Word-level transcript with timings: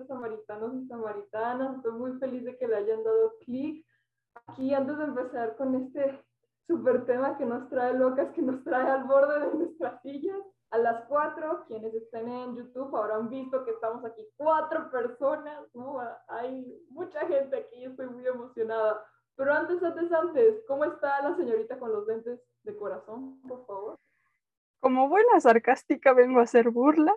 Samaritanos 0.00 0.74
y 0.74 0.86
samaritanas? 0.86 1.76
Estoy 1.76 1.92
muy 1.92 2.12
feliz 2.18 2.44
de 2.44 2.56
que 2.56 2.68
le 2.68 2.76
hayan 2.76 3.04
dado 3.04 3.34
clic. 3.40 3.86
Aquí, 4.46 4.74
antes 4.74 4.96
de 4.98 5.04
empezar 5.04 5.56
con 5.56 5.74
este 5.74 6.18
super 6.66 7.04
tema 7.04 7.36
que 7.36 7.44
nos 7.44 7.68
trae 7.68 7.94
locas, 7.94 8.32
que 8.32 8.42
nos 8.42 8.62
trae 8.64 8.88
al 8.88 9.04
borde 9.04 9.40
de 9.40 9.54
nuestras 9.54 10.00
sillas, 10.02 10.40
a 10.70 10.78
las 10.78 11.04
cuatro, 11.04 11.64
quienes 11.66 11.92
estén 11.92 12.28
en 12.28 12.56
YouTube 12.56 12.96
habrán 12.96 13.28
visto 13.28 13.62
que 13.64 13.72
estamos 13.72 14.02
aquí 14.06 14.26
cuatro 14.36 14.90
personas, 14.90 15.68
¿no? 15.74 16.00
Hay 16.28 16.82
mucha 16.88 17.20
gente 17.26 17.56
aquí, 17.56 17.84
estoy 17.84 18.06
muy 18.06 18.26
emocionada. 18.26 19.04
Pero 19.36 19.52
antes, 19.52 19.82
antes, 19.82 20.10
antes, 20.10 20.64
¿cómo 20.66 20.84
está 20.84 21.22
la 21.22 21.36
señorita 21.36 21.78
con 21.78 21.92
los 21.92 22.06
lentes 22.06 22.40
de 22.62 22.76
corazón, 22.76 23.40
por 23.42 23.66
favor? 23.66 23.98
Como 24.80 25.08
buena 25.08 25.38
sarcástica 25.40 26.14
vengo 26.14 26.40
a 26.40 26.44
hacer 26.44 26.70
burla, 26.70 27.14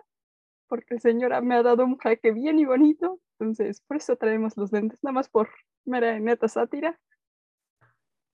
porque 0.68 0.94
el 0.94 1.00
señor 1.00 1.42
me 1.42 1.54
ha 1.54 1.62
dado 1.62 1.84
un 1.84 1.96
jaque 1.96 2.32
bien 2.32 2.58
y 2.58 2.64
bonito, 2.64 3.20
entonces 3.38 3.80
por 3.82 3.96
eso 3.96 4.16
traemos 4.16 4.56
los 4.56 4.72
lentes, 4.72 5.02
nada 5.02 5.12
más 5.12 5.28
por 5.28 5.48
mera 5.84 6.16
y 6.16 6.20
neta 6.20 6.48
sátira. 6.48 6.98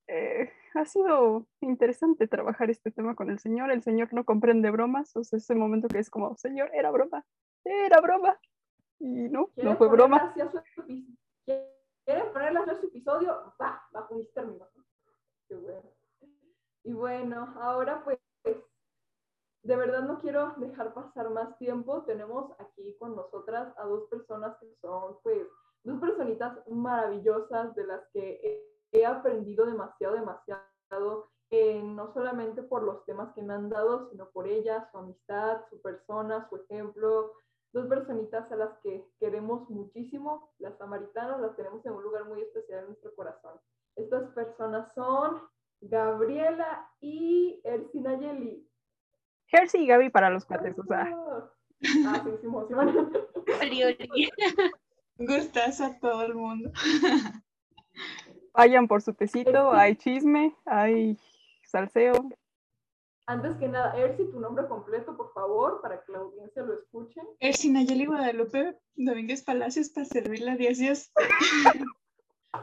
Eh, 0.08 0.50
ha 0.74 0.84
sido 0.84 1.46
interesante 1.60 2.26
trabajar 2.26 2.70
este 2.70 2.90
tema 2.90 3.14
con 3.14 3.30
el 3.30 3.38
señor. 3.38 3.70
El 3.70 3.82
señor 3.82 4.12
no 4.12 4.24
comprende 4.24 4.70
bromas, 4.70 5.14
o 5.16 5.24
sea, 5.24 5.38
ese 5.38 5.54
momento 5.54 5.88
que 5.88 5.98
es 5.98 6.10
como, 6.10 6.36
señor, 6.36 6.70
era 6.74 6.90
broma, 6.90 7.24
era 7.64 8.00
broma. 8.00 8.38
Y 8.98 9.28
no, 9.28 9.50
no 9.56 9.76
fue 9.76 9.88
broma. 9.88 10.32
¿Quieren 10.34 12.32
ponerle 12.32 12.60
a 12.60 12.80
su 12.80 12.86
episodio? 12.86 13.54
Va, 13.60 13.82
bajo 13.92 14.14
mis 14.14 14.32
términos. 14.32 14.68
Qué 15.48 15.54
bueno. 15.56 15.90
Y 16.84 16.92
bueno, 16.92 17.54
ahora 17.60 18.02
pues, 18.02 18.18
de 19.62 19.76
verdad 19.76 20.02
no 20.02 20.20
quiero 20.20 20.54
dejar 20.56 20.92
pasar 20.92 21.30
más 21.30 21.56
tiempo. 21.58 22.02
Tenemos 22.02 22.50
aquí 22.58 22.96
con 22.98 23.14
nosotras 23.14 23.72
a 23.78 23.84
dos 23.84 24.08
personas 24.08 24.56
que 24.58 24.74
son, 24.80 25.18
pues, 25.22 25.46
dos 25.84 26.00
personitas 26.00 26.58
maravillosas 26.68 27.74
de 27.74 27.86
las 27.86 28.02
que 28.12 28.66
he 28.92 29.06
aprendido 29.06 29.66
demasiado, 29.66 30.14
demasiado, 30.14 31.28
eh, 31.50 31.82
no 31.82 32.12
solamente 32.12 32.62
por 32.62 32.82
los 32.82 33.04
temas 33.04 33.32
que 33.34 33.42
me 33.42 33.54
han 33.54 33.68
dado, 33.68 34.10
sino 34.10 34.28
por 34.30 34.46
ellas, 34.46 34.90
su 34.90 34.98
amistad, 34.98 35.60
su 35.70 35.80
persona, 35.80 36.48
su 36.48 36.56
ejemplo. 36.56 37.32
Dos 37.72 37.86
personitas 37.86 38.50
a 38.52 38.56
las 38.56 38.78
que 38.82 39.06
queremos 39.18 39.68
muchísimo, 39.70 40.50
las 40.58 40.76
samaritanas, 40.76 41.40
las 41.40 41.56
tenemos 41.56 41.84
en 41.86 41.92
un 41.92 42.02
lugar 42.02 42.26
muy 42.26 42.42
especial 42.42 42.80
en 42.80 42.86
nuestro 42.86 43.14
corazón. 43.14 43.58
Estas 43.96 44.30
personas 44.32 44.92
son 44.94 45.40
Gabriela 45.80 46.90
y 47.00 47.60
Ercina 47.64 48.14
Yeli. 49.52 49.52
Jersey 49.52 49.82
y 49.82 49.86
Gaby 49.86 50.10
para 50.10 50.30
los 50.30 50.44
cuates, 50.44 50.78
o 50.78 50.84
sea. 50.84 51.12
Ah, 52.06 52.22
sí, 52.24 52.30
sí, 52.40 52.46
Gustas 55.18 55.80
a 55.80 55.98
todo 55.98 56.24
el 56.24 56.34
mundo. 56.34 56.70
Vayan 58.54 58.88
por 58.88 59.02
su 59.02 59.12
tecito, 59.14 59.72
hay 59.72 59.96
chisme, 59.96 60.56
hay 60.64 61.18
salseo. 61.64 62.30
Antes 63.26 63.56
que 63.56 63.68
nada, 63.68 63.96
Ersi, 63.96 64.24
tu 64.30 64.40
nombre 64.40 64.66
completo, 64.66 65.16
por 65.16 65.32
favor, 65.32 65.80
para 65.80 66.02
que 66.02 66.12
la 66.12 66.18
audiencia 66.18 66.62
lo 66.62 66.74
escuche. 66.74 67.20
Ersi 67.38 67.70
Nayeli 67.70 68.06
Guadalupe 68.06 68.76
Domínguez 68.94 69.44
Palacios 69.44 69.90
para 69.90 70.06
servirle 70.06 70.50
a 70.50 70.56
Dios. 70.56 71.12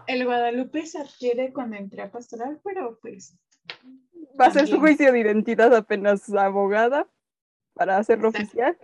El 0.06 0.26
Guadalupe 0.26 0.86
se 0.86 1.00
adquiere 1.00 1.54
cuando 1.54 1.78
entré 1.78 2.04
a 2.04 2.12
pastoral, 2.12 2.60
pero 2.64 3.00
pues... 3.02 3.36
Va 4.40 4.46
a 4.46 4.52
ser 4.52 4.68
su 4.68 4.80
juicio 4.80 5.12
de 5.12 5.20
identidad 5.20 5.74
apenas 5.74 6.30
abogada 6.34 7.08
para 7.74 7.98
hacerlo 7.98 8.30
oficial. 8.30 8.78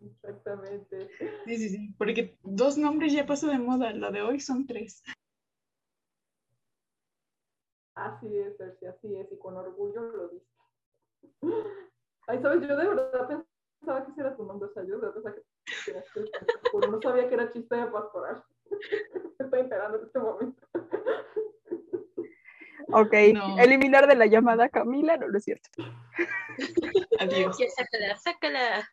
Exactamente. 0.00 1.08
Sí, 1.44 1.56
sí, 1.56 1.68
sí, 1.70 1.94
porque 1.96 2.36
dos 2.42 2.76
nombres 2.76 3.12
ya 3.12 3.26
pasó 3.26 3.48
de 3.48 3.58
moda, 3.58 3.92
lo 3.92 4.10
de 4.10 4.22
hoy 4.22 4.40
son 4.40 4.66
tres. 4.66 5.02
Así 7.94 8.38
es, 8.38 8.60
así 8.60 9.16
es, 9.16 9.32
y 9.32 9.38
con 9.38 9.56
orgullo 9.56 10.02
lo 10.02 10.28
dice. 10.28 10.46
Ay, 12.26 12.40
sabes, 12.42 12.68
yo 12.68 12.76
de 12.76 12.88
verdad 12.88 13.44
pensaba 13.80 14.04
que 14.04 14.12
ese 14.12 14.20
era 14.20 14.36
tu 14.36 14.44
nombre, 14.44 14.68
o 14.68 14.72
sea, 14.72 14.84
yo 14.84 14.98
de 14.98 15.08
verdad 15.08 15.22
pensaba 15.22 16.04
que 16.82 16.88
no 16.90 17.00
sabía 17.00 17.28
que 17.28 17.34
era 17.34 17.52
chiste 17.52 17.74
de 17.74 17.86
pastoral. 17.86 18.44
Me 19.38 19.44
estoy 19.44 19.60
enterando 19.60 19.98
en 19.98 20.04
este 20.04 20.18
momento. 20.18 20.62
Ok, 22.92 23.12
eliminar 23.58 24.06
de 24.06 24.14
la 24.14 24.26
llamada 24.26 24.68
Camila, 24.68 25.16
no, 25.16 25.28
lo 25.28 25.38
es 25.38 25.44
cierto. 25.44 25.68
Adiós. 27.20 27.58
Ya, 27.58 27.66
sácala, 27.70 28.16
sácala. 28.16 28.90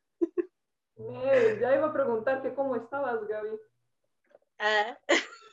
ya 1.59 1.75
iba 1.75 1.87
a 1.87 1.93
preguntarte 1.93 2.53
cómo 2.53 2.75
estabas, 2.75 3.27
Gaby. 3.27 3.59
Ah. 4.59 4.97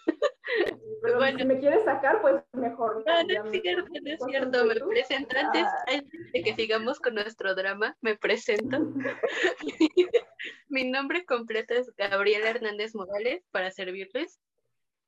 Pero 1.02 1.16
bueno. 1.16 1.38
si 1.38 1.44
me 1.44 1.58
quieres 1.58 1.84
sacar, 1.84 2.20
pues 2.20 2.42
mejor. 2.52 3.04
No, 3.06 3.22
no 3.22 3.50
es 3.50 3.62
cierto, 3.62 3.88
no 4.02 4.10
es 4.10 4.20
cierto. 4.24 4.64
Me 4.64 4.74
presento 4.74 5.36
antes, 5.38 5.66
de 6.32 6.42
que 6.42 6.54
sigamos 6.54 6.98
con 6.98 7.14
nuestro 7.14 7.54
drama, 7.54 7.96
me 8.00 8.16
presento. 8.16 8.78
Mi 10.68 10.90
nombre 10.90 11.24
completo 11.24 11.74
es 11.74 11.94
Gabriela 11.96 12.50
Hernández 12.50 12.94
Morales, 12.94 13.44
para 13.50 13.70
servirles. 13.70 14.40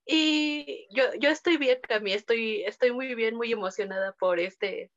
Y 0.04 0.88
yo, 0.90 1.04
yo 1.20 1.30
estoy 1.30 1.56
bien, 1.56 1.78
Cami, 1.86 2.12
estoy, 2.12 2.62
estoy 2.64 2.92
muy 2.92 3.14
bien, 3.14 3.36
muy 3.36 3.52
emocionada 3.52 4.12
por 4.14 4.40
este, 4.40 4.90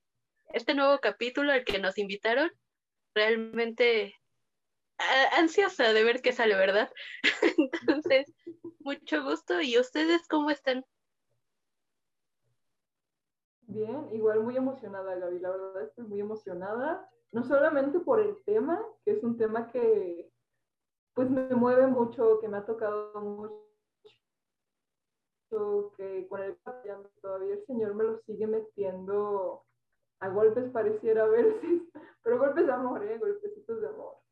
este 0.53 0.73
nuevo 0.73 0.99
capítulo 0.99 1.51
al 1.51 1.63
que 1.63 1.79
nos 1.79 1.97
invitaron. 1.97 2.51
Realmente 3.13 4.15
ansiosa 5.37 5.93
de 5.93 6.03
ver 6.03 6.21
qué 6.21 6.31
sale, 6.31 6.55
¿verdad? 6.55 6.91
Entonces, 7.57 8.33
mucho 8.79 9.23
gusto. 9.23 9.61
¿Y 9.61 9.77
ustedes 9.77 10.27
cómo 10.27 10.49
están? 10.49 10.85
Bien, 13.67 14.09
igual 14.11 14.41
muy 14.41 14.55
emocionada, 14.55 15.15
Gaby. 15.15 15.39
La 15.39 15.49
verdad 15.49 15.83
estoy 15.83 16.05
muy 16.05 16.19
emocionada. 16.19 17.09
No 17.31 17.43
solamente 17.43 17.99
por 17.99 18.19
el 18.19 18.37
tema, 18.45 18.81
que 19.03 19.11
es 19.11 19.23
un 19.23 19.37
tema 19.37 19.71
que 19.71 20.31
pues 21.13 21.29
me 21.29 21.47
mueve 21.55 21.87
mucho, 21.87 22.39
que 22.39 22.47
me 22.47 22.57
ha 22.57 22.65
tocado 22.65 23.19
mucho, 23.21 23.64
que 25.97 26.27
con 26.27 26.41
el 26.41 26.57
todavía 27.21 27.53
el 27.53 27.65
Señor 27.65 27.95
me 27.95 28.03
lo 28.03 28.17
sigue 28.23 28.47
metiendo 28.47 29.63
a 30.19 30.29
golpes 30.29 30.69
pareciera 30.71 31.23
a 31.23 31.27
veces, 31.27 31.81
pero 32.23 32.39
golpes 32.39 32.65
de 32.65 32.71
amor, 32.71 33.03
¿eh? 33.03 33.17
golpecitos 33.17 33.81
de 33.81 33.87
amor 33.87 34.25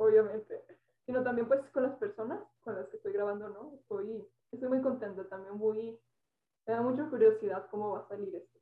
obviamente, 0.00 0.64
sino 1.04 1.22
también 1.22 1.46
pues 1.46 1.60
con 1.70 1.82
las 1.82 1.96
personas 1.98 2.40
con 2.60 2.74
las 2.74 2.88
que 2.88 2.96
estoy 2.96 3.12
grabando, 3.12 3.48
¿no? 3.50 3.74
Estoy, 3.74 4.26
estoy 4.50 4.68
muy 4.68 4.80
contenta, 4.80 5.28
también 5.28 5.56
muy, 5.56 5.98
me 6.66 6.74
da 6.74 6.80
mucha 6.80 7.08
curiosidad 7.08 7.66
cómo 7.70 7.90
va 7.90 8.00
a 8.00 8.08
salir 8.08 8.34
esto. 8.34 8.58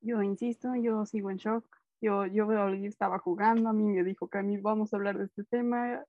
Yo 0.00 0.22
insisto, 0.22 0.74
yo 0.76 1.04
sigo 1.06 1.30
en 1.30 1.36
shock. 1.36 1.64
Yo, 2.00 2.26
yo 2.26 2.50
estaba 2.84 3.20
jugando, 3.20 3.68
a 3.68 3.72
mí 3.72 3.84
me 3.84 4.02
dijo 4.02 4.28
mí 4.42 4.56
vamos 4.56 4.92
a 4.92 4.96
hablar 4.96 5.18
de 5.18 5.24
este 5.24 5.44
tema 5.44 6.04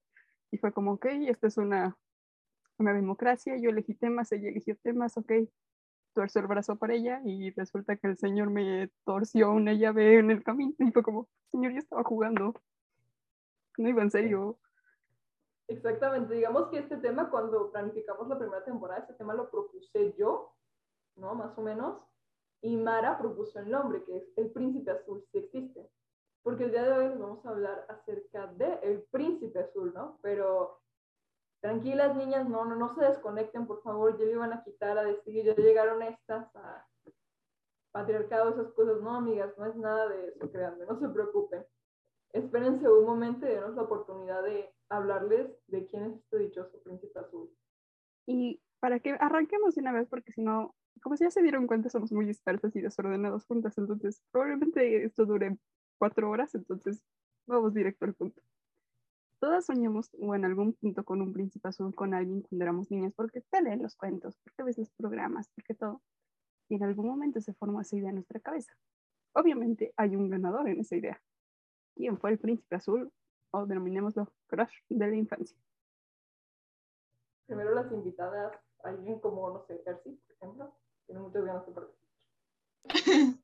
y 0.50 0.58
fue 0.58 0.72
como, 0.74 0.94
ok, 0.94 1.06
esta 1.28 1.48
es 1.48 1.58
una, 1.58 1.96
una 2.78 2.94
democracia, 2.94 3.58
yo 3.58 3.70
elegí 3.70 3.94
temas, 3.94 4.32
ella 4.32 4.50
eligió 4.50 4.76
temas, 4.78 5.18
ok, 5.18 5.32
torció 6.14 6.42
el 6.42 6.48
brazo 6.48 6.76
para 6.76 6.94
ella 6.94 7.22
y 7.26 7.52
resulta 7.52 7.96
que 7.96 8.08
el 8.08 8.18
señor 8.18 8.50
me 8.50 8.90
torció 9.04 9.52
una 9.52 9.74
llave 9.74 10.20
en 10.20 10.32
el 10.32 10.44
camino 10.44 10.76
y 10.80 10.92
fue 10.92 11.04
como, 11.04 11.28
señor, 11.52 11.74
yo 11.74 11.80
estaba 11.80 12.04
jugando. 12.04 12.54
No 13.78 13.90
iba 13.90 14.04
en 14.04 14.12
serio. 14.12 14.60
Exactamente, 15.68 16.36
digamos 16.36 16.68
que 16.70 16.80
este 16.80 16.98
tema 16.98 17.30
cuando 17.30 17.72
planificamos 17.72 18.28
la 18.28 18.38
primera 18.38 18.64
temporada, 18.64 19.02
este 19.02 19.14
tema 19.14 19.34
lo 19.34 19.50
propuse 19.50 20.14
yo, 20.18 20.54
¿no? 21.16 21.34
Más 21.36 21.58
o 21.58 21.62
menos, 21.62 22.02
y 22.62 22.78
Mara 22.78 23.18
propuso 23.18 23.60
el 23.60 23.70
nombre, 23.70 24.04
que 24.04 24.18
es 24.18 24.24
El 24.38 24.52
Príncipe 24.52 24.92
Azul, 24.92 25.24
si 25.32 25.38
existe. 25.40 25.90
Porque 26.44 26.66
el 26.66 26.72
día 26.72 26.84
de 26.84 26.92
hoy 26.92 27.18
vamos 27.18 27.46
a 27.46 27.50
hablar 27.50 27.86
acerca 27.90 28.48
de 28.48 28.80
El 28.84 29.04
Príncipe 29.12 29.60
Azul, 29.60 29.94
¿no? 29.94 30.18
Pero 30.22 30.83
tranquilas 31.64 32.14
niñas, 32.18 32.48
no, 32.50 32.66
no, 32.66 32.76
no 32.76 32.94
se 32.94 33.06
desconecten, 33.06 33.66
por 33.66 33.82
favor, 33.84 34.18
ya 34.20 34.26
le 34.26 34.34
iban 34.34 34.52
a 34.52 34.62
quitar 34.66 34.98
a 34.98 35.06
decir, 35.06 35.46
ya 35.46 35.56
llegaron 35.56 36.02
estas 36.04 36.54
a, 36.58 36.86
patriarcado, 37.94 38.50
esas 38.50 38.74
cosas. 38.74 39.02
No, 39.02 39.16
amigas, 39.16 39.58
no 39.58 39.66
es 39.66 39.76
nada 39.78 40.10
de 40.10 40.28
eso, 40.28 40.52
créanme, 40.52 40.86
no 40.86 41.00
se 41.00 41.08
preocupen. 41.08 41.66
Espérense 42.34 42.90
un 42.90 43.06
momento 43.06 43.46
y 43.46 43.50
denos 43.50 43.76
la 43.76 43.84
oportunidad 43.84 44.44
de 44.44 44.76
hablarles 44.90 45.56
de 45.68 45.86
quién 45.86 46.04
es 46.04 46.16
este 46.18 46.38
dichoso 46.40 46.84
príncipe 46.84 47.18
azul. 47.18 47.50
Y 48.28 48.62
para 48.82 49.00
que 49.00 49.12
arranquemos 49.12 49.76
de 49.76 49.82
una 49.82 49.94
vez, 49.94 50.10
porque 50.10 50.34
si 50.34 50.42
no, 50.42 50.76
como 51.02 51.16
si 51.16 51.24
ya 51.24 51.32
se 51.32 51.42
dieron 51.42 51.66
cuenta, 51.66 51.90
somos 51.90 52.12
muy 52.12 52.26
dispersas 52.26 52.76
y 52.76 52.82
desordenados 52.82 53.46
juntas, 53.46 53.78
entonces 53.78 54.22
probablemente 54.32 55.06
esto 55.06 55.26
dure 55.26 55.58
cuatro 55.98 56.30
horas, 56.30 56.54
entonces 56.56 57.02
vamos 57.48 57.74
directo 57.74 58.04
al 58.04 58.16
punto. 58.16 58.42
Todas 59.44 59.66
soñamos 59.66 60.10
o 60.22 60.36
en 60.36 60.46
algún 60.46 60.72
punto 60.72 61.04
con 61.04 61.22
un 61.22 61.34
príncipe 61.34 61.68
azul, 61.68 61.94
con 61.94 62.14
alguien 62.14 62.44
cuando 62.44 62.64
éramos 62.64 62.90
niñas, 62.90 63.12
porque 63.14 63.42
te 63.42 63.62
leen 63.62 63.84
los 63.84 63.94
cuentos, 63.98 64.38
porque 64.38 64.64
ves 64.64 64.78
los 64.78 64.90
programas, 64.92 65.50
porque 65.54 65.74
todo. 65.74 66.02
Y 66.70 66.76
en 66.76 66.84
algún 66.84 67.08
momento 67.08 67.42
se 67.42 67.54
formó 67.54 67.82
esa 67.82 67.98
idea 67.98 68.08
en 68.08 68.16
nuestra 68.16 68.40
cabeza. 68.40 68.72
Obviamente 69.34 69.94
hay 69.98 70.16
un 70.16 70.30
ganador 70.30 70.70
en 70.70 70.80
esa 70.80 70.96
idea. 70.96 71.22
¿Quién 71.94 72.18
fue 72.18 72.32
el 72.32 72.40
príncipe 72.40 72.78
azul? 72.78 73.12
O 73.52 73.66
denominémoslo 73.66 74.32
crush 74.48 74.72
de 74.88 75.08
la 75.08 75.16
infancia. 75.18 75.58
Primero 77.46 77.76
las 77.76 77.92
invitadas, 77.92 78.58
alguien 78.82 79.20
como, 79.20 79.50
no 79.50 79.66
sé, 79.66 79.76
Percy, 79.76 80.22
por 80.26 80.36
ejemplo, 80.38 80.74
tiene 81.06 81.20
muchas 81.20 81.44
ganas 81.44 81.66
de 81.66 81.72
participar. 81.74 82.06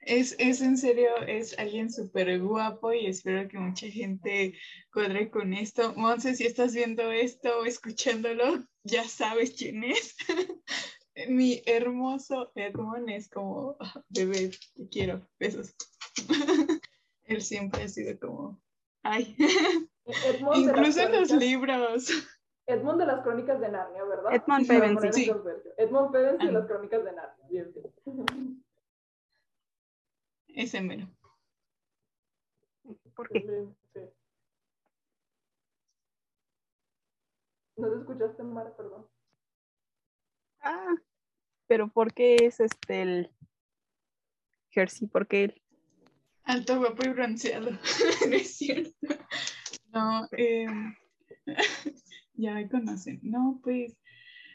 Es, 0.00 0.34
es 0.38 0.62
en 0.62 0.78
serio, 0.78 1.10
es 1.26 1.58
alguien 1.58 1.92
súper 1.92 2.40
guapo 2.40 2.94
y 2.94 3.06
espero 3.06 3.46
que 3.48 3.58
mucha 3.58 3.86
gente 3.88 4.54
cuadre 4.92 5.30
con 5.30 5.52
esto. 5.52 5.92
Monse, 5.96 6.34
si 6.34 6.46
estás 6.46 6.72
viendo 6.72 7.12
esto 7.12 7.60
o 7.60 7.64
escuchándolo, 7.66 8.64
ya 8.84 9.04
sabes 9.04 9.54
quién 9.56 9.84
es. 9.84 10.16
Mi 11.28 11.62
hermoso 11.66 12.50
Edmond 12.54 13.08
es 13.10 13.28
como, 13.28 13.76
"Ah, 13.80 14.02
bebé, 14.08 14.50
te 14.74 14.88
quiero, 14.88 15.28
besos. 15.38 15.74
Él 17.24 17.42
siempre 17.42 17.82
ha 17.82 17.88
sido 17.88 18.18
como, 18.18 18.60
ay, 19.02 19.36
Edmond 20.04 20.56
incluso 20.56 21.00
en 21.00 21.12
los 21.12 21.30
libros. 21.32 22.10
Edmond 22.66 22.98
de 23.00 23.06
las 23.06 23.22
crónicas 23.22 23.60
de 23.60 23.68
Narnia, 23.68 24.04
¿verdad? 24.04 24.34
Edmond 24.34 24.66
Pevensey. 24.66 25.12
Sí. 25.12 25.32
Edmond 25.76 26.12
Pevensey 26.12 26.46
de 26.46 26.52
las 26.52 26.66
crónicas 26.66 27.04
de 27.04 27.12
Narnia. 27.12 27.46
Bien, 27.48 27.72
bien. 27.74 28.63
Ese 30.54 30.80
mero. 30.80 31.08
¿Por 33.16 33.28
qué? 33.28 33.40
Sí. 33.92 34.00
¿No 37.76 37.90
te 37.90 37.98
escuchaste, 37.98 38.42
Mar? 38.44 38.74
Perdón. 38.76 39.06
Ah, 40.60 40.94
pero 41.66 41.88
¿por 41.88 42.14
qué 42.14 42.36
es 42.36 42.60
este 42.60 43.02
el 43.02 43.30
Jersey? 44.70 45.08
¿Por 45.08 45.26
qué 45.26 45.44
él? 45.44 45.62
Alto, 46.44 46.78
guapo 46.78 47.02
y 47.04 47.08
bronceado. 47.08 47.70
no 48.28 48.34
es 48.34 48.56
cierto. 48.56 49.08
No, 49.92 50.28
eh, 50.36 50.66
ya 52.34 52.54
me 52.54 52.68
conocen. 52.68 53.18
No, 53.22 53.60
pues 53.62 53.96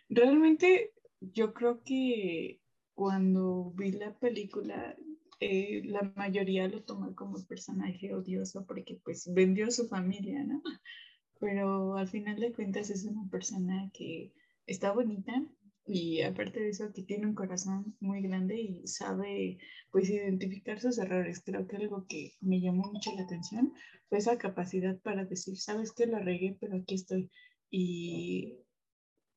realmente 0.07 0.93
yo 1.19 1.53
creo 1.53 1.83
que 1.83 2.61
cuando 2.93 3.71
vi 3.75 3.91
la 3.91 4.13
película, 4.17 4.95
eh, 5.39 5.81
la 5.85 6.11
mayoría 6.15 6.67
lo 6.67 6.83
toma 6.83 7.15
como 7.15 7.45
personaje 7.45 8.13
odioso 8.13 8.65
porque 8.65 8.99
pues 9.03 9.31
vendió 9.33 9.67
a 9.67 9.71
su 9.71 9.87
familia, 9.87 10.43
¿no? 10.43 10.61
Pero 11.39 11.95
al 11.95 12.07
final 12.07 12.39
de 12.39 12.51
cuentas 12.51 12.89
es 12.89 13.05
una 13.05 13.29
persona 13.29 13.89
que 13.93 14.33
está 14.65 14.91
bonita 14.91 15.33
y 15.85 16.21
aparte 16.21 16.59
de 16.59 16.69
eso 16.69 16.91
que 16.93 17.03
tiene 17.03 17.25
un 17.25 17.33
corazón 17.33 17.95
muy 17.99 18.21
grande 18.21 18.59
y 18.61 18.85
sabe 18.85 19.57
pues 19.91 20.09
identificar 20.09 20.79
sus 20.79 20.99
errores. 20.99 21.41
Creo 21.43 21.67
que 21.67 21.77
algo 21.77 22.05
que 22.07 22.33
me 22.41 22.59
llamó 22.59 22.91
mucho 22.91 23.11
la 23.15 23.23
atención 23.23 23.73
fue 24.07 24.19
esa 24.19 24.37
capacidad 24.37 24.99
para 24.99 25.25
decir, 25.25 25.57
sabes 25.57 25.91
que 25.91 26.05
la 26.05 26.19
regué, 26.19 26.57
pero 26.59 26.75
aquí 26.75 26.95
estoy. 26.95 27.31
Y 27.71 28.57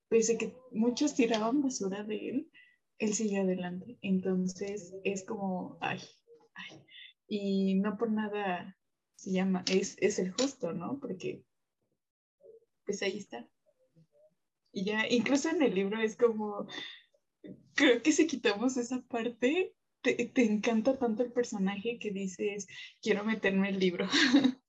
pese 0.08 0.36
que 0.36 0.54
muchos 0.72 1.14
tiraban 1.14 1.62
basura 1.62 2.02
de 2.04 2.28
él, 2.28 2.50
él 2.98 3.14
siguió 3.14 3.42
adelante. 3.42 3.98
Entonces 4.02 4.94
es 5.04 5.24
como, 5.24 5.78
ay, 5.80 6.00
ay. 6.54 6.84
Y 7.26 7.74
no 7.76 7.96
por 7.96 8.10
nada 8.10 8.76
se 9.16 9.32
llama, 9.32 9.64
es, 9.70 9.96
es 10.00 10.18
el 10.18 10.32
justo, 10.32 10.72
¿no? 10.72 10.98
Porque 11.00 11.44
pues 12.84 13.02
ahí 13.02 13.18
está. 13.18 13.48
Y 14.72 14.84
ya, 14.84 15.06
incluso 15.08 15.50
en 15.50 15.62
el 15.62 15.74
libro 15.74 16.00
es 16.00 16.16
como, 16.16 16.66
creo 17.74 18.02
que 18.02 18.12
si 18.12 18.26
quitamos 18.26 18.76
esa 18.76 19.02
parte, 19.02 19.74
te, 20.00 20.26
te 20.26 20.44
encanta 20.44 20.98
tanto 20.98 21.22
el 21.22 21.32
personaje 21.32 21.98
que 21.98 22.10
dices, 22.10 22.66
quiero 23.00 23.24
meterme 23.24 23.68
el 23.68 23.78
libro. 23.78 24.06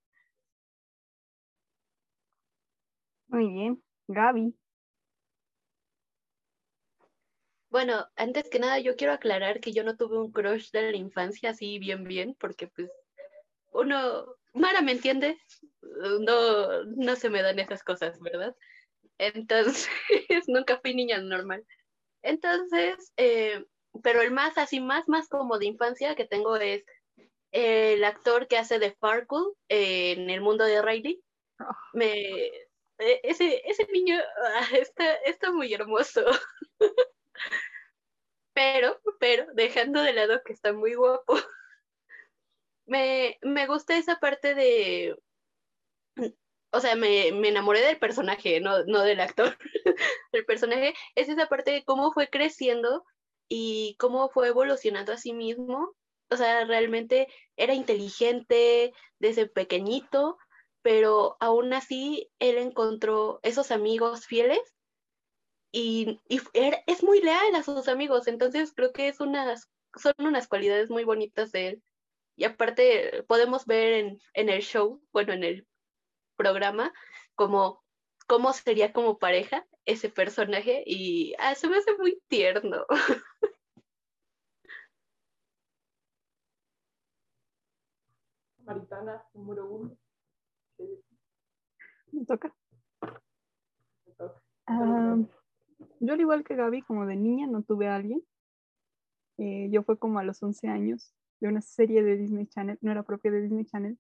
Muy 3.28 3.52
bien, 3.52 3.84
Gaby. 4.08 4.56
Bueno, 7.74 8.08
antes 8.16 8.52
que 8.52 8.60
nada 8.60 8.78
yo 8.78 8.96
quiero 8.96 9.14
aclarar 9.14 9.60
que 9.60 9.72
yo 9.74 9.84
no 9.84 9.98
tuve 9.98 10.20
un 10.20 10.32
crush 10.32 10.70
de 10.70 10.92
la 10.92 10.96
infancia 10.96 11.50
así 11.50 11.80
bien 11.80 12.04
bien, 12.04 12.36
porque 12.40 12.68
pues 12.68 12.92
uno, 13.72 14.28
Mara 14.54 14.84
me 14.84 14.92
entiende, 14.92 15.40
no, 15.82 16.84
no 16.84 17.16
se 17.16 17.32
me 17.32 17.42
dan 17.42 17.58
esas 17.58 17.84
cosas, 17.84 18.20
¿verdad? 18.20 18.56
Entonces, 19.18 19.90
nunca 20.48 20.80
fui 20.82 20.94
niña 20.94 21.20
normal. 21.20 21.66
Entonces, 22.22 23.12
eh, 23.18 23.66
pero 24.04 24.22
el 24.22 24.30
más 24.32 24.60
así, 24.60 24.80
más, 24.80 25.10
más 25.10 25.28
como 25.28 25.58
de 25.58 25.66
infancia 25.66 26.16
que 26.16 26.28
tengo 26.28 26.58
es 26.58 26.86
el 27.52 28.04
actor 28.04 28.48
que 28.48 28.58
hace 28.58 28.80
de 28.80 28.92
Farkle 28.92 29.46
en 29.70 30.30
el 30.30 30.42
mundo 30.42 30.66
de 30.66 30.82
Riley. 30.84 31.24
Me, 31.94 32.14
e- 33.00 33.22
ese, 33.24 33.62
ese 33.66 33.88
niño 33.92 34.20
ah, 34.46 34.68
está, 34.74 35.16
está 35.26 35.52
muy 35.52 35.74
hermoso. 35.74 36.24
Pero, 38.54 39.00
pero, 39.20 39.48
dejando 39.54 40.02
de 40.02 40.14
lado 40.14 40.42
que 40.46 40.54
está 40.54 40.74
muy 40.74 40.94
guapo, 40.94 41.36
me, 42.86 43.38
me 43.42 43.68
gusta 43.68 43.98
esa 43.98 44.20
parte 44.20 44.54
de, 44.56 45.16
o 46.74 46.80
sea, 46.80 46.96
me, 46.96 47.32
me 47.32 47.50
enamoré 47.50 47.82
del 47.82 48.00
personaje, 48.00 48.60
no, 48.60 48.84
no 48.86 49.04
del 49.04 49.20
actor. 49.20 49.58
El 50.32 50.44
personaje 50.46 50.96
es 51.14 51.30
esa 51.30 51.48
parte 51.48 51.72
de 51.72 51.86
cómo 51.86 52.12
fue 52.12 52.30
creciendo 52.30 53.06
y 53.48 53.96
cómo 54.00 54.30
fue 54.30 54.48
evolucionando 54.48 55.14
a 55.14 55.18
sí 55.18 55.34
mismo. 55.34 55.94
O 56.32 56.36
sea, 56.36 56.66
realmente 56.66 57.28
era 57.58 57.76
inteligente 57.76 58.92
desde 59.20 59.46
pequeñito, 59.46 60.38
pero 60.82 61.38
aún 61.40 61.74
así 61.74 62.32
él 62.40 62.58
encontró 62.58 63.40
esos 63.44 63.70
amigos 63.70 64.26
fieles 64.26 64.60
y, 65.74 66.22
y 66.30 66.40
era- 66.54 66.82
es 66.88 67.04
muy 67.04 67.22
leal 67.22 67.56
a 67.56 67.64
sus 67.64 67.90
amigos, 67.90 68.28
entonces 68.28 68.74
creo 68.76 68.94
que 68.94 69.10
es 69.10 69.20
unas, 69.20 69.70
son 69.98 70.14
unas 70.20 70.48
cualidades 70.48 70.90
muy 70.90 71.04
bonitas 71.04 71.52
de 71.52 71.68
él. 71.70 71.84
Y 72.38 72.46
aparte 72.46 73.24
podemos 73.28 73.66
ver 73.66 73.94
en, 73.94 74.20
en 74.34 74.50
el 74.50 74.62
show, 74.62 75.04
bueno, 75.12 75.34
en 75.34 75.44
el 75.44 75.68
programa, 76.38 76.94
como 77.36 77.84
cómo 78.28 78.54
sería 78.54 78.94
como 78.94 79.20
pareja 79.20 79.68
ese 79.86 80.10
personaje 80.10 80.84
y 80.86 81.34
ah, 81.40 81.56
se 81.56 81.68
me 81.68 81.78
hace 81.78 81.98
muy 81.98 82.22
tierno. 82.30 82.86
Maritana, 88.66 89.24
número 89.34 89.66
uno. 89.68 89.98
Me 92.12 92.26
toca. 92.26 92.56
me 94.06 94.14
toca. 94.18 94.42
Yo 96.04 96.14
al 96.14 96.20
igual 96.20 96.44
que 96.44 96.56
Gaby, 96.56 96.82
como 96.82 97.06
de 97.06 97.16
niña 97.16 97.48
no 97.48 97.64
tuve 97.64 97.88
a 97.88 97.96
alguien. 97.96 98.22
Eh, 99.38 99.70
yo 99.72 99.84
fue 99.84 99.98
como 99.98 100.20
a 100.20 100.24
los 100.24 100.44
11 100.44 100.68
años 100.68 101.14
de 101.40 101.48
una 101.48 101.62
serie 101.62 102.04
de 102.04 102.18
Disney 102.18 102.46
Channel, 102.48 102.78
no 102.82 102.92
era 102.92 103.04
propia 103.04 103.32
de 103.32 103.42
Disney 103.42 103.66
Channel, 103.66 103.98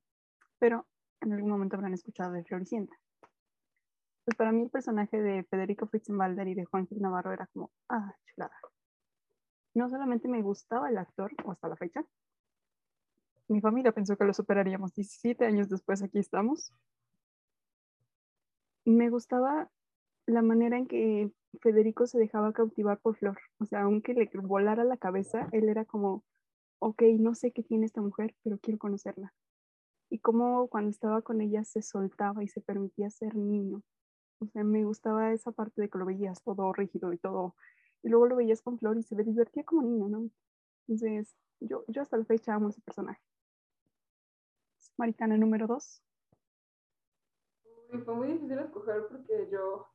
pero 0.60 0.86
en 1.22 1.34
algún 1.34 1.50
momento 1.50 1.76
habrán 1.76 1.94
escuchado 1.94 2.34
de 2.34 2.44
Floricienta. 2.44 2.94
Pues 4.26 4.38
para 4.38 4.52
mí 4.52 4.64
el 4.64 4.70
personaje 4.70 5.22
de 5.22 5.44
Federico 5.46 5.88
Fritzenbalder 5.88 6.48
y 6.50 6.56
de 6.56 6.66
Juan 6.66 6.88
Gil 6.88 7.02
Navarro 7.02 7.34
era 7.34 7.48
como, 7.48 7.72
ah, 7.90 8.14
chulada. 8.26 8.56
No 9.74 9.90
solamente 9.90 10.28
me 10.28 10.42
gustaba 10.42 10.90
el 10.90 10.98
actor, 10.98 11.32
o 11.46 11.52
hasta 11.52 11.68
la 11.68 11.78
fecha, 11.78 12.06
mi 13.48 13.62
familia 13.62 13.92
pensó 13.92 14.18
que 14.18 14.26
lo 14.26 14.34
superaríamos 14.34 14.94
17 14.94 15.46
años 15.46 15.70
después, 15.70 16.02
aquí 16.02 16.20
estamos. 16.20 16.74
Me 18.86 19.10
gustaba 19.10 19.70
la 20.26 20.42
manera 20.42 20.78
en 20.78 20.88
que 20.88 21.32
Federico 21.62 22.08
se 22.08 22.20
dejaba 22.20 22.54
cautivar 22.54 23.00
por 23.00 23.16
Flor. 23.16 23.38
O 23.60 23.66
sea, 23.66 23.82
aunque 23.84 24.14
le 24.14 24.30
volara 24.42 24.84
la 24.84 24.98
cabeza, 24.98 25.50
él 25.52 25.70
era 25.70 25.86
como, 25.86 26.24
ok, 26.80 27.02
no 27.20 27.36
sé 27.36 27.52
qué 27.52 27.64
tiene 27.64 27.86
esta 27.86 28.02
mujer, 28.02 28.36
pero 28.44 28.58
quiero 28.60 28.80
conocerla. 28.80 29.34
Y 30.10 30.20
cómo 30.20 30.68
cuando 30.68 30.90
estaba 30.92 31.22
con 31.22 31.42
ella 31.42 31.64
se 31.64 31.82
soltaba 31.82 32.44
y 32.44 32.48
se 32.48 32.62
permitía 32.62 33.10
ser 33.10 33.36
niño. 33.36 33.82
O 34.40 34.48
sea, 34.48 34.64
me 34.64 34.84
gustaba 34.84 35.32
esa 35.32 35.52
parte 35.52 35.82
de 35.82 35.90
que 35.90 35.98
lo 35.98 36.06
veías 36.06 36.42
todo 36.44 36.74
rígido 36.74 37.14
y 37.14 37.18
todo 37.18 37.56
Y 38.04 38.10
luego 38.10 38.28
lo 38.28 38.36
veías 38.36 38.62
con 38.62 38.78
Flor 38.78 38.98
y 38.98 39.04
se 39.04 39.16
ve 39.16 39.24
divertida 39.24 39.64
como 39.64 39.84
niño, 39.84 40.10
¿no? 40.10 40.30
Entonces, 40.88 41.36
yo, 41.62 41.86
yo 41.88 42.02
hasta 42.02 42.18
la 42.18 42.26
fecha 42.26 42.54
amo 42.54 42.70
ese 42.70 42.82
personaje. 42.82 43.22
Maricana 44.98 45.38
número 45.38 45.68
dos. 45.68 46.04
Fue 48.06 48.16
muy 48.16 48.28
difícil 48.28 48.60
escoger 48.60 49.08
porque 49.08 49.50
yo 49.52 49.93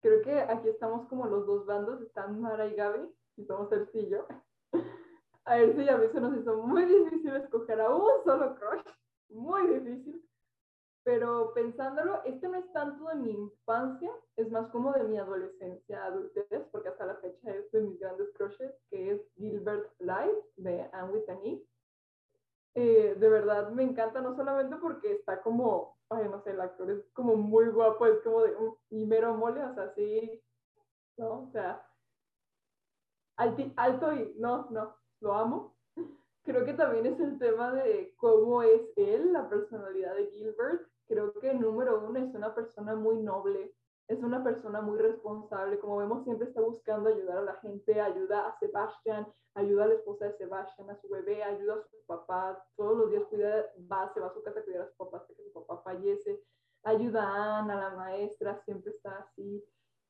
creo 0.00 0.22
que 0.22 0.40
aquí 0.40 0.68
estamos 0.68 1.08
como 1.08 1.26
los 1.26 1.46
dos 1.46 1.66
bandos, 1.66 2.00
están 2.02 2.40
Mara 2.40 2.66
y 2.66 2.74
Gaby, 2.74 3.08
y 3.36 3.44
somos 3.44 3.70
Elsie 3.72 4.02
y 4.02 4.10
yo. 4.10 4.26
A 5.44 5.58
Elsie 5.58 5.84
y 5.84 5.88
a 5.88 5.96
mí 5.96 6.06
se 6.12 6.20
nos 6.20 6.36
hizo 6.36 6.62
muy 6.62 6.84
difícil 6.84 7.34
escoger 7.36 7.80
a 7.80 7.94
un 7.94 8.22
solo 8.24 8.54
crush, 8.56 8.84
muy 9.30 9.66
difícil. 9.78 10.22
Pero 11.04 11.54
pensándolo, 11.54 12.22
este 12.24 12.48
no 12.48 12.58
es 12.58 12.70
tanto 12.72 13.08
de 13.08 13.14
mi 13.14 13.30
infancia, 13.30 14.10
es 14.36 14.50
más 14.50 14.68
como 14.70 14.92
de 14.92 15.04
mi 15.04 15.16
adolescencia, 15.16 16.04
adultez, 16.04 16.66
porque 16.70 16.90
hasta 16.90 17.06
la 17.06 17.16
fecha 17.16 17.50
es 17.50 17.70
de 17.72 17.80
mis 17.80 17.98
grandes 17.98 18.28
crushes, 18.34 18.74
que 18.90 19.12
es 19.12 19.22
Gilbert 19.36 19.90
Blythe 19.98 20.44
de 20.56 20.88
Anne 20.92 21.12
with 21.12 21.30
an 21.30 21.38
E. 21.44 21.64
Eh, 22.74 23.16
de 23.18 23.28
verdad 23.28 23.70
me 23.70 23.84
encanta, 23.84 24.20
no 24.20 24.36
solamente 24.36 24.76
porque 24.76 25.12
está 25.12 25.40
como, 25.40 25.97
ay, 26.10 26.28
no 26.28 26.40
sé, 26.42 26.50
el 26.50 26.60
actor 26.60 26.90
es 26.90 27.04
como 27.12 27.36
muy 27.36 27.68
guapo, 27.68 28.06
es 28.06 28.20
como 28.22 28.42
de 28.42 28.54
un 28.56 28.76
y 28.90 29.06
mero 29.06 29.34
mole, 29.34 29.62
o 29.64 29.74
sea, 29.74 29.92
sí, 29.94 30.42
¿no? 31.18 31.44
O 31.44 31.50
sea, 31.52 31.86
alti- 33.36 33.72
alto 33.76 34.12
y 34.12 34.34
no, 34.38 34.68
no, 34.70 34.96
lo 35.20 35.34
amo. 35.34 35.76
Creo 36.44 36.64
que 36.64 36.74
también 36.74 37.06
es 37.06 37.20
el 37.20 37.38
tema 37.38 37.72
de 37.74 38.14
cómo 38.16 38.62
es 38.62 38.82
él, 38.96 39.32
la 39.32 39.48
personalidad 39.48 40.14
de 40.16 40.30
Gilbert. 40.30 40.88
Creo 41.06 41.32
que 41.34 41.54
número 41.54 42.04
uno 42.06 42.18
es 42.18 42.34
una 42.34 42.54
persona 42.54 42.94
muy 42.96 43.18
noble, 43.22 43.74
es 44.08 44.22
una 44.22 44.42
persona 44.42 44.80
muy 44.80 44.98
responsable. 44.98 45.78
Como 45.78 45.98
vemos, 45.98 46.24
siempre 46.24 46.48
está 46.48 46.62
buscando 46.62 47.10
ayudar 47.10 47.38
a 47.38 47.42
la 47.42 47.54
gente, 47.56 48.00
ayuda 48.00 48.48
a 48.48 48.58
Sebastian, 48.58 49.26
ayuda 49.54 49.84
a 49.84 49.88
la 49.88 49.94
esposa 49.94 50.24
de 50.24 50.36
Sebastian, 50.38 50.90
a 50.90 51.00
su 51.00 51.08
bebé, 51.08 51.42
ayuda 51.42 51.74
a 51.74 51.82
su 51.82 51.96
papá. 52.06 52.64
Todos 52.76 52.96
los 52.96 53.10
días 53.10 53.24
cuida, 53.28 53.66
va, 53.90 54.10
se 54.14 54.20
va 54.20 54.28
a 54.28 54.34
su 54.34 54.42
casa 54.42 54.60
a 54.60 54.64
cuidar 54.64 54.82
a 54.82 54.90
su 54.90 54.96
papá 54.96 55.18
hasta 55.18 55.34
que 55.34 55.44
su 55.44 55.52
papá 55.52 55.82
fallece. 55.82 56.42
Ayuda 56.84 57.22
a 57.22 57.58
Ana, 57.58 57.76
la 57.76 57.96
maestra, 57.96 58.62
siempre 58.64 58.92
está 58.92 59.18
así. 59.18 59.62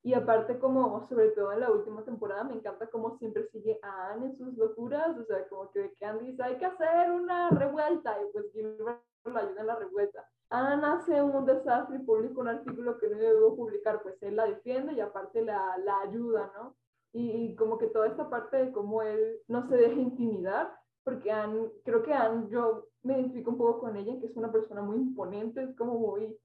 Y 0.05 0.14
aparte, 0.14 0.61
como 0.61 1.05
sobre 1.09 1.31
todo 1.31 1.52
en 1.52 1.61
la 1.61 1.73
última 1.73 2.05
temporada, 2.05 2.45
me 2.45 2.55
encanta 2.55 2.87
cómo 2.87 3.19
siempre 3.19 3.49
sigue 3.49 3.81
a 3.83 4.12
Anne 4.12 4.26
en 4.26 4.38
sus 4.38 4.57
locuras. 4.57 5.19
O 5.19 5.25
sea, 5.25 5.49
como 5.49 5.73
que 5.73 5.93
Candy 5.99 6.31
dice, 6.31 6.43
hay 6.45 6.57
que 6.57 6.67
hacer 6.67 7.11
una 7.11 7.50
revuelta. 7.50 8.17
Y 8.23 8.33
pues 8.33 8.52
Gilbert 8.52 9.02
la 9.32 9.40
ayuda 9.40 9.61
en 9.61 9.66
la 9.66 9.76
revuelta. 9.76 10.28
Anne 10.50 10.87
hace 10.87 11.23
un 11.23 11.44
desastre 11.44 11.97
y 11.97 12.04
publica 12.04 12.40
un 12.40 12.49
artículo 12.49 12.99
que 12.99 13.08
no 13.08 13.18
debió 13.18 13.54
publicar. 13.54 14.02
Pues 14.02 14.23
él 14.23 14.37
la 14.37 14.47
defiende 14.47 14.94
y 14.94 15.00
aparte 15.00 15.42
la, 15.42 15.76
la 15.85 16.00
ayuda, 16.00 16.50
¿no? 16.56 16.76
Y, 17.12 17.30
y 17.30 17.54
como 17.56 17.78
que 17.78 17.88
toda 17.88 18.06
esta 18.06 18.28
parte 18.28 18.56
de 18.56 18.73
cómo 18.73 19.02
él 19.02 19.40
no 19.49 19.68
se 19.68 19.76
deja 19.76 19.94
intimidar. 20.00 20.75
Porque 21.04 21.30
Anne, 21.30 21.70
creo 21.85 22.02
que 22.02 22.12
Anne, 22.12 22.49
yo 22.50 22.87
me 23.02 23.14
identifico 23.14 23.50
un 23.50 23.58
poco 23.58 23.80
con 23.80 23.97
ella, 23.97 24.18
que 24.20 24.26
es 24.26 24.37
una 24.37 24.52
persona 24.52 24.82
muy 24.82 24.97
imponente, 24.97 25.62
es 25.62 25.76
como 25.76 25.99
muy, 25.99 26.38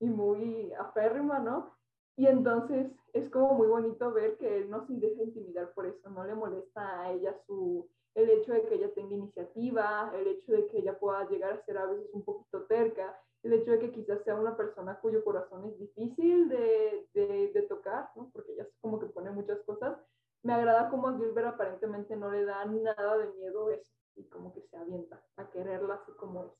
y 0.00 0.06
muy 0.06 0.72
aférrima, 0.72 1.38
¿no? 1.38 1.76
Y 2.22 2.28
entonces 2.28 2.86
es 3.14 3.28
como 3.30 3.54
muy 3.54 3.66
bonito 3.66 4.12
ver 4.12 4.36
que 4.38 4.58
él 4.58 4.70
no 4.70 4.86
se 4.86 4.92
deja 4.92 5.24
intimidar 5.24 5.72
por 5.72 5.86
eso, 5.86 6.08
no 6.08 6.22
le 6.24 6.36
molesta 6.36 7.00
a 7.00 7.12
ella 7.12 7.34
su, 7.48 7.90
el 8.14 8.30
hecho 8.30 8.52
de 8.52 8.62
que 8.62 8.76
ella 8.76 8.94
tenga 8.94 9.16
iniciativa, 9.16 10.12
el 10.14 10.28
hecho 10.28 10.52
de 10.52 10.68
que 10.68 10.78
ella 10.78 10.96
pueda 11.00 11.28
llegar 11.28 11.54
a 11.54 11.64
ser 11.64 11.78
a 11.78 11.86
veces 11.86 12.08
un 12.12 12.24
poquito 12.24 12.62
terca, 12.66 13.18
el 13.42 13.54
hecho 13.54 13.72
de 13.72 13.80
que 13.80 13.90
quizás 13.90 14.22
sea 14.22 14.36
una 14.36 14.56
persona 14.56 15.00
cuyo 15.00 15.24
corazón 15.24 15.64
es 15.68 15.76
difícil 15.80 16.48
de, 16.48 17.08
de, 17.12 17.50
de 17.52 17.62
tocar, 17.62 18.10
¿no? 18.14 18.30
porque 18.32 18.52
ella 18.52 18.68
como 18.80 19.00
que 19.00 19.06
pone 19.06 19.32
muchas 19.32 19.58
cosas. 19.62 19.98
Me 20.44 20.52
agrada 20.52 20.90
como 20.90 21.18
Gilbert 21.18 21.48
aparentemente 21.48 22.14
no 22.14 22.30
le 22.30 22.44
da 22.44 22.64
nada 22.66 23.18
de 23.18 23.32
miedo 23.32 23.68
eso 23.70 23.90
y 24.14 24.22
como 24.28 24.54
que 24.54 24.62
se 24.70 24.76
avienta 24.76 25.20
a 25.38 25.50
quererla 25.50 25.94
así 25.94 26.12
como 26.12 26.44
es. 26.44 26.52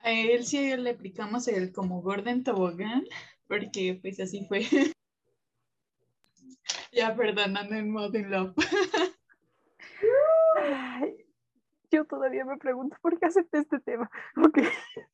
A 0.00 0.12
él 0.12 0.44
sí 0.44 0.76
le 0.76 0.90
aplicamos 0.90 1.48
el 1.48 1.72
como 1.72 2.02
Gordon 2.02 2.42
Tobogán, 2.42 3.04
porque 3.50 3.98
pues 4.00 4.20
así 4.20 4.46
fue. 4.46 4.60
ya 6.92 7.14
perdonando 7.16 7.74
en 7.74 7.90
Modern 7.90 8.30
Love. 8.30 8.54
Ay, 10.56 11.26
yo 11.90 12.04
todavía 12.04 12.44
me 12.44 12.56
pregunto 12.58 12.96
por 13.02 13.18
qué 13.18 13.26
acepté 13.26 13.58
este 13.58 13.80
tema. 13.80 14.08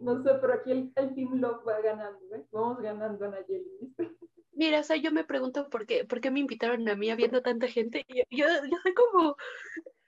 No 0.00 0.22
sé, 0.22 0.30
pero 0.40 0.54
aquí 0.54 0.70
el, 0.70 0.92
el 0.94 1.14
Team 1.16 1.40
Love 1.40 1.66
va 1.66 1.80
ganando, 1.80 2.20
¿ves? 2.30 2.48
Vamos 2.52 2.80
ganando, 2.80 3.28
Nayeli, 3.28 3.68
¿viste? 3.80 4.12
Mira, 4.52 4.78
o 4.78 4.82
sea, 4.84 4.96
yo 4.96 5.10
me 5.10 5.24
pregunto 5.24 5.68
por 5.70 5.86
qué, 5.86 6.04
por 6.04 6.20
qué 6.20 6.30
me 6.30 6.38
invitaron 6.38 6.88
a 6.88 6.94
mí 6.94 7.10
habiendo 7.10 7.42
tanta 7.42 7.66
gente. 7.66 8.04
Yo, 8.08 8.22
yo, 8.30 8.46
yo 8.46 8.76
soy 8.80 8.94
como 8.94 9.36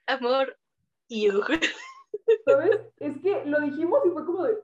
amor 0.06 0.56
y 1.08 1.28
¿Sabes? 2.44 2.80
Es 3.00 3.20
que 3.20 3.44
lo 3.46 3.60
dijimos 3.60 3.98
y 4.06 4.10
fue 4.10 4.24
como 4.24 4.44
de, 4.44 4.58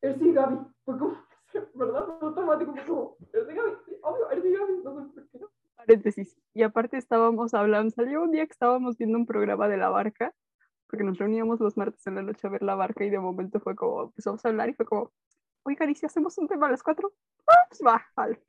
Ersi 0.00 0.28
y 0.30 0.32
Gaby. 0.32 0.56
Fue 0.86 0.98
como, 0.98 1.27
¿verdad? 1.74 2.06
Fue 2.18 2.28
automático, 2.28 2.74
como, 2.86 3.16
y 3.20 3.54
Gaby, 3.54 3.72
sí, 3.86 3.98
obvio, 4.02 4.44
y 4.44 4.52
Gaby, 4.52 4.72
no 4.84 5.06
sé 5.06 5.12
por 5.12 5.28
qué 5.28 5.38
no. 5.38 5.48
Paréntesis. 5.76 6.36
Y 6.54 6.62
aparte 6.62 6.96
estábamos 6.96 7.54
hablando, 7.54 7.90
salió 7.90 8.22
un 8.22 8.32
día 8.32 8.46
que 8.46 8.52
estábamos 8.52 8.98
viendo 8.98 9.18
un 9.18 9.26
programa 9.26 9.68
de 9.68 9.76
la 9.76 9.88
barca, 9.88 10.34
porque 10.88 11.04
nos 11.04 11.18
reuníamos 11.18 11.60
los 11.60 11.76
martes 11.76 12.06
en 12.06 12.16
la 12.16 12.22
noche 12.22 12.46
a 12.46 12.50
ver 12.50 12.62
la 12.62 12.74
barca 12.74 13.04
y 13.04 13.10
de 13.10 13.18
momento 13.18 13.60
fue 13.60 13.76
como, 13.76 14.04
empezamos 14.04 14.44
a 14.44 14.48
hablar 14.48 14.68
y 14.68 14.74
fue 14.74 14.86
como, 14.86 15.12
oigan, 15.62 15.90
¿y 15.90 15.94
si 15.94 16.06
hacemos 16.06 16.36
un 16.38 16.48
tema 16.48 16.66
a 16.66 16.70
las 16.70 16.82
cuatro? 16.82 17.12
Ah, 17.46 17.66
pues 17.68 17.80
va, 17.86 18.04
vale. 18.16 18.42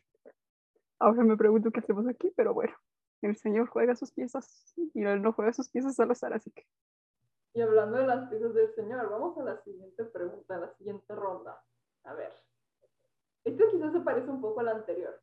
Ahora 1.00 1.24
me 1.24 1.38
pregunto 1.38 1.72
qué 1.72 1.80
hacemos 1.80 2.08
aquí, 2.08 2.32
pero 2.36 2.54
bueno, 2.54 2.74
el 3.22 3.36
señor 3.36 3.68
juega 3.68 3.96
sus 3.96 4.12
piezas 4.12 4.74
y 4.76 5.04
él 5.04 5.22
no 5.22 5.34
juega 5.34 5.54
sus 5.54 5.70
piezas 5.70 6.00
al 6.00 6.12
azar, 6.12 6.34
así 6.34 6.52
que 6.52 6.66
Y 7.54 7.62
hablando 7.62 7.98
de 7.98 8.08
las 8.08 8.30
piezas 8.30 8.54
del 8.54 8.74
señor, 8.74 9.10
vamos 9.10 9.38
a 9.38 9.44
la 9.44 9.62
siguiente 9.62 10.04
pregunta, 10.06 10.56
a 10.56 10.60
la 10.60 10.74
siguiente 10.76 11.16
ronda. 11.16 11.62
A 12.04 12.14
ver. 12.14 12.32
Este 13.50 13.64
quizás 13.72 13.92
se 13.92 14.00
parece 14.02 14.30
un 14.30 14.42
poco 14.42 14.60
al 14.60 14.68
anterior, 14.68 15.20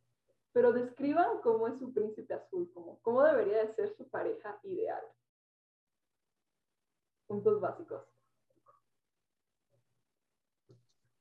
pero 0.52 0.72
describan 0.72 1.40
cómo 1.42 1.68
es 1.68 1.78
su 1.78 1.92
príncipe 1.92 2.34
azul, 2.34 2.68
como 2.74 3.00
cómo 3.02 3.22
debería 3.22 3.58
de 3.58 3.72
ser 3.74 3.94
su 3.96 4.08
pareja 4.08 4.58
ideal. 4.64 5.02
Puntos 7.28 7.60
básicos. 7.60 8.02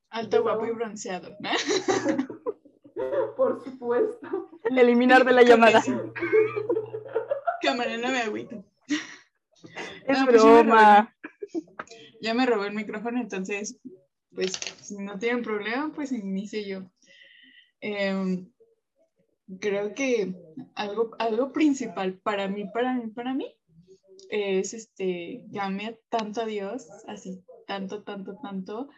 Alto, 0.10 0.42
guapo 0.42 0.66
y 0.66 0.72
bronceado. 0.72 1.30
¿no? 1.40 1.50
Por 3.38 3.64
supuesto. 3.64 4.50
eliminar 4.64 5.26
de 5.26 5.32
la 5.32 5.44
llamada. 5.44 5.84
Cámara, 7.62 7.98
no 7.98 8.08
me 8.08 8.22
agüito. 8.22 8.64
Es 8.88 10.20
No, 10.20 10.26
pues 10.26 10.44
ya 10.44 10.50
me 10.50 10.64
broma. 10.64 11.16
Ya 12.22 12.34
me 12.34 12.46
robó 12.48 12.66
el 12.66 12.74
micrófono, 12.74 13.20
entonces, 13.20 13.80
pues, 14.34 14.54
si 14.54 14.98
no 14.98 15.20
tienen 15.20 15.44
problema, 15.44 15.92
pues 15.94 16.12
inicio 16.12 16.62
yo. 16.62 16.90
Em, 17.82 18.50
creo 19.60 19.94
que 19.94 20.34
algo, 20.76 21.12
algo 21.20 21.52
principal 21.52 22.14
para 22.20 22.48
mí, 22.48 22.66
para 22.74 22.94
mí, 22.94 23.08
para 23.12 23.34
mí, 23.34 23.54
es 24.30 24.74
este, 24.74 25.46
que 25.52 25.60
ame 25.60 26.00
tanto 26.10 26.42
a 26.42 26.46
Dios, 26.46 26.88
así, 27.08 27.44
tanto, 27.68 28.04
tanto, 28.04 28.38
tanto, 28.42 28.90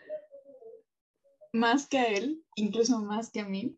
más 1.54 1.88
que 1.88 1.98
a 1.98 2.06
Él, 2.06 2.44
incluso 2.56 3.00
más 3.00 3.32
que 3.32 3.42
a 3.42 3.46
mí. 3.48 3.78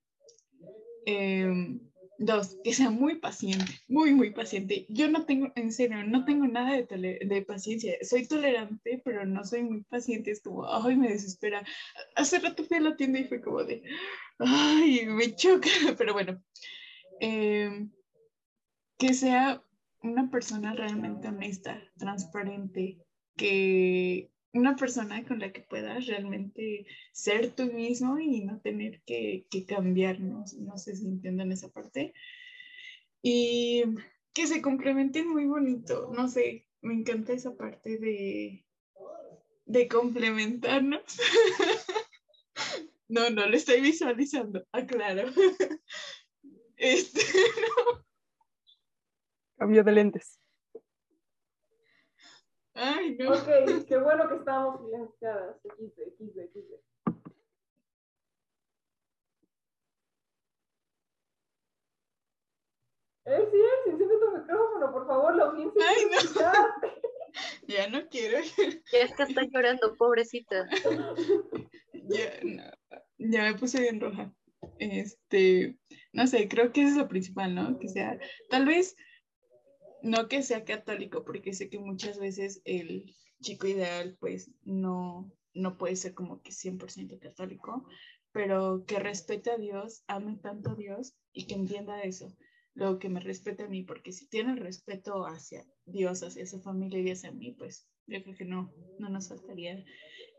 Em, 1.06 1.89
dos, 2.20 2.58
que 2.64 2.74
sea 2.74 2.90
muy 2.90 3.16
paciente, 3.16 3.66
muy, 3.88 4.14
muy 4.14 4.32
paciente. 4.32 4.86
Yo 4.90 5.10
no 5.10 5.26
tengo, 5.26 5.52
en 5.56 5.72
serio, 5.72 6.04
no 6.04 6.26
tengo 6.26 6.46
nada 6.48 6.76
de, 6.76 7.20
de 7.26 7.42
paciencia. 7.42 7.96
Soy 8.02 8.28
tolerante, 8.28 9.02
pero 9.04 9.26
no 9.26 9.44
soy 9.46 9.64
muy 9.64 9.84
paciente. 9.84 10.32
Es 10.32 10.42
como, 10.42 10.66
ay, 10.68 10.96
me 10.98 11.10
desespera. 11.10 11.66
Hace 12.16 12.40
rato 12.40 12.64
fui 12.66 12.78
a 12.78 12.82
la 12.82 12.96
tienda 12.96 13.20
y 13.20 13.24
fue 13.24 13.42
como 13.42 13.64
de, 13.64 13.82
ay, 14.38 15.06
me 15.08 15.34
choca. 15.36 15.70
Pero 15.98 16.14
bueno, 16.14 16.42
em, 17.20 17.92
que 18.98 19.14
sea 19.14 19.64
una 20.02 20.30
persona 20.30 20.74
realmente 20.74 21.30
honesta, 21.30 21.82
transparente, 21.98 22.98
que 23.36 24.30
una 24.54 24.76
persona 24.76 25.24
con 25.26 25.40
la 25.40 25.52
que 25.52 25.62
puedas 25.62 26.08
realmente 26.08 26.86
ser 27.12 27.52
tú 27.52 27.66
mismo 27.72 28.20
y 28.20 28.42
no 28.42 28.60
tener 28.60 29.02
que, 29.02 29.46
que 29.50 29.66
¿no? 30.20 30.44
No 30.60 30.78
sé 30.78 30.96
si 30.96 31.08
entienden 31.08 31.52
esa 31.52 31.70
parte. 31.70 32.14
Y 33.22 33.84
que 34.34 34.48
se 34.48 34.62
complementen 34.62 35.28
muy 35.30 35.46
bonito, 35.46 36.12
no 36.14 36.28
sé, 36.28 36.68
me 36.82 36.94
encanta 36.94 37.34
esa 37.34 37.56
parte 37.56 37.98
de, 37.98 38.66
de 39.66 39.88
complementarnos. 39.88 41.04
No, 43.12 43.32
no 43.32 43.48
lo 43.48 43.58
estoy 43.58 43.82
visualizando, 43.82 44.68
aclaro. 44.72 45.32
Este, 46.78 47.22
Cambio 49.58 49.84
de 49.84 49.92
lentes. 49.92 50.39
Ay, 52.80 53.18
no. 53.20 53.32
Ok, 53.32 53.86
qué 53.88 53.98
bueno 53.98 54.28
que 54.30 54.36
estábamos 54.36 54.82
silenciadas. 54.82 55.56
XD, 55.64 56.00
XD, 56.18 56.40
XD. 56.54 56.90
Elsie, 63.26 63.60
Elsie, 63.60 63.92
enciende 63.92 64.16
tu 64.20 64.38
micrófono, 64.38 64.92
por 64.92 65.08
favor, 65.08 65.36
la 65.36 65.44
audiencia 65.46 65.86
Ay, 65.88 66.06
no. 66.06 66.20
Ya 67.68 67.88
no 67.88 68.08
quiero. 68.10 68.40
Ya 68.92 69.00
es 69.00 69.14
que 69.14 69.24
está 69.24 69.42
llorando, 69.44 69.96
pobrecita. 69.96 70.68
Ya, 72.12 72.40
no, 72.44 72.64
ya 73.20 73.44
me 73.44 73.54
puse 73.54 73.80
bien 73.82 74.00
roja. 74.00 74.34
Este, 74.80 75.78
no 76.12 76.26
sé, 76.26 76.48
creo 76.48 76.72
que 76.72 76.82
eso 76.82 76.92
es 76.92 76.98
lo 76.98 77.08
principal, 77.08 77.54
¿no? 77.54 77.78
Que 77.78 77.88
sea, 77.88 78.18
tal 78.50 78.66
vez, 78.66 78.96
no 80.04 80.28
que 80.28 80.44
sea 80.44 80.66
católico, 80.66 81.26
porque 81.26 81.54
sé 81.54 81.70
que 81.70 81.80
muchas 81.80 82.20
veces 82.20 82.62
el 82.66 83.16
chico 83.42 83.68
ideal, 83.68 84.18
pues, 84.20 84.52
no, 84.64 85.32
no 85.54 85.78
puede 85.78 85.96
ser 85.96 86.14
como 86.14 86.42
que 86.42 86.52
100% 86.52 87.20
católico, 87.20 87.86
pero 88.32 88.86
que 88.86 89.00
respete 89.00 89.52
a 89.52 89.58
Dios, 89.58 90.04
ame 90.08 90.38
tanto 90.38 90.72
a 90.72 90.76
Dios 90.76 91.16
y 91.34 91.48
que 91.48 91.56
entienda 91.56 92.02
eso. 92.02 92.36
Luego 92.74 93.00
que 93.00 93.10
me 93.10 93.20
respete 93.20 93.64
a 93.64 93.68
mí, 93.68 93.84
porque 93.84 94.12
si 94.12 94.28
tiene 94.30 94.56
respeto 94.56 95.26
hacia 95.26 95.66
Dios, 95.86 96.24
hacia 96.24 96.46
su 96.46 96.62
familia 96.62 97.00
y 97.00 97.12
hacia 97.12 97.32
mí, 97.32 97.56
pues 97.58 97.88
yo 98.06 98.24
creo 98.24 98.36
que 98.36 98.46
no, 98.46 98.74
no 99.00 99.10
nos 99.10 99.30
faltaría. 99.30 99.84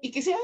Y 0.00 0.10
que 0.12 0.22
sea 0.22 0.38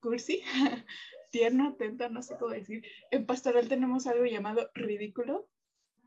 cursi, 0.00 0.42
tierno, 1.30 1.68
atenta, 1.68 2.08
no 2.08 2.22
sé 2.22 2.36
cómo 2.38 2.52
decir. 2.52 2.82
En 3.10 3.26
pastoral 3.26 3.68
tenemos 3.68 4.06
algo 4.06 4.24
llamado 4.24 4.70
ridículo, 4.74 5.48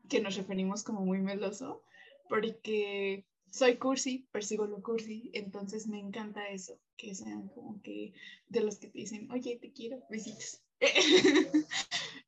que 0.08 0.20
nos 0.20 0.36
referimos 0.36 0.82
como 0.82 1.00
muy 1.00 1.18
meloso, 1.18 1.82
porque 2.28 3.24
soy 3.50 3.76
cursi, 3.76 4.26
persigo 4.32 4.66
lo 4.66 4.82
cursi, 4.82 5.30
entonces 5.32 5.86
me 5.86 5.98
encanta 5.98 6.48
eso, 6.48 6.78
que 6.96 7.14
sean 7.14 7.48
como 7.48 7.80
que 7.82 8.12
de 8.48 8.60
los 8.60 8.78
que 8.78 8.88
te 8.88 8.98
dicen, 8.98 9.30
oye, 9.30 9.58
te 9.60 9.72
quiero, 9.72 10.02
besitos. 10.10 10.62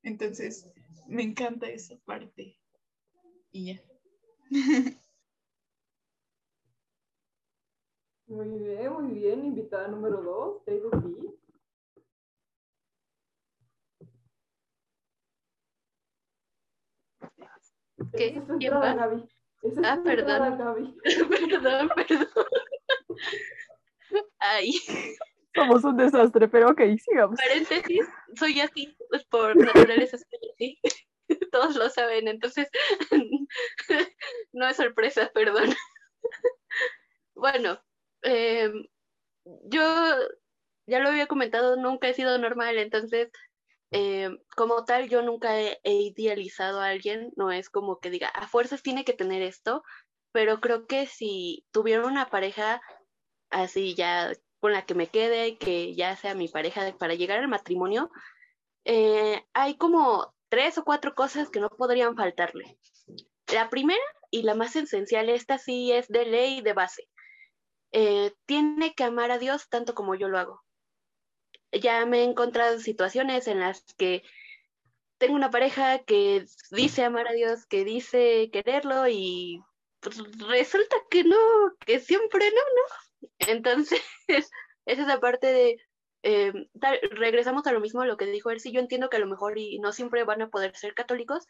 entonces, 0.02 0.68
me 1.08 1.22
encanta 1.22 1.68
esa 1.68 1.96
parte. 2.04 2.58
Y 3.52 3.74
ya. 3.74 3.82
Muy 8.28 8.48
bien, 8.58 8.92
muy 8.92 9.12
bien. 9.12 9.44
Invitada 9.44 9.86
número 9.86 10.20
dos, 10.20 10.64
David 10.66 10.82
B. 10.90 11.45
¿Qué? 18.16 18.26
Esa 18.28 18.38
es 18.40 18.46
tu 18.46 18.58
¿Quién 18.58 18.72
entrada, 18.72 18.94
va? 18.94 19.06
Gaby. 19.06 19.28
Esa 19.62 19.80
es 19.80 19.86
Ah, 19.86 19.96
tu 19.96 20.02
perdón. 20.04 20.44
entrada, 20.44 20.56
Gaby. 20.64 20.98
perdón, 21.48 21.88
perdón. 21.96 22.28
Ay, 24.38 24.72
Somos 25.54 25.84
un 25.84 25.96
desastre, 25.96 26.48
pero 26.48 26.68
ok, 26.70 26.80
sigamos. 27.02 27.38
paréntesis, 27.38 28.06
soy 28.38 28.60
así, 28.60 28.94
pues 29.08 29.24
por 29.24 29.56
naturaleza 29.56 30.18
soy 30.18 30.50
así. 30.54 30.80
Todos 31.50 31.74
lo 31.76 31.88
saben, 31.88 32.28
entonces 32.28 32.68
no 34.52 34.68
es 34.68 34.76
sorpresa, 34.76 35.30
perdón. 35.34 35.70
Bueno, 37.34 37.80
em, 38.22 38.86
yo 39.64 39.82
ya 40.86 41.00
lo 41.00 41.08
había 41.08 41.26
comentado, 41.26 41.76
nunca 41.76 42.08
he 42.08 42.14
sido 42.14 42.38
normal, 42.38 42.78
entonces 42.78 43.30
em, 43.90 44.38
como 44.56 44.84
tal 44.84 45.08
yo 45.08 45.22
nunca 45.22 45.60
he, 45.60 45.78
idealizado 45.84 46.80
a 46.80 46.88
alguien, 46.88 47.32
no 47.36 47.52
es 47.52 47.70
como 47.70 48.00
que 48.00 48.10
diga, 48.10 48.28
a 48.28 48.48
fuerzas 48.48 48.82
tiene 48.82 49.04
que 49.04 49.12
tener 49.12 49.42
esto, 49.42 49.82
pero 50.32 50.60
creo 50.60 50.86
que 50.86 51.06
si 51.06 51.64
tuviera 51.72 52.06
una 52.06 52.28
pareja 52.30 52.80
así 53.50 53.94
ya 53.94 54.32
con 54.60 54.72
la 54.72 54.84
que 54.86 54.94
me 54.94 55.08
quede, 55.08 55.58
que 55.58 55.94
ya 55.94 56.16
sea 56.16 56.34
mi 56.34 56.48
pareja 56.48 56.94
para 56.98 57.14
llegar 57.14 57.38
al 57.38 57.48
matrimonio, 57.48 58.10
eh, 58.84 59.44
hay 59.52 59.76
como 59.76 60.34
tres 60.48 60.78
o 60.78 60.84
cuatro 60.84 61.14
cosas 61.14 61.50
que 61.50 61.60
no 61.60 61.70
podrían 61.70 62.16
faltarle. 62.16 62.78
La 63.52 63.70
primera 63.70 64.02
y 64.30 64.42
la 64.42 64.54
más 64.54 64.76
esencial, 64.76 65.28
esta 65.28 65.58
sí 65.58 65.92
es 65.92 66.08
de 66.08 66.26
ley 66.26 66.60
de 66.62 66.72
base. 66.72 67.08
Eh, 67.92 68.32
tiene 68.46 68.94
que 68.94 69.04
amar 69.04 69.30
a 69.30 69.38
Dios 69.38 69.68
tanto 69.68 69.94
como 69.94 70.14
yo 70.14 70.28
lo 70.28 70.38
hago. 70.38 70.65
Ya 71.72 72.04
me 72.06 72.20
he 72.20 72.24
encontrado 72.24 72.74
en 72.74 72.80
situaciones 72.80 73.48
en 73.48 73.60
las 73.60 73.84
que 73.94 74.22
tengo 75.18 75.34
una 75.34 75.50
pareja 75.50 75.98
que 76.04 76.44
dice 76.70 77.04
amar 77.04 77.28
a 77.28 77.32
Dios, 77.32 77.66
que 77.66 77.84
dice 77.84 78.50
quererlo 78.52 79.08
y 79.08 79.62
pues, 80.00 80.18
resulta 80.48 80.96
que 81.10 81.24
no, 81.24 81.36
que 81.84 82.00
siempre 82.00 82.50
no, 82.50 82.56
¿no? 82.56 83.28
Entonces, 83.52 84.00
es 84.28 84.50
esa 84.86 85.20
parte 85.20 85.46
de, 85.48 85.76
eh, 86.22 86.52
regresamos 87.12 87.66
a 87.66 87.72
lo 87.72 87.80
mismo 87.80 88.04
lo 88.04 88.16
que 88.16 88.26
dijo 88.26 88.50
él, 88.50 88.60
sí, 88.60 88.72
yo 88.72 88.80
entiendo 88.80 89.08
que 89.08 89.16
a 89.16 89.20
lo 89.20 89.26
mejor 89.26 89.58
y 89.58 89.78
no 89.78 89.92
siempre 89.92 90.24
van 90.24 90.42
a 90.42 90.48
poder 90.48 90.76
ser 90.76 90.94
católicos, 90.94 91.46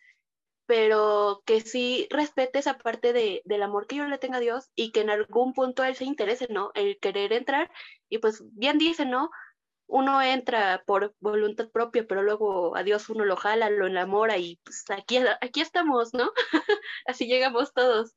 pero 0.66 1.42
que 1.46 1.60
sí 1.60 2.08
respete 2.10 2.58
esa 2.58 2.76
parte 2.76 3.12
de, 3.12 3.42
del 3.44 3.62
amor 3.62 3.86
que 3.86 3.96
yo 3.96 4.04
le 4.04 4.18
tenga 4.18 4.38
a 4.38 4.40
Dios 4.40 4.70
y 4.74 4.90
que 4.92 5.00
en 5.00 5.10
algún 5.10 5.52
punto 5.54 5.84
él 5.84 5.94
se 5.94 6.04
interese, 6.04 6.48
¿no? 6.50 6.72
El 6.74 6.98
querer 6.98 7.32
entrar 7.32 7.70
y 8.08 8.18
pues 8.18 8.42
bien 8.52 8.78
dice, 8.78 9.06
¿no? 9.06 9.30
Uno 9.88 10.20
entra 10.22 10.82
por 10.86 11.14
voluntad 11.20 11.70
propia, 11.70 12.06
pero 12.06 12.22
luego 12.22 12.76
a 12.76 12.82
Dios 12.82 13.08
uno 13.08 13.24
lo 13.24 13.36
jala, 13.36 13.70
lo 13.70 13.86
enamora 13.86 14.36
y 14.38 14.56
pues 14.64 14.84
aquí, 14.90 15.18
aquí 15.40 15.60
estamos, 15.60 16.12
¿no? 16.14 16.32
Así 17.06 17.26
llegamos 17.26 17.72
todos. 17.72 18.16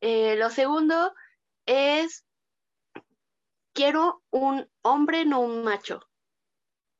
Eh, 0.00 0.36
lo 0.36 0.50
segundo 0.50 1.14
es, 1.66 2.26
quiero 3.72 4.22
un 4.30 4.68
hombre, 4.82 5.24
no 5.24 5.40
un 5.40 5.64
macho. 5.64 6.00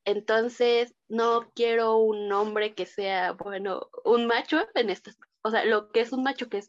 Entonces, 0.06 0.94
no 1.08 1.50
quiero 1.54 1.96
un 1.96 2.30
hombre 2.32 2.74
que 2.74 2.86
sea, 2.86 3.32
bueno, 3.32 3.90
un 4.04 4.26
macho 4.26 4.66
en 4.74 4.90
estas, 4.90 5.18
o 5.42 5.50
sea, 5.50 5.64
lo 5.64 5.90
que 5.90 6.00
es 6.00 6.12
un 6.12 6.22
macho 6.22 6.48
que 6.48 6.58
es 6.58 6.68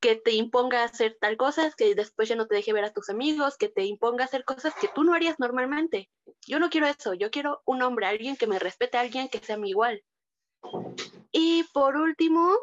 que 0.00 0.16
te 0.16 0.32
imponga 0.32 0.84
hacer 0.84 1.16
tal 1.20 1.36
cosas, 1.36 1.74
que 1.74 1.94
después 1.94 2.28
ya 2.28 2.36
no 2.36 2.46
te 2.46 2.54
deje 2.54 2.72
ver 2.72 2.84
a 2.84 2.92
tus 2.92 3.10
amigos, 3.10 3.56
que 3.56 3.68
te 3.68 3.84
imponga 3.84 4.24
hacer 4.24 4.44
cosas 4.44 4.74
que 4.80 4.88
tú 4.94 5.04
no 5.04 5.14
harías 5.14 5.38
normalmente. 5.38 6.10
Yo 6.46 6.58
no 6.58 6.70
quiero 6.70 6.86
eso, 6.86 7.14
yo 7.14 7.30
quiero 7.30 7.62
un 7.64 7.82
hombre, 7.82 8.06
alguien 8.06 8.36
que 8.36 8.46
me 8.46 8.58
respete, 8.58 8.98
alguien 8.98 9.28
que 9.28 9.38
sea 9.38 9.56
mi 9.56 9.70
igual. 9.70 10.02
Y 11.32 11.64
por 11.72 11.96
último, 11.96 12.56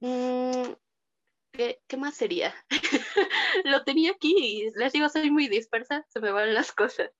mm, 0.00 0.72
¿qué, 1.52 1.80
qué 1.86 1.96
más 1.96 2.14
sería? 2.14 2.54
Lo 3.64 3.84
tenía 3.84 4.12
aquí 4.12 4.34
y 4.38 4.70
les 4.78 4.92
digo, 4.92 5.08
soy 5.08 5.30
muy 5.30 5.48
dispersa, 5.48 6.06
se 6.08 6.20
me 6.20 6.32
van 6.32 6.54
las 6.54 6.72
cosas. 6.72 7.10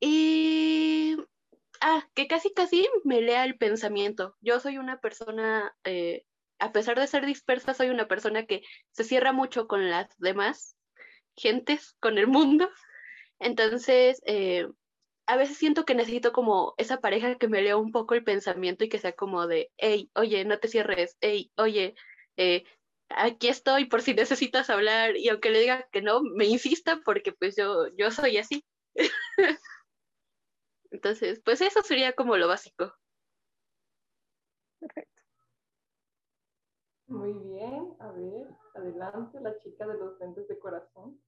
Y, 0.00 1.16
ah, 1.80 2.08
que 2.14 2.26
casi 2.26 2.52
casi 2.52 2.88
me 3.04 3.20
lea 3.20 3.44
el 3.44 3.58
pensamiento. 3.58 4.36
Yo 4.40 4.58
soy 4.58 4.78
una 4.78 4.98
persona, 5.00 5.76
eh, 5.84 6.24
a 6.60 6.72
pesar 6.72 6.98
de 6.98 7.06
ser 7.06 7.26
dispersa, 7.26 7.74
soy 7.74 7.88
una 7.90 8.08
persona 8.08 8.46
que 8.46 8.62
se 8.92 9.04
cierra 9.04 9.32
mucho 9.32 9.66
con 9.66 9.90
las 9.90 10.08
demás 10.18 10.76
gentes, 11.36 11.96
con 12.00 12.18
el 12.18 12.26
mundo. 12.28 12.70
Entonces, 13.40 14.22
eh, 14.26 14.66
a 15.26 15.36
veces 15.36 15.56
siento 15.58 15.84
que 15.84 15.94
necesito 15.94 16.32
como 16.32 16.74
esa 16.78 17.00
pareja 17.00 17.36
que 17.38 17.48
me 17.48 17.62
lea 17.62 17.76
un 17.76 17.92
poco 17.92 18.14
el 18.14 18.24
pensamiento 18.24 18.84
y 18.84 18.88
que 18.88 18.98
sea 18.98 19.12
como 19.12 19.46
de, 19.46 19.70
hey, 19.78 20.10
oye, 20.14 20.44
no 20.44 20.58
te 20.58 20.68
cierres, 20.68 21.16
hey, 21.20 21.52
oye, 21.56 21.94
eh, 22.36 22.64
aquí 23.10 23.48
estoy 23.48 23.86
por 23.86 24.02
si 24.02 24.14
necesitas 24.14 24.70
hablar 24.70 25.16
y 25.16 25.28
aunque 25.28 25.50
le 25.50 25.60
diga 25.60 25.88
que 25.92 26.02
no, 26.02 26.22
me 26.22 26.46
insista 26.46 27.00
porque 27.04 27.32
pues 27.32 27.56
yo, 27.56 27.86
yo 27.96 28.10
soy 28.10 28.38
así. 28.38 28.64
Entonces, 30.92 31.40
pues 31.44 31.60
eso 31.62 31.82
sería 31.82 32.12
como 32.12 32.36
lo 32.36 32.46
básico. 32.48 32.94
Perfecto. 34.80 35.09
Muy 37.10 37.32
bien, 37.32 37.96
a 37.98 38.12
ver, 38.12 38.46
adelante, 38.74 39.40
la 39.40 39.58
chica 39.58 39.84
de 39.84 39.98
los 39.98 40.18
lentes 40.20 40.46
de 40.46 40.58
corazón. 40.60 41.20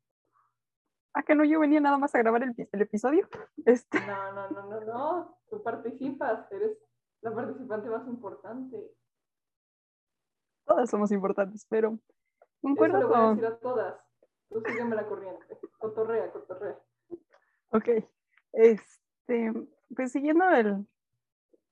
Ah, 1.12 1.24
que 1.24 1.34
no, 1.34 1.44
yo 1.44 1.58
venía 1.58 1.80
nada 1.80 1.98
más 1.98 2.14
a 2.14 2.18
grabar 2.18 2.44
el, 2.44 2.54
el 2.70 2.80
episodio. 2.80 3.28
Este, 3.66 3.98
No, 4.06 4.32
no, 4.32 4.50
no, 4.50 4.66
no, 4.70 4.80
no, 4.80 5.38
tú 5.50 5.60
participas, 5.62 6.50
eres 6.52 6.78
la 7.20 7.34
participante 7.34 7.88
más 7.88 8.06
importante. 8.06 8.94
todas 10.64 10.88
somos 10.88 11.10
importantes, 11.10 11.66
pero 11.68 11.98
Eso 12.62 12.86
le 12.86 13.04
voy 13.04 13.14
a 13.14 13.28
decir 13.30 13.46
a 13.46 13.58
todas. 13.58 14.00
Tú 14.50 14.62
sígueme 14.64 14.94
la 14.94 15.06
corriente. 15.06 15.58
Cotorrea, 15.78 16.30
cotorrea. 16.30 16.78
Ok. 17.70 17.88
Este, 18.52 19.52
pues 19.96 20.12
siguiendo 20.12 20.48
el, 20.50 20.86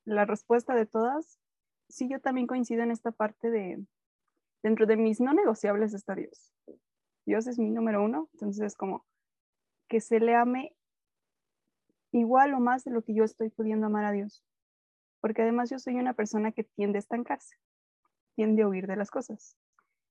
la 0.04 0.24
respuesta 0.24 0.74
de 0.74 0.86
todas, 0.86 1.38
sí, 1.88 2.08
yo 2.08 2.20
también 2.20 2.48
coincido 2.48 2.82
en 2.82 2.90
esta 2.90 3.12
parte 3.12 3.50
de, 3.50 3.84
dentro 4.62 4.86
de 4.86 4.96
mis 4.96 5.20
no 5.20 5.32
negociables 5.32 5.94
está 5.94 6.14
Dios. 6.14 6.52
Dios 7.26 7.46
es 7.46 7.58
mi 7.58 7.70
número 7.70 8.02
uno, 8.02 8.28
entonces 8.32 8.64
es 8.64 8.76
como 8.76 9.04
que 9.88 10.00
se 10.00 10.20
le 10.20 10.34
ame 10.34 10.74
igual 12.12 12.54
o 12.54 12.60
más 12.60 12.84
de 12.84 12.90
lo 12.90 13.02
que 13.02 13.14
yo 13.14 13.24
estoy 13.24 13.50
pudiendo 13.50 13.86
amar 13.86 14.04
a 14.04 14.12
Dios. 14.12 14.44
Porque 15.20 15.42
además 15.42 15.70
yo 15.70 15.78
soy 15.78 15.96
una 15.96 16.14
persona 16.14 16.52
que 16.52 16.64
tiende 16.64 16.98
a 16.98 17.00
estancarse, 17.00 17.56
tiende 18.36 18.62
a 18.62 18.68
huir 18.68 18.86
de 18.86 18.96
las 18.96 19.10
cosas. 19.10 19.56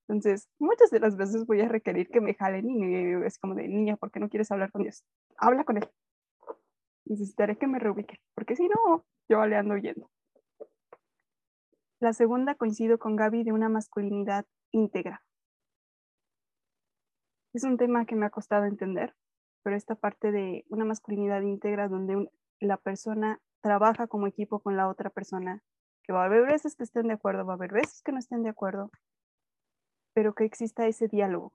Entonces, 0.07 0.49
muchas 0.59 0.89
de 0.89 0.99
las 0.99 1.17
veces 1.17 1.45
voy 1.45 1.61
a 1.61 1.67
requerir 1.67 2.09
que 2.09 2.21
me 2.21 2.33
jalen 2.33 2.69
y 2.69 3.25
es 3.25 3.37
como 3.37 3.53
de, 3.53 3.67
niña, 3.67 3.95
¿por 3.95 4.11
qué 4.11 4.19
no 4.19 4.29
quieres 4.29 4.51
hablar 4.51 4.71
con 4.71 4.81
Dios? 4.81 5.03
Habla 5.37 5.63
con 5.63 5.77
Él. 5.77 5.87
Necesitaré 7.05 7.57
que 7.57 7.67
me 7.67 7.79
reubiquen, 7.79 8.19
porque 8.33 8.55
si 8.55 8.67
no, 8.67 9.05
yo 9.27 9.45
le 9.45 9.55
ando 9.55 9.75
huyendo. 9.75 10.09
La 12.01 12.13
segunda 12.13 12.55
coincido 12.55 12.97
con 12.97 13.17
Gaby 13.17 13.43
de 13.43 13.51
una 13.51 13.67
masculinidad 13.67 14.45
íntegra. 14.71 15.21
Es 17.53 17.65
un 17.65 17.75
tema 17.75 18.05
que 18.05 18.15
me 18.15 18.25
ha 18.25 18.29
costado 18.29 18.63
entender, 18.63 19.13
pero 19.63 19.75
esta 19.75 19.95
parte 19.95 20.31
de 20.31 20.63
una 20.69 20.85
masculinidad 20.85 21.41
íntegra 21.41 21.89
donde 21.89 22.31
la 22.61 22.77
persona 22.77 23.41
trabaja 23.59 24.07
como 24.07 24.27
equipo 24.27 24.61
con 24.61 24.77
la 24.77 24.87
otra 24.87 25.09
persona, 25.09 25.61
que 26.03 26.13
va 26.13 26.21
a 26.21 26.27
haber 26.27 26.45
veces 26.45 26.77
que 26.77 26.83
estén 26.83 27.09
de 27.09 27.15
acuerdo, 27.15 27.45
va 27.45 27.53
a 27.53 27.55
haber 27.57 27.73
veces 27.73 28.01
que 28.01 28.13
no 28.13 28.19
estén 28.19 28.43
de 28.43 28.49
acuerdo, 28.49 28.91
pero 30.13 30.33
que 30.33 30.45
exista 30.45 30.87
ese 30.87 31.09
diálogo, 31.09 31.51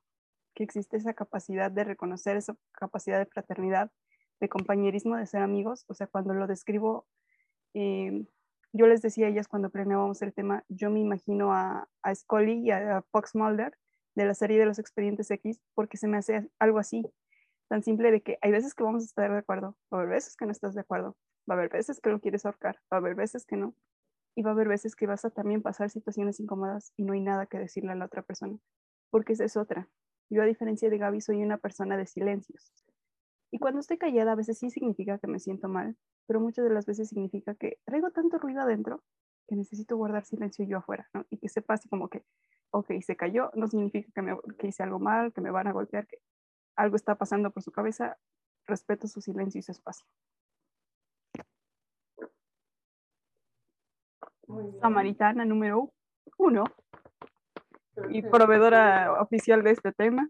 que 0.55 0.63
existe 0.63 0.99
esa 0.99 1.15
capacidad 1.15 1.71
de 1.71 1.85
reconocer 1.85 2.37
esa 2.37 2.55
capacidad 2.73 3.19
de 3.19 3.27
fraternidad, 3.27 3.91
de 4.41 4.51
compañerismo, 4.51 5.17
de 5.17 5.25
ser 5.25 5.41
amigos. 5.41 5.87
O 5.89 5.95
sea, 5.95 6.07
cuando 6.07 6.35
lo 6.35 6.47
describo, 6.47 7.07
eh, 7.73 8.27
yo 8.75 8.89
les 8.89 9.03
decía 9.03 9.27
a 9.27 9.29
ellas 9.31 9.47
cuando 9.47 9.71
planeábamos 9.71 10.21
el 10.23 10.35
tema, 10.35 10.65
yo 10.69 10.91
me 10.91 10.99
imagino 10.99 11.53
a, 11.53 11.89
a 12.03 12.15
Scully 12.15 12.55
y 12.55 12.71
a, 12.73 12.99
a 12.99 13.03
Fox 13.03 13.37
Mulder 13.37 13.79
de 14.17 14.25
la 14.25 14.35
serie 14.35 14.59
de 14.59 14.67
los 14.67 14.81
expedientes 14.81 15.31
X, 15.31 15.61
porque 15.75 15.97
se 15.97 16.09
me 16.09 16.17
hace 16.17 16.51
algo 16.59 16.81
así, 16.81 17.05
tan 17.69 17.85
simple 17.85 18.11
de 18.11 18.21
que 18.21 18.37
hay 18.43 18.51
veces 18.51 18.75
que 18.75 18.83
vamos 18.83 19.05
a 19.05 19.07
estar 19.07 19.31
de 19.31 19.39
acuerdo, 19.39 19.77
va 19.93 19.99
a 19.99 20.01
haber 20.01 20.15
veces 20.15 20.37
que 20.37 20.45
no 20.45 20.51
estás 20.51 20.75
de 20.75 20.81
acuerdo, 20.81 21.17
va 21.49 21.55
a 21.55 21.59
haber 21.59 21.71
veces 21.71 22.01
que 22.01 22.11
lo 22.11 22.21
quieres 22.21 22.45
ahorcar, 22.47 22.81
va 22.93 22.97
a 22.97 23.01
haber 23.01 23.15
veces 23.15 23.47
que 23.47 23.57
no, 23.57 23.77
y 24.35 24.43
va 24.43 24.51
a 24.51 24.55
haber 24.55 24.67
veces 24.67 24.97
que 24.97 25.07
vas 25.07 25.25
a 25.25 25.31
también 25.31 25.63
pasar 25.63 25.89
situaciones 25.89 26.41
incómodas 26.41 26.93
y 26.97 27.05
no 27.05 27.13
hay 27.13 27.21
nada 27.21 27.47
que 27.47 27.59
decirle 27.59 27.93
a 27.93 27.95
la 27.95 28.07
otra 28.07 28.23
persona, 28.23 28.59
porque 29.11 29.35
esa 29.35 29.45
es 29.45 29.57
otra. 29.57 29.89
Yo 30.31 30.43
a 30.43 30.47
diferencia 30.47 30.91
de 30.91 30.99
Gaby 30.99 31.21
soy 31.21 31.45
una 31.45 31.59
persona 31.59 31.97
de 31.97 32.07
silencios. 32.07 32.73
Y 33.53 33.61
cuando 33.61 33.79
estoy 33.79 33.99
callada 33.99 34.33
a 34.33 34.37
veces 34.37 34.59
sí 34.59 34.71
significa 34.71 35.19
que 35.19 35.29
me 35.29 35.39
siento 35.39 35.69
mal, 35.69 35.97
pero 36.27 36.41
muchas 36.41 36.65
de 36.65 36.73
las 36.73 36.87
veces 36.87 37.09
significa 37.09 37.55
que 37.55 37.79
traigo 37.85 38.11
tanto 38.11 38.39
ruido 38.39 38.63
adentro 38.63 39.03
que 39.47 39.57
necesito 39.57 39.97
guardar 39.97 40.25
silencio 40.25 40.65
yo 40.65 40.79
afuera, 40.79 41.09
¿no? 41.13 41.27
Y 41.31 41.39
que 41.39 41.49
sepa 41.49 41.75
así 41.75 41.89
como 41.89 42.09
que, 42.09 42.25
ok, 42.71 42.93
se 43.03 43.17
cayó, 43.17 43.51
no 43.55 43.67
significa 43.67 44.11
que, 44.15 44.23
me, 44.23 44.37
que 44.59 44.69
hice 44.69 44.83
algo 44.83 44.99
mal, 44.99 45.33
que 45.33 45.41
me 45.41 45.51
van 45.51 45.67
a 45.67 45.73
golpear, 45.73 46.07
que 46.07 46.19
algo 46.77 46.97
está 46.97 47.17
pasando 47.17 47.51
por 47.51 47.63
su 47.63 47.73
cabeza, 47.73 48.17
respeto 48.67 49.07
su 49.07 49.21
silencio 49.21 49.59
y 49.59 49.63
su 49.63 49.73
espacio. 49.73 50.07
Samaritana 54.81 55.45
número 55.45 55.93
uno 56.39 56.65
y 58.11 58.23
proveedora 58.23 59.21
oficial 59.23 59.63
de 59.63 59.71
este 59.71 59.93
tema. 59.93 60.29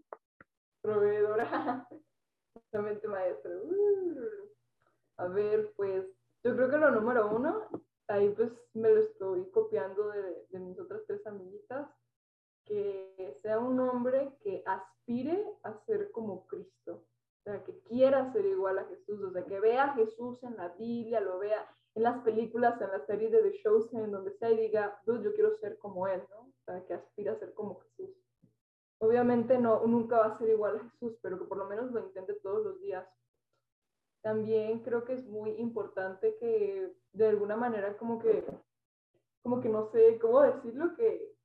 proveedora, 0.81 1.87
justamente 2.53 3.07
maestra. 3.07 3.51
Uh. 3.51 4.34
A 5.17 5.27
ver, 5.27 5.73
pues 5.75 6.05
yo 6.43 6.55
creo 6.55 6.69
que 6.69 6.77
lo 6.77 6.91
número 6.91 7.29
uno, 7.35 7.67
ahí 8.07 8.29
pues 8.29 8.51
me 8.73 8.89
lo 8.89 9.01
estoy 9.01 9.49
copiando 9.51 10.09
de, 10.09 10.45
de 10.49 10.59
mis 10.59 10.79
otras 10.79 11.01
tres 11.07 11.25
amiguitas, 11.25 11.89
que 12.65 13.37
sea 13.41 13.59
un 13.59 13.79
hombre 13.79 14.37
que 14.41 14.63
aspire 14.65 15.45
a 15.63 15.73
ser 15.85 16.11
como 16.11 16.45
Cristo, 16.47 17.05
o 17.39 17.43
sea, 17.43 17.63
que 17.63 17.79
quiera 17.83 18.31
ser 18.33 18.45
igual 18.45 18.79
a 18.79 18.85
Jesús, 18.85 19.21
o 19.21 19.31
sea, 19.31 19.45
que 19.45 19.59
vea 19.59 19.85
a 19.85 19.93
Jesús 19.93 20.43
en 20.43 20.57
la 20.57 20.69
Biblia, 20.69 21.19
lo 21.21 21.37
vea 21.39 21.67
en 21.93 22.03
las 22.03 22.23
películas, 22.23 22.81
en 22.81 22.91
las 22.91 23.05
series 23.05 23.31
de 23.31 23.41
The 23.43 23.59
Chosen, 23.61 24.11
donde 24.11 24.31
sea 24.37 24.51
y 24.51 24.57
diga, 24.57 24.99
"Dude, 25.05 25.23
yo 25.23 25.33
quiero 25.33 25.55
ser 25.57 25.77
como 25.77 26.07
él, 26.07 26.21
¿no? 26.29 26.39
O 26.41 26.63
sea, 26.65 26.83
que 26.85 26.95
aspira 26.95 27.33
a 27.33 27.39
ser 27.39 27.53
como 27.53 27.79
Jesús 27.79 28.09
obviamente 28.99 29.57
no, 29.57 29.85
nunca 29.85 30.17
va 30.17 30.25
a 30.27 30.37
ser 30.37 30.49
igual 30.49 30.77
a 30.77 30.89
Jesús, 30.89 31.17
pero 31.21 31.37
que 31.37 31.45
por 31.45 31.57
lo 31.57 31.65
menos 31.65 31.91
lo 31.91 32.01
intente 32.01 32.33
todos 32.35 32.63
los 32.63 32.81
días. 32.81 33.07
También 34.25 34.79
creo 34.79 35.05
que 35.05 35.13
es 35.13 35.27
muy 35.27 35.51
importante 35.51 36.35
que 36.39 36.91
de 37.13 37.27
alguna 37.27 37.55
manera 37.55 37.95
como 37.95 38.17
que, 38.17 38.43
como 39.43 39.61
que 39.61 39.69
no 39.69 39.85
sé 39.91 40.17
cómo 40.17 40.41
decirlo, 40.41 40.95
que, 40.95 41.37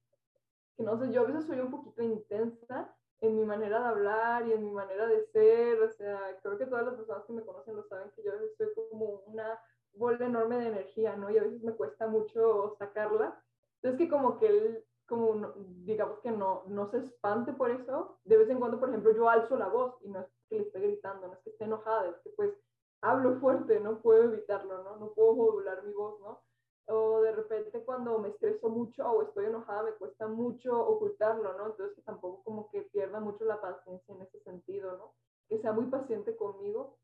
que 0.79 0.83
no 0.83 0.99
sé, 0.99 1.13
yo 1.13 1.21
a 1.21 1.25
veces 1.27 1.45
soy 1.45 1.61
un 1.61 1.71
poquito 1.71 2.03
intensa 2.03 2.97
en 3.21 3.37
mi 3.37 3.45
manera 3.45 3.81
de 3.81 3.89
hablar 3.89 4.47
y 4.49 4.53
en 4.55 4.65
mi 4.65 4.71
manera 4.71 5.07
de 5.07 5.27
ser, 5.27 5.83
o 5.83 5.91
sea, 5.91 6.41
creo 6.43 6.57
que 6.57 6.65
todas 6.65 6.87
las 6.87 6.95
personas 6.95 7.25
que 7.27 7.35
me 7.35 7.45
conocen 7.45 7.77
lo 7.77 7.85
saben 7.85 8.11
que 8.17 8.23
yo 8.23 8.33
a 8.33 8.37
veces 8.37 8.57
soy 8.57 8.69
como 8.89 9.25
una 9.27 9.61
bola 9.93 10.25
enorme 10.25 10.57
de 10.57 10.69
energía, 10.69 11.17
¿no? 11.17 11.31
Y 11.31 11.37
a 11.37 11.43
veces 11.43 11.63
me 11.63 11.75
cuesta 11.77 12.07
mucho 12.07 12.77
sacarla. 12.79 13.45
Entonces 13.83 13.99
que 13.99 14.09
como 14.11 14.39
que 14.39 14.47
él 14.49 14.85
como 15.07 15.35
no- 15.35 15.53
digamos 15.85 16.21
que 16.21 16.31
no, 16.31 16.63
no 16.69 16.89
se 16.91 16.99
espante 16.99 17.53
por 17.53 17.71
eso. 17.71 18.19
De 18.25 18.39
vez 18.39 18.49
en 18.49 18.59
cuando, 18.59 18.81
por 18.81 18.89
ejemplo, 18.89 19.13
yo 19.13 19.29
alzo 19.29 19.59
la 19.59 19.69
voz 19.69 19.97
y 20.03 20.09
no 20.09 20.21
es 20.21 20.27
que 20.49 20.57
le 20.57 20.63
esté 20.63 20.81
gritando, 20.81 21.27
no 21.27 21.35
es 21.35 21.41
que 21.41 21.51
esté 21.51 21.65
enojada, 21.65 22.09
es 22.09 22.17
que 22.23 22.31
pues 22.31 22.55
hablo 23.03 23.39
fuerte, 23.41 23.81
no 23.81 24.01
puedo 24.01 24.25
evitarlo, 24.25 24.83
¿no? 24.83 24.97
No 24.97 25.13
puedo 25.13 25.35
modular 25.35 25.83
mi 25.85 25.93
voz, 25.93 26.21
¿no? 26.21 26.43
O 26.87 27.21
de 27.21 27.33
repente 27.33 27.85
cuando 27.85 28.19
me 28.19 28.29
estreso 28.29 28.69
mucho 28.69 29.09
o 29.09 29.23
estoy 29.23 29.47
enojada 29.47 29.85
me 29.85 29.93
cuesta 29.93 30.27
mucho 30.27 30.79
ocultarlo, 30.79 31.57
¿no? 31.57 31.67
Entonces 31.67 32.05
tampoco 32.05 32.43
como 32.43 32.71
que 32.71 32.83
pierda 32.83 33.21
mucho 33.21 33.45
la 33.45 33.61
paciencia 33.61 34.15
en 34.15 34.23
ese 34.23 34.41
sentido, 34.41 34.97
¿no? 34.97 35.15
Que 35.49 35.61
sea 35.61 35.73
muy 35.73 35.87
paciente 35.87 36.37
conmigo. 36.37 36.99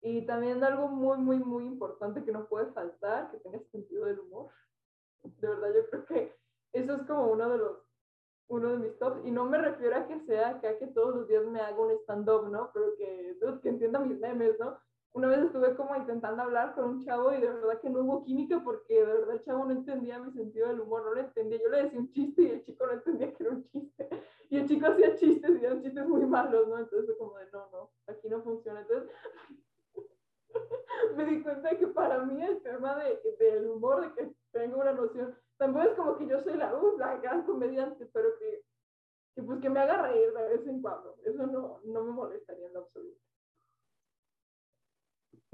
Y 0.00 0.26
también 0.26 0.62
algo 0.62 0.88
muy, 0.88 1.18
muy, 1.18 1.38
muy 1.38 1.64
importante 1.64 2.24
que 2.24 2.32
no 2.32 2.46
puede 2.46 2.66
faltar, 2.72 3.30
que 3.30 3.38
tenga 3.38 3.58
sentido 3.70 4.04
del 4.04 4.20
humor. 4.20 4.50
De 5.22 5.48
verdad, 5.48 5.72
yo 5.74 5.88
creo 5.88 6.04
que 6.06 6.36
eso 6.72 6.94
es 6.94 7.02
como 7.06 7.28
uno 7.28 7.48
de 7.48 7.58
los 7.58 7.78
uno 8.48 8.72
de 8.72 8.78
mis 8.78 8.98
tops 8.98 9.24
y 9.24 9.30
no 9.30 9.46
me 9.46 9.58
refiero 9.58 9.96
a 9.96 10.06
que 10.06 10.20
sea 10.26 10.50
acá 10.50 10.78
que 10.78 10.88
todos 10.88 11.16
los 11.16 11.28
días 11.28 11.44
me 11.46 11.60
haga 11.60 11.80
un 11.80 11.92
stand-up, 12.02 12.48
¿no? 12.50 12.70
Pero 12.74 12.94
que, 12.96 13.38
que 13.62 13.68
entienda 13.68 13.98
mis 14.00 14.18
memes, 14.18 14.58
¿no? 14.58 14.78
Una 15.14 15.28
vez 15.28 15.44
estuve 15.44 15.76
como 15.76 15.94
intentando 15.94 16.42
hablar 16.42 16.74
con 16.74 16.86
un 16.86 17.04
chavo 17.04 17.32
y 17.32 17.40
de 17.40 17.48
verdad 17.48 17.80
que 17.80 17.88
no 17.88 18.00
hubo 18.00 18.24
química 18.24 18.60
porque 18.64 18.94
de 18.94 19.04
verdad 19.04 19.36
el 19.36 19.44
chavo 19.44 19.64
no 19.64 19.70
entendía 19.70 20.18
mi 20.18 20.32
sentido 20.32 20.66
del 20.66 20.80
humor, 20.80 21.04
no 21.04 21.14
lo 21.14 21.20
entendía. 21.20 21.60
Yo 21.62 21.68
le 21.68 21.84
decía 21.84 22.00
un 22.00 22.10
chiste 22.10 22.42
y 22.42 22.50
el 22.50 22.64
chico 22.64 22.84
no 22.84 22.94
entendía 22.94 23.32
que 23.32 23.44
era 23.44 23.52
un 23.52 23.64
chiste. 23.64 24.08
Y 24.50 24.58
el 24.58 24.68
chico 24.68 24.86
hacía 24.86 25.16
chistes 25.16 25.50
y 25.50 25.64
eran 25.64 25.82
chistes 25.82 26.06
muy 26.06 26.26
malos, 26.26 26.68
¿no? 26.68 26.78
Entonces 26.78 27.06
fue 27.06 27.16
como 27.16 27.38
de, 27.38 27.50
no, 27.50 27.70
no, 27.70 27.90
aquí 28.06 28.28
no 28.28 28.42
funciona. 28.42 28.80
Entonces 28.80 29.10
me 31.16 31.24
di 31.24 31.42
cuenta 31.42 31.70
de 31.70 31.78
que 31.78 31.86
para 31.86 32.22
mí 32.24 32.42
el 32.42 32.60
tema 32.62 32.96
de, 32.96 33.20
del 33.38 33.68
humor, 33.68 34.02
de 34.02 34.12
que 34.14 34.34
tengo 34.52 34.80
una 34.80 34.92
noción, 34.92 35.34
tampoco 35.56 35.84
es 35.86 35.94
como 35.94 36.18
que 36.18 36.26
yo 36.26 36.40
soy 36.40 36.56
la, 36.56 36.76
uh, 36.76 36.98
la 36.98 37.16
gran 37.18 37.44
comediante, 37.44 38.06
pero 38.12 38.36
que, 38.38 38.64
que 39.34 39.42
pues 39.42 39.60
que 39.60 39.70
me 39.70 39.80
haga 39.80 40.02
reír 40.02 40.32
de 40.32 40.48
vez 40.48 40.66
en 40.66 40.82
cuando. 40.82 41.16
Eso 41.24 41.46
no, 41.46 41.80
no 41.84 42.04
me 42.04 42.10
molestaría 42.10 42.68
en 42.68 42.76
absoluto. 42.76 43.23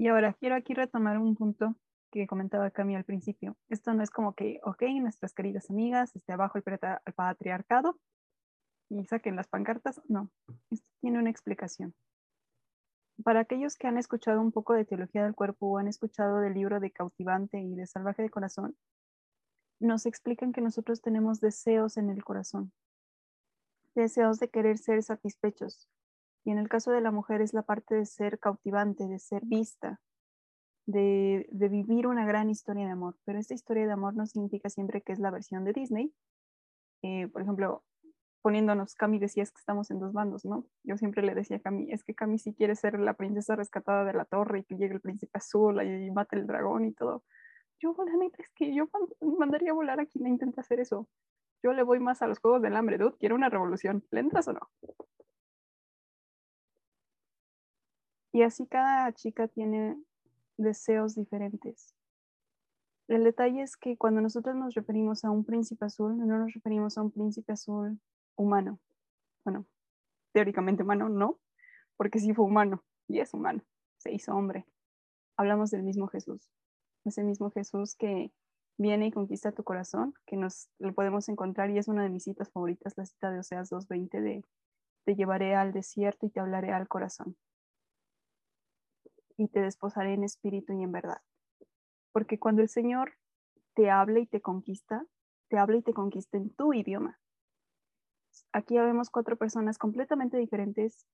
Y 0.01 0.07
ahora 0.07 0.33
quiero 0.33 0.55
aquí 0.55 0.73
retomar 0.73 1.19
un 1.19 1.35
punto 1.35 1.75
que 2.11 2.25
comentaba 2.25 2.71
Cami 2.71 2.95
al 2.95 3.03
principio. 3.03 3.55
Esto 3.69 3.93
no 3.93 4.01
es 4.01 4.09
como 4.09 4.33
que, 4.33 4.59
ok, 4.63 4.81
nuestras 4.99 5.31
queridas 5.31 5.69
amigas, 5.69 6.15
esté 6.15 6.33
abajo 6.33 6.57
el, 6.57 6.63
patriarcado 7.13 7.99
y 8.89 9.05
saquen 9.05 9.35
las 9.35 9.47
pancartas. 9.47 10.01
No, 10.09 10.31
esto 10.71 10.87
tiene 11.01 11.19
una 11.19 11.29
explicación. 11.29 11.93
Para 13.23 13.41
aquellos 13.41 13.75
que 13.75 13.85
han 13.85 13.99
escuchado 13.99 14.41
un 14.41 14.51
poco 14.51 14.73
de 14.73 14.85
teología 14.85 15.23
del 15.23 15.35
cuerpo 15.35 15.67
o 15.67 15.77
han 15.77 15.87
escuchado 15.87 16.39
del 16.39 16.55
libro 16.55 16.79
de 16.79 16.89
Cautivante 16.89 17.59
y 17.59 17.75
de 17.75 17.85
Salvaje 17.85 18.23
de 18.23 18.31
Corazón, 18.31 18.75
nos 19.79 20.07
explican 20.07 20.51
que 20.51 20.61
nosotros 20.61 21.03
tenemos 21.03 21.41
deseos 21.41 21.97
en 21.97 22.09
el 22.09 22.23
corazón, 22.23 22.73
deseos 23.93 24.39
de 24.39 24.49
querer 24.49 24.79
ser 24.79 25.03
satisfechos, 25.03 25.87
y 26.43 26.51
en 26.51 26.57
el 26.57 26.69
caso 26.69 26.91
de 26.91 27.01
la 27.01 27.11
mujer 27.11 27.41
es 27.41 27.53
la 27.53 27.61
parte 27.61 27.95
de 27.95 28.05
ser 28.05 28.39
cautivante, 28.39 29.07
de 29.07 29.19
ser 29.19 29.43
vista, 29.45 29.99
de, 30.85 31.47
vivir 31.51 32.07
una 32.07 32.25
gran 32.25 32.49
historia 32.49 32.85
de 32.85 32.91
amor. 32.91 33.15
Pero 33.25 33.39
esta 33.39 33.53
historia 33.53 33.85
de 33.85 33.91
amor 33.91 34.15
no 34.15 34.25
significa 34.25 34.69
siempre 34.69 35.01
que 35.01 35.13
es 35.13 35.19
la 35.19 35.31
versión 35.31 35.63
de 35.63 35.73
Disney. 35.73 36.13
Eh, 37.03 37.27
por 37.27 37.41
ejemplo, 37.41 37.83
poniéndonos, 38.41 38.95
Cami 38.95 39.19
decías 39.19 39.51
que 39.51 39.59
estamos 39.59 39.91
en 39.91 39.99
dos 39.99 40.13
bandos, 40.13 40.45
¿no? 40.45 40.65
Yo 40.83 40.97
siempre 40.97 41.21
le 41.23 41.35
decía 41.35 41.57
a 41.57 41.59
Cami, 41.59 41.91
es 41.91 42.03
que 42.03 42.15
Cami 42.15 42.39
sí 42.39 42.53
quiere 42.53 42.75
ser 42.75 42.99
la 42.99 43.13
princesa 43.13 43.55
rescatada 43.55 44.03
de 44.03 44.13
la 44.13 44.25
torre 44.25 44.59
y 44.59 44.63
que 44.63 44.75
llegue 44.77 44.95
el 44.95 45.01
príncipe 45.01 45.37
azul 45.37 45.81
y, 45.83 46.07
y 46.07 46.11
mate 46.11 46.37
el 46.37 46.47
dragón 46.47 46.85
y 46.85 46.93
todo. 46.93 47.23
Yo, 47.79 47.95
la 47.97 48.15
neta, 48.17 48.43
es 48.43 48.49
que 48.51 48.75
yo 48.75 48.87
mandaría 49.39 49.71
a 49.71 49.73
volar 49.73 49.99
a 49.99 50.05
quien 50.05 50.27
intenta 50.27 50.61
hacer 50.61 50.79
eso. 50.79 51.07
Yo 51.63 51.73
le 51.73 51.83
voy 51.83 51.99
más 51.99 52.21
a 52.21 52.27
los 52.27 52.39
juegos 52.39 52.61
del 52.61 52.75
hambre, 52.75 52.97
dude. 52.97 53.15
Quiero 53.19 53.35
una 53.35 53.49
revolución. 53.49 54.03
¿Le 54.11 54.19
entras 54.19 54.47
o 54.47 54.53
no? 54.53 54.69
Y 58.33 58.43
así 58.43 58.65
cada 58.65 59.11
chica 59.13 59.47
tiene 59.47 59.97
deseos 60.57 61.15
diferentes. 61.15 61.93
El 63.07 63.25
detalle 63.25 63.61
es 63.61 63.75
que 63.75 63.97
cuando 63.97 64.21
nosotros 64.21 64.55
nos 64.55 64.73
referimos 64.73 65.25
a 65.25 65.31
un 65.31 65.43
príncipe 65.43 65.85
azul, 65.85 66.17
no 66.17 66.37
nos 66.37 66.53
referimos 66.53 66.97
a 66.97 67.01
un 67.01 67.11
príncipe 67.11 67.51
azul 67.51 67.99
humano. 68.37 68.79
Bueno, 69.43 69.65
teóricamente 70.31 70.83
humano 70.83 71.09
no, 71.09 71.39
porque 71.97 72.19
sí 72.19 72.33
fue 72.33 72.45
humano 72.45 72.83
y 73.07 73.19
es 73.19 73.33
humano, 73.33 73.63
se 73.97 74.13
hizo 74.13 74.33
hombre. 74.33 74.65
Hablamos 75.35 75.71
del 75.71 75.83
mismo 75.83 76.07
Jesús, 76.07 76.49
ese 77.03 77.23
mismo 77.23 77.51
Jesús 77.51 77.95
que 77.95 78.31
viene 78.77 79.07
y 79.07 79.11
conquista 79.11 79.51
tu 79.51 79.63
corazón, 79.63 80.13
que 80.25 80.37
nos 80.37 80.69
lo 80.79 80.93
podemos 80.93 81.27
encontrar 81.27 81.69
y 81.69 81.79
es 81.79 81.89
una 81.89 82.03
de 82.03 82.09
mis 82.09 82.23
citas 82.23 82.49
favoritas, 82.49 82.93
la 82.95 83.05
cita 83.05 83.29
de 83.29 83.39
Oseas 83.39 83.69
2.20 83.71 84.21
de 84.21 84.45
te 85.03 85.15
llevaré 85.15 85.55
al 85.55 85.73
desierto 85.73 86.27
y 86.27 86.29
te 86.29 86.39
hablaré 86.39 86.71
al 86.71 86.87
corazón 86.87 87.35
y 89.41 89.47
te 89.47 89.61
desposaré 89.61 90.13
en 90.13 90.23
espíritu 90.23 90.73
y 90.73 90.83
en 90.83 90.91
verdad. 90.91 91.21
Porque 92.11 92.37
cuando 92.37 92.61
el 92.61 92.69
Señor 92.69 93.13
te 93.73 93.89
habla 93.89 94.19
y 94.19 94.27
te 94.27 94.41
conquista, 94.41 95.05
te 95.49 95.57
hable 95.57 95.77
y 95.77 95.81
te 95.81 95.93
conquiste 95.93 96.37
en 96.37 96.51
tu 96.51 96.73
idioma. 96.73 97.19
Aquí 98.53 98.77
vemos 98.77 99.09
cuatro 99.09 99.37
personas 99.37 99.77
completamente 99.77 100.37
diferentes 100.37 101.07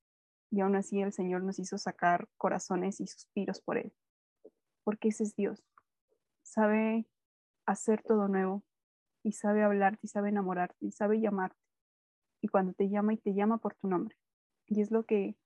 y 0.51 0.59
aún 0.59 0.75
así 0.75 1.01
el 1.01 1.13
Señor 1.13 1.43
nos 1.43 1.57
hizo 1.59 1.77
sacar 1.77 2.27
corazones 2.37 2.99
y 2.99 3.07
suspiros 3.07 3.61
por 3.61 3.77
Él, 3.77 3.93
porque 4.83 5.09
ese 5.09 5.23
es 5.23 5.35
Dios. 5.35 5.63
Sabe 6.43 7.07
hacer 7.65 8.03
todo 8.03 8.27
nuevo 8.27 8.63
y 9.23 9.33
sabe 9.33 9.63
hablarte 9.63 10.01
y 10.03 10.09
sabe 10.09 10.29
enamorarte 10.29 10.85
y 10.85 10.91
sabe 10.91 11.21
llamarte. 11.21 11.57
Y 12.41 12.49
cuando 12.49 12.73
te 12.73 12.89
llama 12.89 13.13
y 13.13 13.17
te 13.17 13.33
llama 13.33 13.57
por 13.57 13.75
tu 13.75 13.87
nombre. 13.87 14.17
Y 14.67 14.81
es 14.81 14.91
lo 14.91 15.05
que 15.05 15.37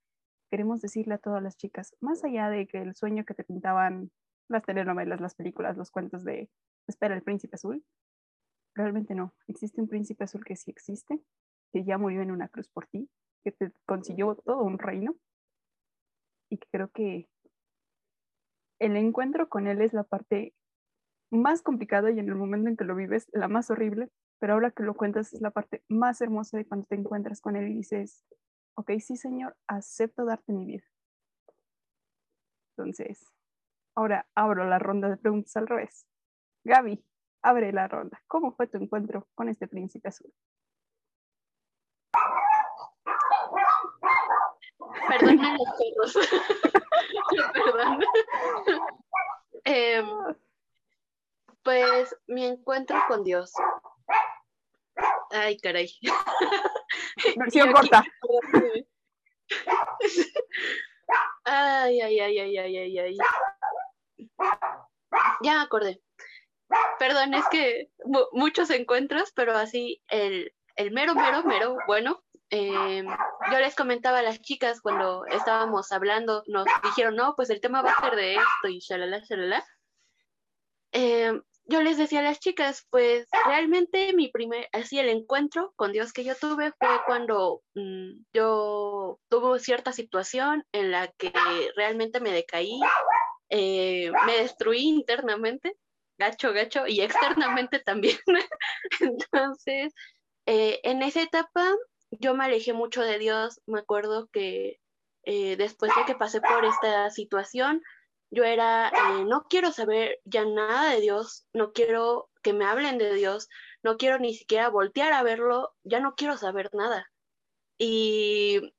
queremos 0.52 0.82
decirle 0.82 1.16
a 1.16 1.18
todas 1.18 1.42
las 1.42 1.56
chicas, 1.56 1.96
más 2.02 2.24
allá 2.26 2.50
de 2.50 2.68
que 2.68 2.82
el 2.82 2.94
sueño 2.94 3.24
que 3.24 3.34
te 3.34 3.46
pintaban 3.46 4.12
las 4.50 4.64
telenovelas, 4.64 5.22
las 5.22 5.34
películas, 5.34 5.78
los 5.78 5.92
cuentos 5.92 6.26
de 6.26 6.50
espera 6.88 7.16
el 7.16 7.24
príncipe 7.24 7.56
azul, 7.56 7.84
realmente 8.76 9.16
no. 9.16 9.34
Existe 9.48 9.80
un 9.80 9.88
príncipe 9.88 10.26
azul 10.26 10.44
que 10.44 10.58
sí 10.58 10.70
existe, 10.70 11.22
que 11.72 11.86
ya 11.86 11.98
murió 11.98 12.22
en 12.22 12.32
una 12.32 12.50
cruz 12.50 12.68
por 12.68 12.86
ti, 12.88 13.10
que 13.46 13.54
te 13.54 13.72
consiguió 13.86 14.36
todo 14.36 14.64
un 14.64 14.78
reino 14.78 15.16
y 16.50 16.58
creo 16.58 16.90
que 16.90 17.30
el 18.80 18.98
encuentro 18.98 19.48
con 19.48 19.68
él 19.68 19.82
es 19.82 19.94
la 19.94 20.04
parte 20.04 20.54
más 21.32 21.62
complicada 21.62 22.12
y 22.12 22.20
en 22.20 22.28
el 22.28 22.36
momento 22.36 22.68
en 22.68 22.76
que 22.76 22.84
lo 22.84 22.94
vives, 22.94 23.30
la 23.32 23.48
más 23.48 23.72
horrible, 23.72 24.10
pero 24.38 24.54
ahora 24.54 24.72
que 24.72 24.84
lo 24.84 24.96
cuentas 24.96 25.34
es 25.34 25.42
la 25.42 25.52
parte 25.52 25.82
más 25.88 26.20
hermosa 26.20 26.58
de 26.58 26.66
cuando 26.66 26.88
te 26.88 26.96
encuentras 26.96 27.40
con 27.40 27.56
él 27.56 27.70
y 27.70 27.76
dices, 27.76 28.26
ok, 28.82 28.92
sí 29.00 29.16
Señor, 29.16 29.56
acepto 29.68 30.26
darte 30.26 30.52
mi 30.52 30.66
vida. 30.66 30.84
Entonces, 32.76 33.32
ahora 33.96 34.28
abro 34.34 34.66
la 34.66 34.80
ronda 34.80 35.08
de 35.10 35.18
preguntas 35.18 35.56
al 35.56 35.68
revés. 35.68 36.08
Gaby, 36.64 37.04
abre 37.44 37.72
la 37.72 37.88
ronda. 37.88 38.22
¿Cómo 38.28 38.54
fue 38.54 38.68
tu 38.68 38.78
encuentro 38.78 39.28
con 39.36 39.50
este 39.50 39.68
príncipe 39.68 40.10
azul? 40.10 40.34
Perdonen 45.08 45.58
los 45.58 46.14
perros. 46.14 46.30
Perdón. 47.54 48.00
Em, 49.64 50.08
pues 51.64 52.16
mi 52.28 52.46
encuentro 52.46 52.98
con 53.08 53.24
Dios. 53.24 53.54
Ay, 55.32 55.58
caray. 55.60 55.90
Versión 57.38 57.72
corta. 57.72 58.04
Ay, 61.44 62.00
ay, 62.00 62.20
ay, 62.20 62.40
ay, 62.40 62.58
ay, 62.58 62.78
ay, 62.78 63.00
ay. 63.00 63.18
Ya 65.42 65.56
me 65.56 65.62
acordé. 65.62 66.02
Perdón, 67.00 67.34
es 67.34 67.46
que 67.50 67.90
mu- 68.06 68.28
muchos 68.32 68.70
encuentros, 68.70 69.34
pero 69.36 69.58
así 69.58 70.02
el, 70.08 70.54
el 70.78 70.92
mero, 70.92 71.14
mero, 71.16 71.44
mero, 71.44 71.76
bueno. 71.88 72.24
em, 72.50 73.06
yo 73.52 73.60
les 73.60 73.76
comentaba 73.76 74.20
a 74.20 74.22
las 74.22 74.42
chicas 74.42 74.80
cuando 74.82 75.26
estábamos 75.26 75.92
hablando, 75.92 76.44
nos 76.48 76.66
dijeron, 76.84 77.16
no, 77.16 77.34
pues 77.36 77.50
el 77.50 77.60
tema 77.60 77.82
va 77.82 77.92
a 77.92 78.00
ser 78.02 78.16
de 78.16 78.36
esto 78.36 78.68
y 78.70 78.80
shalala, 78.80 79.20
shalala. 79.20 79.66
Em, 80.94 81.42
yo 81.72 81.82
les 81.82 81.98
decía 81.98 82.20
a 82.20 82.24
las 82.24 82.40
chicas, 82.40 82.86
pues 82.90 83.28
realmente 83.46 84.14
mi 84.14 84.30
primer, 84.30 84.68
así 84.74 85.00
el 85.00 85.10
encuentro 85.10 85.74
con 85.76 85.92
Dios 85.92 86.14
que 86.14 86.24
yo 86.24 86.36
tuve 86.36 86.72
fue 86.78 86.90
cuando 87.06 87.62
mm, 87.76 88.24
yo 88.34 89.20
tuve 89.30 89.60
cierta 89.60 89.92
situación 89.92 90.64
en 90.72 90.92
la 90.92 91.08
que 91.18 91.32
realmente 91.76 92.20
me 92.20 92.32
decaí, 92.32 92.80
eh, 93.50 94.12
me 94.26 94.38
destruí 94.38 94.84
internamente, 94.84 95.76
gacho, 96.18 96.54
gacho, 96.54 96.86
y 96.88 97.02
externamente 97.02 97.80
también. 97.80 98.18
Entonces, 99.00 99.94
eh, 100.46 100.80
en 100.84 101.02
esa 101.02 101.22
etapa 101.22 101.74
yo 102.12 102.36
me 102.36 102.46
alejé 102.46 102.74
mucho 102.74 103.02
de 103.02 103.18
Dios, 103.18 103.62
me 103.66 103.80
acuerdo 103.80 104.28
que 104.32 104.80
eh, 105.24 105.56
después 105.56 105.92
de 105.96 106.06
que 106.06 106.16
pasé 106.16 106.42
por 106.42 106.66
esta 106.66 107.10
situación, 107.10 107.82
yo 108.32 108.46
era, 108.46 108.90
eh, 108.90 109.26
no 109.26 109.44
quiero 109.50 109.72
saber 109.72 110.20
ya 110.24 110.46
nada 110.46 110.92
de 110.92 111.02
Dios, 111.02 111.46
no 111.54 111.74
quiero 111.74 112.30
que 112.42 112.54
me 112.54 112.66
hablen 112.66 112.98
de 112.98 113.14
Dios, 113.14 113.50
no 113.84 113.98
quiero 113.98 114.20
ni 114.20 114.34
siquiera 114.34 114.70
voltear 114.70 115.14
a 115.14 115.22
verlo, 115.22 115.76
ya 115.84 116.00
no 116.00 116.16
quiero 116.16 116.38
saber 116.38 116.70
nada. 116.74 117.12
Y 117.78 118.74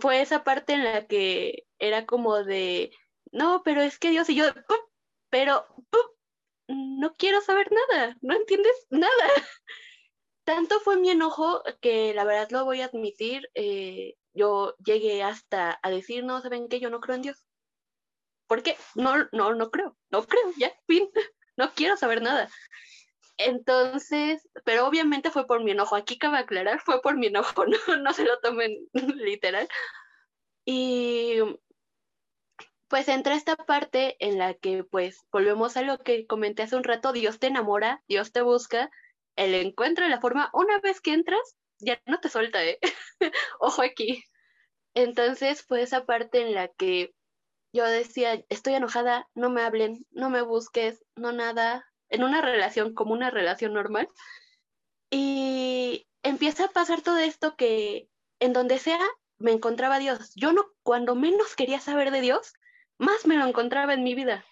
fue 0.00 0.20
esa 0.22 0.44
parte 0.44 0.74
en 0.74 0.84
la 0.84 1.06
que 1.06 1.64
era 1.78 2.06
como 2.06 2.44
de, 2.44 2.92
no, 3.32 3.62
pero 3.64 3.82
es 3.82 3.98
que 3.98 4.10
Dios 4.10 4.30
y 4.30 4.36
yo, 4.36 4.44
pero 5.30 5.66
no 6.68 7.14
quiero 7.16 7.40
saber 7.40 7.70
nada, 7.72 8.16
no 8.20 8.34
entiendes 8.34 8.86
nada. 8.90 9.10
Tanto 10.44 10.78
fue 10.80 10.96
mi 10.96 11.10
enojo 11.10 11.62
que 11.80 12.14
la 12.14 12.24
verdad 12.24 12.50
lo 12.50 12.64
voy 12.64 12.82
a 12.82 12.86
admitir, 12.86 13.50
eh, 13.54 14.14
yo 14.32 14.76
llegué 14.84 15.24
hasta 15.24 15.80
a 15.82 15.90
decir, 15.90 16.24
no, 16.24 16.40
¿saben 16.40 16.68
qué? 16.68 16.78
Yo 16.78 16.88
no 16.90 17.00
creo 17.00 17.16
en 17.16 17.22
Dios. 17.22 17.42
¿Por 18.46 18.62
qué? 18.62 18.76
No, 18.94 19.16
no, 19.32 19.54
no 19.54 19.70
creo, 19.70 19.96
no 20.10 20.24
creo, 20.26 20.52
ya, 20.56 20.72
fin, 20.86 21.08
no 21.56 21.72
quiero 21.74 21.96
saber 21.96 22.22
nada. 22.22 22.48
Entonces, 23.38 24.48
pero 24.64 24.86
obviamente 24.86 25.30
fue 25.30 25.46
por 25.46 25.62
mi 25.62 25.72
enojo, 25.72 25.96
aquí 25.96 26.18
cabe 26.18 26.38
aclarar, 26.38 26.80
fue 26.80 27.02
por 27.02 27.16
mi 27.16 27.26
enojo, 27.26 27.66
no, 27.88 27.96
no 27.98 28.12
se 28.12 28.24
lo 28.24 28.38
tomen 28.40 28.88
literal. 29.16 29.68
Y 30.64 31.38
pues 32.88 33.08
entra 33.08 33.34
esta 33.34 33.56
parte 33.56 34.16
en 34.20 34.38
la 34.38 34.54
que 34.54 34.84
pues 34.84 35.26
volvemos 35.32 35.76
a 35.76 35.82
lo 35.82 35.98
que 35.98 36.26
comenté 36.26 36.62
hace 36.62 36.76
un 36.76 36.84
rato, 36.84 37.12
Dios 37.12 37.38
te 37.38 37.48
enamora, 37.48 38.02
Dios 38.08 38.32
te 38.32 38.42
busca, 38.42 38.90
el 39.36 39.54
encuentro 39.54 40.04
de 40.04 40.10
la 40.10 40.20
forma, 40.20 40.50
una 40.52 40.80
vez 40.80 41.00
que 41.00 41.12
entras, 41.12 41.56
ya 41.78 42.00
no 42.06 42.20
te 42.20 42.28
suelta, 42.28 42.64
¿eh? 42.64 42.78
Ojo 43.60 43.82
aquí. 43.82 44.24
Entonces 44.94 45.62
fue 45.62 45.82
esa 45.82 46.06
parte 46.06 46.40
en 46.40 46.54
la 46.54 46.68
que 46.68 47.14
yo 47.76 47.84
decía, 47.84 48.44
estoy 48.48 48.74
enojada, 48.74 49.28
no 49.34 49.50
me 49.50 49.62
hablen, 49.62 50.06
no 50.10 50.30
me 50.30 50.42
busques, 50.42 51.04
no 51.14 51.32
nada, 51.32 51.86
en 52.08 52.24
una 52.24 52.40
relación 52.40 52.94
como 52.94 53.12
una 53.12 53.30
relación 53.30 53.72
normal. 53.72 54.08
Y 55.10 56.08
empieza 56.22 56.64
a 56.64 56.70
pasar 56.70 57.02
todo 57.02 57.18
esto 57.18 57.54
que 57.56 58.08
en 58.40 58.52
donde 58.52 58.78
sea 58.78 59.00
me 59.38 59.52
encontraba 59.52 59.98
Dios. 59.98 60.32
Yo 60.34 60.52
no, 60.52 60.66
cuando 60.82 61.14
menos 61.14 61.54
quería 61.54 61.80
saber 61.80 62.10
de 62.10 62.20
Dios, 62.20 62.54
más 62.98 63.26
me 63.26 63.36
lo 63.36 63.46
encontraba 63.46 63.94
en 63.94 64.02
mi 64.02 64.14
vida. 64.14 64.44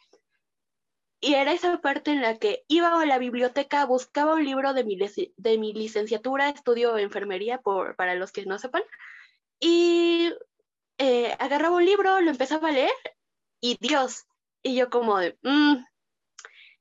Y 1.20 1.34
era 1.34 1.52
esa 1.52 1.80
parte 1.80 2.10
en 2.10 2.20
la 2.20 2.38
que 2.38 2.64
iba 2.68 3.00
a 3.00 3.06
la 3.06 3.18
biblioteca, 3.18 3.86
buscaba 3.86 4.34
un 4.34 4.44
libro 4.44 4.74
de 4.74 4.84
mi, 4.84 4.98
de 4.98 5.58
mi 5.58 5.72
licenciatura, 5.72 6.50
estudio 6.50 6.98
enfermería, 6.98 7.62
por, 7.62 7.96
para 7.96 8.14
los 8.14 8.30
que 8.30 8.44
no 8.44 8.58
sepan, 8.58 8.82
y 9.58 10.34
eh, 10.98 11.34
agarraba 11.38 11.76
un 11.76 11.84
libro, 11.84 12.20
lo 12.20 12.30
empezaba 12.30 12.68
a 12.68 12.72
leer, 12.72 12.92
y 13.60 13.76
Dios. 13.80 14.24
Y 14.62 14.76
yo 14.76 14.90
como 14.90 15.18
de, 15.18 15.38
"Mm". 15.42 15.84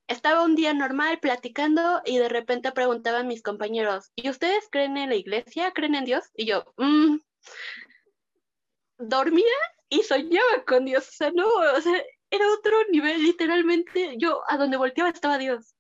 estaba 0.08 0.44
un 0.44 0.56
día 0.56 0.74
normal 0.74 1.20
platicando 1.20 2.02
y 2.06 2.18
de 2.18 2.30
repente 2.30 2.72
preguntaba 2.72 3.20
a 3.20 3.24
mis 3.24 3.42
compañeros, 3.42 4.12
¿y 4.16 4.30
ustedes 4.30 4.68
creen 4.72 4.96
en 4.98 5.10
la 5.10 5.16
iglesia? 5.16 5.72
¿Creen 5.72 5.96
en 5.96 6.06
Dios? 6.06 6.26
Y 6.36 6.46
yo, 6.46 6.64
"Mm". 6.78 7.18
dormía 8.98 9.46
y 9.90 10.02
soñaba 10.04 10.64
con 10.66 10.86
Dios, 10.86 11.08
o 11.10 11.12
sea, 11.12 11.32
no, 11.32 11.48
o 11.48 11.82
sea, 11.82 12.02
era 12.32 12.46
otro 12.54 12.76
nivel, 12.90 13.22
literalmente, 13.24 14.16
yo 14.18 14.42
a 14.50 14.58
donde 14.58 14.78
volteaba 14.78 15.10
estaba 15.10 15.38
Dios. 15.38 15.76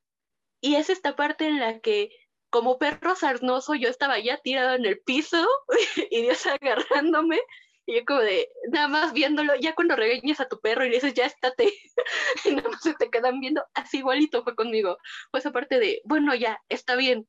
Y 0.61 0.75
es 0.75 0.89
esta 0.89 1.15
parte 1.15 1.47
en 1.47 1.59
la 1.59 1.79
que, 1.79 2.11
como 2.49 2.79
perro 2.79 3.15
sarnoso, 3.15 3.75
yo 3.75 3.89
estaba 3.89 4.19
ya 4.19 4.37
tirado 4.39 4.75
en 4.75 4.85
el 4.85 4.99
piso 5.01 5.47
y 6.11 6.21
Dios 6.23 6.45
agarrándome, 6.47 7.41
y 7.85 7.95
yo 7.95 8.05
como 8.05 8.21
de, 8.21 8.49
nada 8.69 8.87
más 8.87 9.13
viéndolo, 9.13 9.55
ya 9.55 9.75
cuando 9.75 9.95
regañas 9.95 10.39
a 10.39 10.47
tu 10.47 10.59
perro 10.59 10.85
y 10.85 10.89
le 10.89 10.95
dices, 10.95 11.13
ya 11.13 11.25
estate, 11.25 11.73
y 12.45 12.51
nada 12.51 12.69
más 12.69 12.81
se 12.81 12.93
te 12.93 13.09
quedan 13.09 13.39
viendo, 13.39 13.65
así 13.73 13.97
igualito 13.97 14.43
fue 14.43 14.55
conmigo. 14.55 14.97
Fue 15.31 15.39
esa 15.39 15.51
parte 15.51 15.79
de, 15.79 16.01
bueno, 16.05 16.33
ya, 16.35 16.61
está 16.69 16.95
bien, 16.95 17.27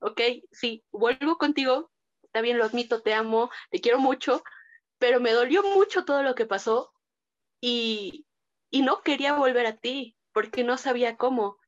ok, 0.00 0.20
sí, 0.50 0.84
vuelvo 0.90 1.38
contigo, 1.38 1.90
está 2.22 2.40
bien, 2.40 2.58
lo 2.58 2.64
admito, 2.64 3.02
te 3.02 3.14
amo, 3.14 3.50
te 3.70 3.80
quiero 3.80 3.98
mucho, 3.98 4.42
pero 4.98 5.20
me 5.20 5.32
dolió 5.32 5.62
mucho 5.62 6.04
todo 6.04 6.22
lo 6.22 6.34
que 6.34 6.46
pasó 6.46 6.92
y, 7.60 8.26
y 8.70 8.82
no 8.82 9.02
quería 9.02 9.34
volver 9.34 9.66
a 9.66 9.76
ti 9.76 10.16
porque 10.32 10.64
no 10.64 10.78
sabía 10.78 11.16
cómo. 11.16 11.58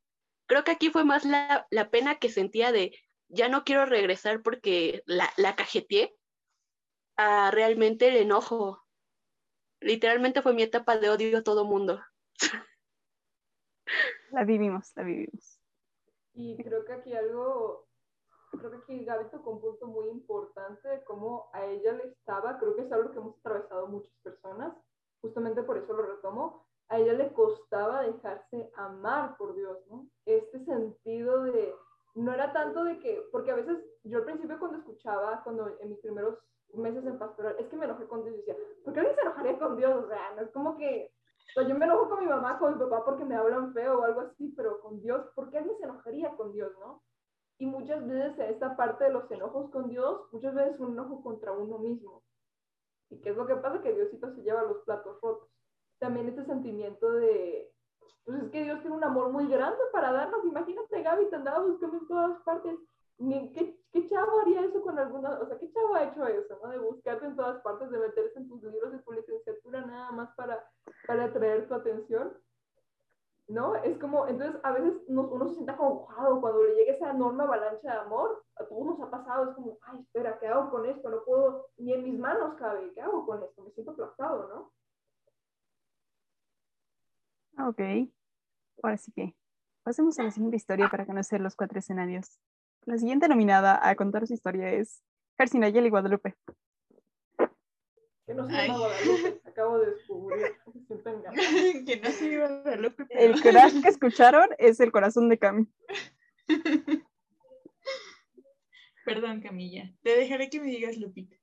Creo 0.46 0.64
que 0.64 0.72
aquí 0.72 0.90
fue 0.90 1.04
más 1.04 1.24
la, 1.24 1.66
la 1.70 1.90
pena 1.90 2.18
que 2.18 2.28
sentía 2.28 2.72
de 2.72 2.98
ya 3.28 3.48
no 3.48 3.64
quiero 3.64 3.86
regresar 3.86 4.42
porque 4.42 5.02
la, 5.06 5.32
la 5.36 5.56
cajeteé 5.56 6.14
a 7.16 7.50
realmente 7.50 8.08
el 8.08 8.16
enojo. 8.16 8.82
Literalmente 9.80 10.42
fue 10.42 10.54
mi 10.54 10.62
etapa 10.62 10.96
de 10.96 11.10
odio 11.10 11.38
a 11.38 11.42
todo 11.42 11.64
mundo. 11.64 12.00
La 14.30 14.44
vivimos, 14.44 14.90
la 14.96 15.04
vivimos. 15.04 15.60
Y 16.32 16.56
creo 16.56 16.84
que 16.84 16.92
aquí 16.92 17.14
algo, 17.14 17.86
creo 18.50 18.70
que 18.72 18.76
aquí 18.78 19.04
Gaby 19.04 19.30
tocó 19.30 19.50
un 19.52 19.60
punto 19.60 19.86
muy 19.86 20.08
importante 20.08 20.88
de 20.88 21.04
cómo 21.04 21.48
a 21.52 21.64
ella 21.66 21.92
le 21.92 22.08
estaba, 22.08 22.58
creo 22.58 22.74
que 22.74 22.82
es 22.82 22.90
algo 22.90 23.12
que 23.12 23.18
hemos 23.18 23.38
atravesado 23.38 23.86
muchas 23.86 24.12
personas, 24.24 24.74
justamente 25.20 25.62
por 25.62 25.78
eso 25.78 25.92
lo 25.92 26.02
retomo, 26.02 26.66
a 26.88 26.98
ella 26.98 27.12
le 27.12 27.32
costaba 27.32 28.02
dejarse 28.02 28.72
amar 28.74 29.36
por 29.36 29.54
Dios, 29.54 29.78
¿no? 29.88 30.08
Este 30.26 30.64
sentido 30.64 31.44
de 31.44 31.72
no 32.14 32.32
era 32.32 32.52
tanto 32.52 32.84
de 32.84 32.98
que, 32.98 33.26
porque 33.30 33.50
a 33.50 33.56
veces 33.56 33.78
yo 34.02 34.18
al 34.18 34.24
principio 34.24 34.58
cuando 34.58 34.78
escuchaba, 34.78 35.42
cuando 35.44 35.76
en 35.80 35.90
mis 35.90 35.98
primeros 36.00 36.38
meses 36.74 37.04
en 37.06 37.18
pastoral, 37.18 37.56
es 37.58 37.66
que 37.68 37.76
me 37.76 37.84
enojé 37.84 38.06
con 38.06 38.24
Dios 38.24 38.34
y 38.34 38.38
decía, 38.38 38.56
¿por 38.84 38.92
qué 38.92 39.00
alguien 39.00 39.16
se 39.16 39.22
enojaría 39.22 39.58
con 39.58 39.76
Dios? 39.76 40.04
O 40.04 40.08
sea, 40.08 40.32
no 40.34 40.42
es 40.42 40.43
como 40.54 40.78
que, 40.78 41.12
o 41.50 41.52
sea, 41.52 41.68
yo 41.68 41.74
me 41.76 41.84
enojo 41.84 42.08
con 42.08 42.20
mi 42.20 42.26
mamá, 42.26 42.58
con 42.58 42.74
mi 42.74 42.78
papá 42.78 43.04
porque 43.04 43.24
me 43.24 43.36
hablan 43.36 43.74
feo 43.74 43.98
o 43.98 44.04
algo 44.04 44.20
así, 44.20 44.54
pero 44.56 44.80
con 44.80 45.00
Dios, 45.02 45.26
¿por 45.34 45.50
qué 45.50 45.58
alguien 45.58 45.76
se 45.78 45.84
enojaría 45.84 46.30
con 46.36 46.52
Dios, 46.52 46.72
no? 46.80 47.02
Y 47.58 47.66
muchas 47.66 48.06
veces 48.06 48.50
esta 48.50 48.76
parte 48.76 49.04
de 49.04 49.10
los 49.10 49.30
enojos 49.30 49.70
con 49.70 49.88
Dios, 49.88 50.22
muchas 50.32 50.54
veces 50.54 50.80
un 50.80 50.92
enojo 50.92 51.22
contra 51.22 51.52
uno 51.52 51.78
mismo. 51.78 52.22
¿Y 53.10 53.20
qué 53.20 53.30
es 53.30 53.36
lo 53.36 53.46
que 53.46 53.56
pasa? 53.56 53.82
Que 53.82 53.92
Diosito 53.92 54.34
se 54.34 54.42
lleva 54.42 54.62
los 54.62 54.78
platos 54.84 55.20
rotos. 55.20 55.48
También 55.98 56.28
este 56.28 56.44
sentimiento 56.46 57.12
de, 57.12 57.70
pues 58.24 58.42
es 58.42 58.50
que 58.50 58.64
Dios 58.64 58.80
tiene 58.80 58.96
un 58.96 59.04
amor 59.04 59.30
muy 59.30 59.46
grande 59.46 59.78
para 59.92 60.12
darnos. 60.12 60.44
Imagínate, 60.44 61.02
Gaby, 61.02 61.30
te 61.30 61.36
andaba 61.36 61.64
buscando 61.64 61.98
en 61.98 62.08
todas 62.08 62.42
partes. 62.42 62.78
¿Qué, 63.18 63.78
¿Qué 63.92 64.08
chavo 64.08 64.40
haría 64.40 64.64
eso 64.64 64.82
con 64.82 64.98
alguna, 64.98 65.38
o 65.38 65.46
sea, 65.46 65.56
qué 65.58 65.70
chavo 65.70 65.94
ha 65.94 66.02
hecho 66.02 66.26
eso, 66.26 66.58
¿no? 66.60 66.68
De 66.68 66.78
buscarte 66.78 67.26
en 67.26 67.36
todas 67.36 67.62
partes, 67.62 67.88
de 67.90 67.98
meterse 67.98 68.40
en 68.40 68.48
tus 68.48 68.60
libros 68.64 68.90
de 68.90 68.98
tu 68.98 69.12
nada 69.82 70.12
más 70.12 70.34
para, 70.36 70.64
para 71.06 71.24
atraer 71.24 71.68
tu 71.68 71.74
atención. 71.74 72.32
¿no? 73.46 73.76
Es 73.76 73.98
como, 73.98 74.26
entonces 74.26 74.58
a 74.64 74.72
veces 74.72 74.94
nos- 75.08 75.30
uno 75.30 75.46
se 75.48 75.54
siente 75.54 75.72
acongojado 75.72 76.40
cuando 76.40 76.62
le 76.62 76.76
llega 76.76 76.92
esa 76.92 77.10
enorme 77.10 77.42
avalancha 77.44 77.92
de 77.92 77.98
amor, 77.98 78.42
a 78.56 78.64
todos 78.64 78.86
nos 78.86 79.00
ha 79.02 79.10
pasado, 79.10 79.50
es 79.50 79.54
como, 79.54 79.78
ay, 79.82 80.00
espera, 80.00 80.38
¿qué 80.38 80.48
hago 80.48 80.70
con 80.70 80.86
esto? 80.86 81.10
No 81.10 81.22
puedo, 81.24 81.66
ni 81.76 81.92
en 81.92 82.04
mis 82.04 82.18
manos 82.18 82.54
cabe, 82.54 82.90
¿qué 82.94 83.02
hago 83.02 83.26
con 83.26 83.42
esto? 83.42 83.62
Me 83.62 83.70
siento 83.72 83.92
aplastado, 83.92 84.48
¿no? 84.48 84.72
Ok. 87.68 87.80
Ahora 88.82 88.96
sí 88.96 89.12
que 89.12 89.36
pasemos 89.82 90.18
a 90.18 90.22
la 90.24 90.30
siguiente 90.30 90.56
historia 90.56 90.88
para 90.88 91.06
conocer 91.06 91.40
los 91.40 91.54
cuatro 91.54 91.78
escenarios. 91.78 92.40
La 92.86 92.98
siguiente 92.98 93.28
nominada 93.28 93.78
a 93.86 93.94
contar 93.94 94.26
su 94.26 94.34
historia 94.34 94.70
es 94.70 95.02
Gersi 95.38 95.58
Nayeli 95.58 95.90
Guadalupe. 95.90 96.36
Que 98.26 98.32
no 98.34 98.46
se 98.48 98.54
Ay. 98.56 98.68
llama 98.68 98.78
Guadalupe, 98.78 99.40
acabo 99.44 99.78
de 99.78 99.90
descubrir, 99.90 100.56
que 101.86 101.96
no 102.02 102.10
se 102.10 102.24
iba 102.32 102.46
a 102.46 102.62
dar 102.62 102.80
lo 102.80 102.94
que 102.96 103.04
El 103.10 103.40
crash 103.40 103.82
que 103.82 103.88
escucharon 103.88 104.48
es 104.58 104.80
el 104.80 104.90
corazón 104.92 105.28
de 105.28 105.38
Cami. 105.38 105.66
Perdón, 109.04 109.42
Camilla. 109.42 109.92
Te 110.02 110.16
dejaré 110.16 110.48
que 110.48 110.60
me 110.60 110.68
digas 110.68 110.96
Lupita. 110.96 111.36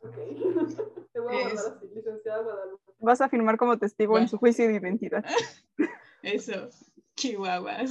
Ok, 0.00 0.14
te 1.12 1.20
voy 1.20 1.34
a 1.36 1.38
Es- 1.40 1.52
guardar 1.54 1.76
así, 1.76 1.86
licenciada 1.94 2.42
Guadalupe. 2.42 2.92
Vas 2.98 3.20
a 3.20 3.28
firmar 3.28 3.58
como 3.58 3.78
testigo 3.78 4.16
en 4.18 4.28
su 4.28 4.38
juicio 4.38 4.66
de 4.66 4.76
identidad. 4.76 5.22
Eso, 6.22 6.70
chihuahuas. 7.16 7.90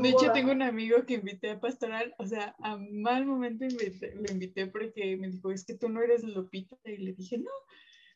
De 0.00 0.08
hecho, 0.08 0.32
tengo 0.32 0.52
un 0.52 0.62
amigo 0.62 1.04
que 1.06 1.14
invité 1.14 1.50
a 1.50 1.60
pastoral, 1.60 2.14
o 2.18 2.26
sea, 2.26 2.56
a 2.60 2.76
mal 2.76 3.26
momento 3.26 3.64
invité- 3.64 4.14
lo 4.14 4.30
invité 4.32 4.66
porque 4.66 5.16
me 5.16 5.28
dijo, 5.28 5.50
es 5.50 5.64
que 5.64 5.74
tú 5.74 5.88
no 5.88 6.02
eres 6.02 6.24
Lupita. 6.24 6.76
Y 6.84 6.96
le 6.96 7.12
dije, 7.12 7.38
no, 7.38 7.50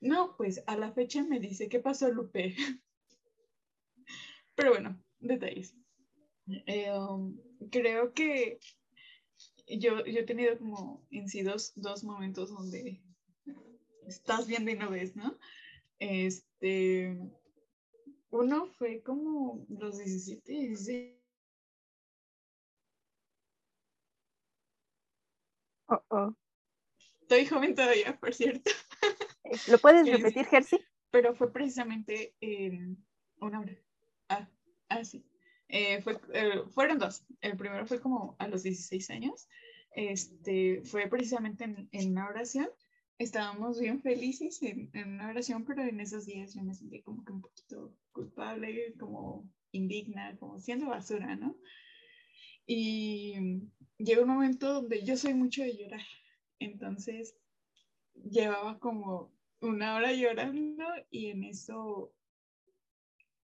no, 0.01 0.35
pues 0.37 0.63
a 0.67 0.77
la 0.77 0.93
fecha 0.93 1.23
me 1.23 1.39
dice, 1.39 1.69
¿qué 1.69 1.81
pasó, 1.81 2.09
Lupe? 2.11 2.55
Pero 4.55 4.71
bueno, 4.71 5.03
detalles. 5.21 5.75
Eh, 6.67 6.91
um, 6.93 7.39
creo 7.71 8.13
que 8.15 8.59
yo, 9.69 10.05
yo 10.07 10.21
he 10.21 10.25
tenido 10.25 10.59
como 10.59 11.07
en 11.11 11.29
sí 11.29 11.43
dos, 11.43 11.73
dos 11.77 12.05
momentos 12.05 12.51
donde 12.51 13.03
estás 14.07 14.47
viendo 14.47 14.71
y 14.71 14.77
no 14.77 14.91
ves, 14.91 15.17
¿no? 15.17 15.37
Este, 15.99 17.19
uno 18.37 18.67
fue 18.79 19.03
como 19.03 19.65
los 19.69 19.99
17, 19.99 20.53
16. 20.53 21.17
Oh, 25.89 26.03
oh. 26.11 26.35
Estoy 27.23 27.47
joven 27.47 27.75
todavía, 27.75 28.19
por 28.19 28.35
cierto, 28.35 28.71
Eh, 29.45 29.57
¿Lo 29.69 29.79
puedes 29.79 30.07
repetir, 30.11 30.47
Gersi? 30.47 30.79
pero 31.11 31.35
fue 31.35 31.53
precisamente 31.53 32.35
en 32.41 33.05
una 33.41 33.61
hora. 33.61 33.77
Ah, 34.29 34.49
ah 34.89 35.05
sí. 35.05 35.25
Eh, 35.69 36.01
fue, 36.03 36.21
eh, 36.35 36.63
fueron 36.71 36.99
dos. 36.99 37.25
El 37.41 37.57
primero 37.57 37.87
fue 37.87 38.01
como 38.01 38.37
a 38.39 38.49
los 38.49 38.63
16 38.63 39.11
años. 39.11 39.49
Este, 39.93 40.83
fue 40.85 41.09
precisamente 41.09 41.65
en, 41.65 41.89
en 41.93 42.11
una 42.13 42.29
oración. 42.29 42.69
Estábamos 43.19 43.81
bien 43.81 44.03
felices 44.03 44.63
en, 44.63 44.91
en 44.93 45.15
una 45.15 45.31
oración, 45.31 45.65
pero 45.65 45.83
en 45.83 46.01
esos 46.01 46.27
días 46.27 46.55
yo 46.55 46.63
me 46.63 46.75
sentí 46.75 47.03
como 47.03 47.16
culpable, 48.55 48.95
como 48.99 49.51
indigna, 49.73 50.37
como 50.39 50.59
siendo 50.59 50.87
basura, 50.87 51.37
¿no? 51.37 51.57
Y 52.67 53.63
llegó 53.99 54.23
un 54.23 54.29
momento 54.29 54.75
donde 54.75 55.05
yo 55.05 55.17
soy 55.17 55.35
mucho 55.35 55.63
de 55.63 55.77
llorar. 55.77 56.07
Entonces 56.59 57.37
llevaba 58.15 58.79
como 58.79 59.33
una 59.61 59.97
hora 59.97 60.13
llorando 60.13 60.85
y 61.11 61.27
en 61.27 61.45
eso, 61.45 62.13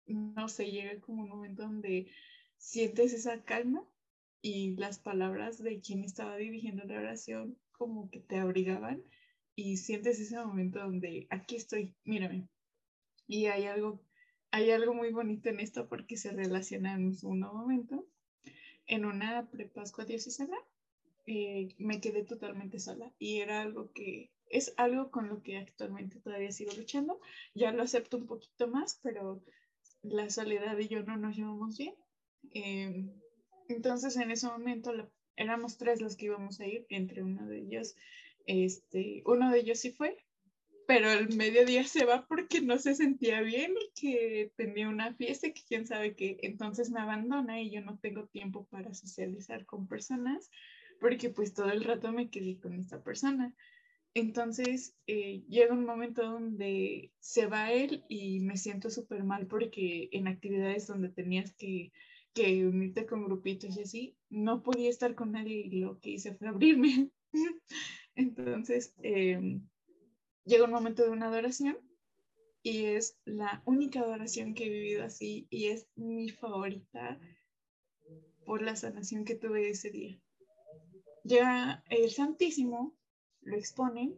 no 0.05 0.47
sé, 0.47 0.71
llega 0.71 0.99
como 1.01 1.23
un 1.23 1.29
momento 1.29 1.63
donde 1.63 2.11
sientes 2.57 3.13
esa 3.13 3.43
calma 3.43 3.83
y 4.41 4.75
las 4.77 4.99
palabras 4.99 5.61
de 5.61 5.81
quien 5.81 6.03
estaba 6.03 6.37
dirigiendo 6.37 6.83
la 6.85 6.99
oración 6.99 7.57
como 7.71 8.09
que 8.09 8.19
te 8.19 8.37
abrigaban 8.37 9.03
y 9.55 9.77
sientes 9.77 10.19
ese 10.19 10.37
momento 10.37 10.79
donde 10.79 11.27
aquí 11.29 11.55
estoy, 11.55 11.95
mírame. 12.03 12.47
Y 13.27 13.45
hay 13.45 13.65
algo, 13.65 14.03
hay 14.51 14.71
algo 14.71 14.93
muy 14.93 15.11
bonito 15.11 15.49
en 15.49 15.59
esto 15.59 15.87
porque 15.87 16.17
se 16.17 16.31
relaciona 16.31 16.93
en 16.95 17.15
un 17.23 17.39
momento. 17.39 18.05
En 18.87 19.05
una 19.05 19.49
prepascua 19.49 20.05
diocesana 20.05 20.57
eh, 21.27 21.69
me 21.77 22.01
quedé 22.01 22.23
totalmente 22.23 22.79
sola 22.79 23.11
y 23.19 23.39
era 23.39 23.61
algo 23.61 23.91
que 23.93 24.31
es 24.49 24.73
algo 24.77 25.11
con 25.11 25.29
lo 25.29 25.41
que 25.43 25.57
actualmente 25.57 26.19
todavía 26.19 26.51
sigo 26.51 26.73
luchando. 26.73 27.19
Ya 27.55 27.71
lo 27.71 27.83
acepto 27.83 28.17
un 28.17 28.27
poquito 28.27 28.67
más, 28.67 28.99
pero 29.03 29.41
la 30.03 30.29
soledad 30.29 30.77
y 30.79 30.87
yo 30.89 31.03
no 31.03 31.17
nos 31.17 31.35
llevamos 31.37 31.77
bien. 31.77 31.95
Eh, 32.53 33.09
entonces 33.69 34.17
en 34.17 34.31
ese 34.31 34.47
momento 34.47 34.93
la- 34.93 35.09
éramos 35.35 35.77
tres 35.77 36.01
los 36.01 36.15
que 36.15 36.25
íbamos 36.25 36.59
a 36.59 36.67
ir, 36.67 36.85
entre 36.89 37.23
uno 37.23 37.47
de 37.47 37.59
ellos, 37.59 37.95
este, 38.45 39.23
uno 39.25 39.51
de 39.51 39.59
ellos 39.59 39.79
sí 39.79 39.91
fue, 39.91 40.17
pero 40.87 41.11
el 41.11 41.35
mediodía 41.35 41.83
se 41.85 42.05
va 42.05 42.25
porque 42.27 42.61
no 42.61 42.77
se 42.77 42.95
sentía 42.95 43.41
bien 43.41 43.73
y 43.73 43.99
que 43.99 44.51
tenía 44.55 44.89
una 44.89 45.13
fiesta 45.13 45.51
que 45.51 45.61
quién 45.67 45.85
sabe 45.87 46.15
qué. 46.15 46.37
Entonces 46.41 46.91
me 46.91 47.01
abandona 47.01 47.61
y 47.61 47.71
yo 47.71 47.81
no 47.81 47.97
tengo 47.99 48.27
tiempo 48.27 48.67
para 48.69 48.93
socializar 48.93 49.65
con 49.65 49.87
personas 49.87 50.49
porque 50.99 51.29
pues 51.29 51.53
todo 51.53 51.71
el 51.71 51.83
rato 51.83 52.11
me 52.11 52.29
quedé 52.29 52.59
con 52.59 52.73
esta 52.73 53.03
persona. 53.03 53.53
Entonces 54.13 54.95
eh, 55.07 55.43
llega 55.47 55.73
un 55.73 55.85
momento 55.85 56.23
donde 56.23 57.11
se 57.19 57.47
va 57.47 57.71
él 57.71 58.03
y 58.09 58.41
me 58.41 58.57
siento 58.57 58.89
súper 58.89 59.23
mal 59.23 59.47
porque 59.47 60.09
en 60.11 60.27
actividades 60.27 60.87
donde 60.87 61.09
tenías 61.09 61.53
que, 61.55 61.91
que 62.33 62.65
unirte 62.65 63.05
con 63.05 63.23
grupitos 63.23 63.77
y 63.77 63.81
así, 63.81 64.17
no 64.29 64.61
podía 64.61 64.89
estar 64.89 65.15
con 65.15 65.31
nadie 65.31 65.61
y 65.65 65.79
lo 65.79 65.99
que 65.99 66.11
hice 66.11 66.35
fue 66.35 66.49
abrirme. 66.49 67.09
Entonces 68.15 68.93
eh, 69.01 69.61
llega 70.45 70.65
un 70.65 70.71
momento 70.71 71.03
de 71.03 71.09
una 71.09 71.27
adoración 71.27 71.77
y 72.63 72.85
es 72.85 73.17
la 73.25 73.61
única 73.65 74.01
adoración 74.01 74.53
que 74.53 74.65
he 74.65 74.69
vivido 74.69 75.03
así 75.03 75.47
y 75.49 75.67
es 75.67 75.87
mi 75.95 76.29
favorita 76.29 77.19
por 78.45 78.61
la 78.61 78.75
sanación 78.75 79.25
que 79.25 79.35
tuve 79.35 79.69
ese 79.69 79.89
día. 79.89 80.19
Llega 81.23 81.83
el 81.89 82.09
Santísimo, 82.11 82.95
lo 83.41 83.55
exponen, 83.55 84.15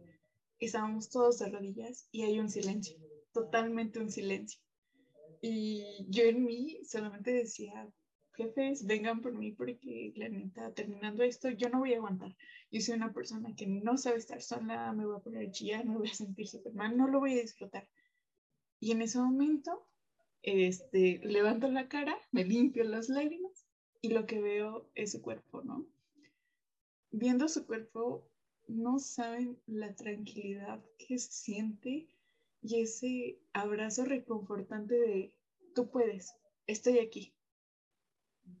estábamos 0.58 1.10
todos 1.10 1.38
de 1.38 1.50
rodillas 1.50 2.08
y 2.10 2.22
hay 2.22 2.40
un 2.40 2.48
silencio, 2.48 2.96
totalmente 3.32 3.98
un 3.98 4.10
silencio. 4.10 4.60
Y 5.40 6.06
yo 6.08 6.24
en 6.24 6.44
mí 6.44 6.80
solamente 6.84 7.30
decía, 7.32 7.88
jefes, 8.32 8.86
vengan 8.86 9.20
por 9.20 9.34
mí 9.34 9.52
porque 9.52 10.12
la 10.16 10.28
neta, 10.28 10.72
terminando 10.72 11.22
esto, 11.22 11.50
yo 11.50 11.68
no 11.68 11.80
voy 11.80 11.92
a 11.92 11.96
aguantar. 11.96 12.34
Yo 12.74 12.80
soy 12.80 12.96
una 12.96 13.12
persona 13.12 13.54
que 13.54 13.68
no 13.68 13.96
sabe 13.96 14.16
estar 14.16 14.42
sola, 14.42 14.92
me 14.92 15.06
voy 15.06 15.14
a 15.14 15.22
poner 15.22 15.46
a 15.46 15.52
chillar, 15.52 15.86
me 15.86 15.96
voy 15.96 16.08
a 16.08 16.14
sentir 16.14 16.48
súper 16.48 16.74
mal, 16.74 16.96
no 16.96 17.06
lo 17.06 17.20
voy 17.20 17.38
a 17.38 17.40
disfrutar. 17.40 17.88
Y 18.80 18.90
en 18.90 19.00
ese 19.00 19.20
momento, 19.20 19.86
este, 20.42 21.20
levanto 21.22 21.68
la 21.68 21.88
cara, 21.88 22.18
me 22.32 22.44
limpio 22.44 22.82
las 22.82 23.08
lágrimas 23.08 23.68
y 24.00 24.08
lo 24.08 24.26
que 24.26 24.40
veo 24.40 24.90
es 24.96 25.12
su 25.12 25.22
cuerpo, 25.22 25.62
¿no? 25.62 25.86
Viendo 27.12 27.46
su 27.46 27.64
cuerpo, 27.64 28.28
no 28.66 28.98
saben 28.98 29.56
la 29.66 29.94
tranquilidad 29.94 30.84
que 30.98 31.16
se 31.20 31.30
siente 31.30 32.08
y 32.60 32.80
ese 32.80 33.38
abrazo 33.52 34.04
reconfortante 34.04 34.98
de 34.98 35.32
tú 35.76 35.92
puedes, 35.92 36.34
estoy 36.66 36.98
aquí. 36.98 37.33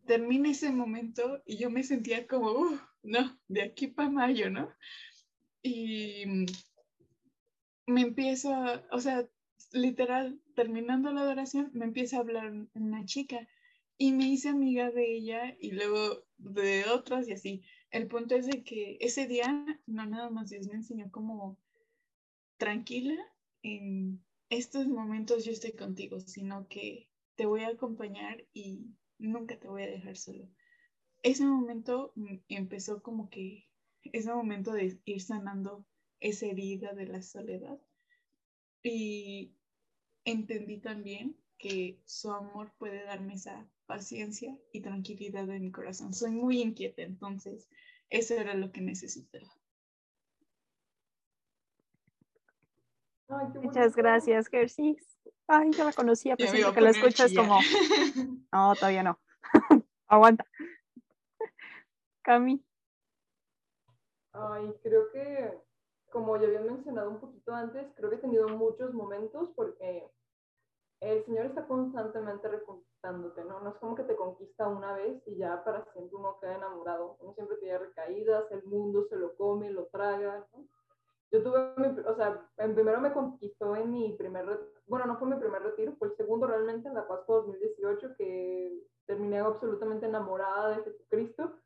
Termina 0.06 0.50
ese 0.50 0.70
momento 0.70 1.42
y 1.46 1.56
yo 1.58 1.70
me 1.70 1.82
sentía 1.82 2.26
como, 2.26 2.50
"Uf, 2.52 2.80
no, 3.02 3.38
de 3.48 3.62
aquí 3.62 3.88
para 3.88 4.10
mayo, 4.10 4.50
¿no? 4.50 4.70
Y 5.62 6.24
me 7.86 8.02
empiezo, 8.02 8.50
o 8.90 9.00
sea, 9.00 9.28
literal, 9.72 10.40
terminando 10.54 11.12
la 11.12 11.22
adoración, 11.22 11.70
me 11.74 11.84
empieza 11.84 12.16
a 12.16 12.20
hablar 12.20 12.52
una 12.74 13.04
chica 13.04 13.48
y 13.96 14.12
me 14.12 14.28
hice 14.28 14.48
amiga 14.48 14.90
de 14.90 15.14
ella 15.16 15.56
y 15.60 15.72
luego 15.72 16.24
de 16.38 16.84
otras 16.90 17.28
y 17.28 17.32
así. 17.32 17.62
El 17.90 18.08
punto 18.08 18.34
es 18.34 18.46
de 18.46 18.64
que 18.64 18.96
ese 19.00 19.26
día 19.26 19.64
no 19.86 20.06
nada 20.06 20.30
más 20.30 20.50
Dios 20.50 20.66
me 20.66 20.74
enseñó 20.74 21.10
como 21.10 21.58
tranquila 22.56 23.16
en 23.62 24.24
estos 24.50 24.86
momentos 24.86 25.44
yo 25.44 25.52
estoy 25.52 25.72
contigo, 25.72 26.20
sino 26.20 26.68
que 26.68 27.08
te 27.36 27.46
voy 27.46 27.62
a 27.62 27.68
acompañar 27.68 28.44
y 28.52 28.94
nunca 29.18 29.58
te 29.58 29.68
voy 29.68 29.82
a 29.82 29.90
dejar 29.90 30.16
solo. 30.16 30.48
Ese 31.22 31.44
momento 31.44 32.12
mm, 32.16 32.36
empezó 32.48 33.02
como 33.02 33.30
que 33.30 33.68
ese 34.02 34.32
momento 34.32 34.72
de 34.72 35.00
ir 35.04 35.20
sanando 35.22 35.86
esa 36.20 36.46
herida 36.46 36.92
de 36.92 37.06
la 37.06 37.22
soledad 37.22 37.78
y 38.82 39.54
entendí 40.24 40.78
también 40.78 41.36
que 41.58 41.98
su 42.04 42.30
amor 42.30 42.72
puede 42.78 43.04
darme 43.04 43.34
esa 43.34 43.68
paciencia 43.86 44.58
y 44.72 44.80
tranquilidad 44.80 45.48
en 45.50 45.62
mi 45.62 45.70
corazón. 45.70 46.12
Soy 46.12 46.32
muy 46.32 46.60
inquieta, 46.60 47.02
entonces 47.02 47.68
eso 48.10 48.34
era 48.34 48.54
lo 48.54 48.72
que 48.72 48.80
necesitaba. 48.80 49.50
Muchas 53.28 53.96
gracias, 53.96 54.48
Gersis. 54.48 55.18
Ay, 55.46 55.70
yo 55.72 55.84
la 55.84 55.92
conocía, 55.92 56.36
pero 56.36 56.50
siempre 56.50 56.74
que 56.74 56.80
la 56.80 56.90
escuchas 56.90 57.32
como, 57.34 57.58
no, 58.52 58.74
todavía 58.74 59.02
no. 59.02 59.18
Aguanta. 60.06 60.44
Cami. 62.22 62.64
Ay, 64.32 64.74
creo 64.82 65.10
que, 65.12 65.58
como 66.10 66.36
ya 66.36 66.46
había 66.46 66.60
mencionado 66.60 67.10
un 67.10 67.20
poquito 67.20 67.54
antes, 67.54 67.86
creo 67.94 68.10
que 68.10 68.16
he 68.16 68.20
tenido 68.20 68.48
muchos 68.48 68.92
momentos 68.94 69.50
porque 69.54 70.10
el 71.00 71.24
Señor 71.24 71.46
está 71.46 71.66
constantemente 71.66 72.48
reconquistándote, 72.48 73.44
¿no? 73.44 73.60
No 73.60 73.70
es 73.70 73.76
como 73.76 73.94
que 73.94 74.04
te 74.04 74.16
conquista 74.16 74.66
una 74.68 74.94
vez 74.94 75.22
y 75.26 75.36
ya 75.36 75.62
para 75.62 75.84
siempre 75.92 76.16
uno 76.16 76.38
queda 76.40 76.56
enamorado. 76.56 77.16
Uno 77.20 77.34
siempre 77.34 77.58
tiene 77.58 77.78
recaídas, 77.78 78.50
el 78.50 78.64
mundo 78.64 79.06
se 79.08 79.16
lo 79.16 79.36
come, 79.36 79.70
lo 79.70 79.86
traga, 79.86 80.46
¿no? 80.52 80.66
Yo 81.34 81.42
tuve, 81.42 81.74
mi, 81.78 81.88
o 81.88 82.14
sea, 82.14 82.48
en 82.58 82.76
primero 82.76 83.00
me 83.00 83.12
conquistó 83.12 83.74
en 83.74 83.90
mi 83.90 84.12
primer, 84.12 84.70
bueno, 84.86 85.04
no 85.06 85.18
fue 85.18 85.26
mi 85.26 85.34
primer 85.34 85.64
retiro, 85.64 85.96
fue 85.98 86.06
el 86.06 86.16
segundo 86.16 86.46
realmente 86.46 86.86
en 86.86 86.94
la 86.94 87.08
Pascua 87.08 87.38
2018 87.38 88.14
que 88.16 88.86
terminé 89.04 89.40
absolutamente 89.40 90.06
enamorada 90.06 90.68
de 90.68 90.84
Jesucristo, 90.84 91.58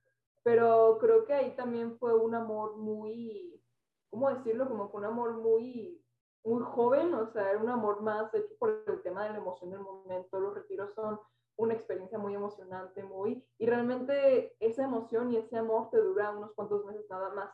pero 0.42 0.96
creo 0.98 1.26
que 1.26 1.34
ahí 1.34 1.54
también 1.54 1.98
fue 1.98 2.14
un 2.14 2.34
amor 2.34 2.78
muy, 2.78 3.62
¿cómo 4.08 4.30
decirlo? 4.30 4.66
Como 4.66 4.88
fue 4.88 5.00
un 5.00 5.06
amor 5.06 5.34
muy, 5.34 6.02
muy 6.44 6.62
joven, 6.62 7.12
o 7.12 7.30
sea, 7.30 7.50
era 7.50 7.60
un 7.60 7.68
amor 7.68 8.00
más 8.00 8.32
hecho 8.32 8.56
por 8.58 8.82
el 8.86 9.02
tema 9.02 9.24
de 9.24 9.32
la 9.32 9.38
emoción 9.38 9.70
del 9.70 9.80
momento, 9.80 10.40
los 10.40 10.54
retiros 10.54 10.94
son 10.94 11.20
una 11.58 11.74
experiencia 11.74 12.16
muy 12.18 12.34
emocionante, 12.34 13.02
muy, 13.02 13.46
y 13.58 13.66
realmente 13.66 14.56
esa 14.60 14.84
emoción 14.84 15.30
y 15.30 15.36
ese 15.36 15.58
amor 15.58 15.90
te 15.90 15.98
dura 15.98 16.30
unos 16.30 16.54
cuantos 16.54 16.86
meses 16.86 17.04
nada 17.10 17.34
más 17.34 17.50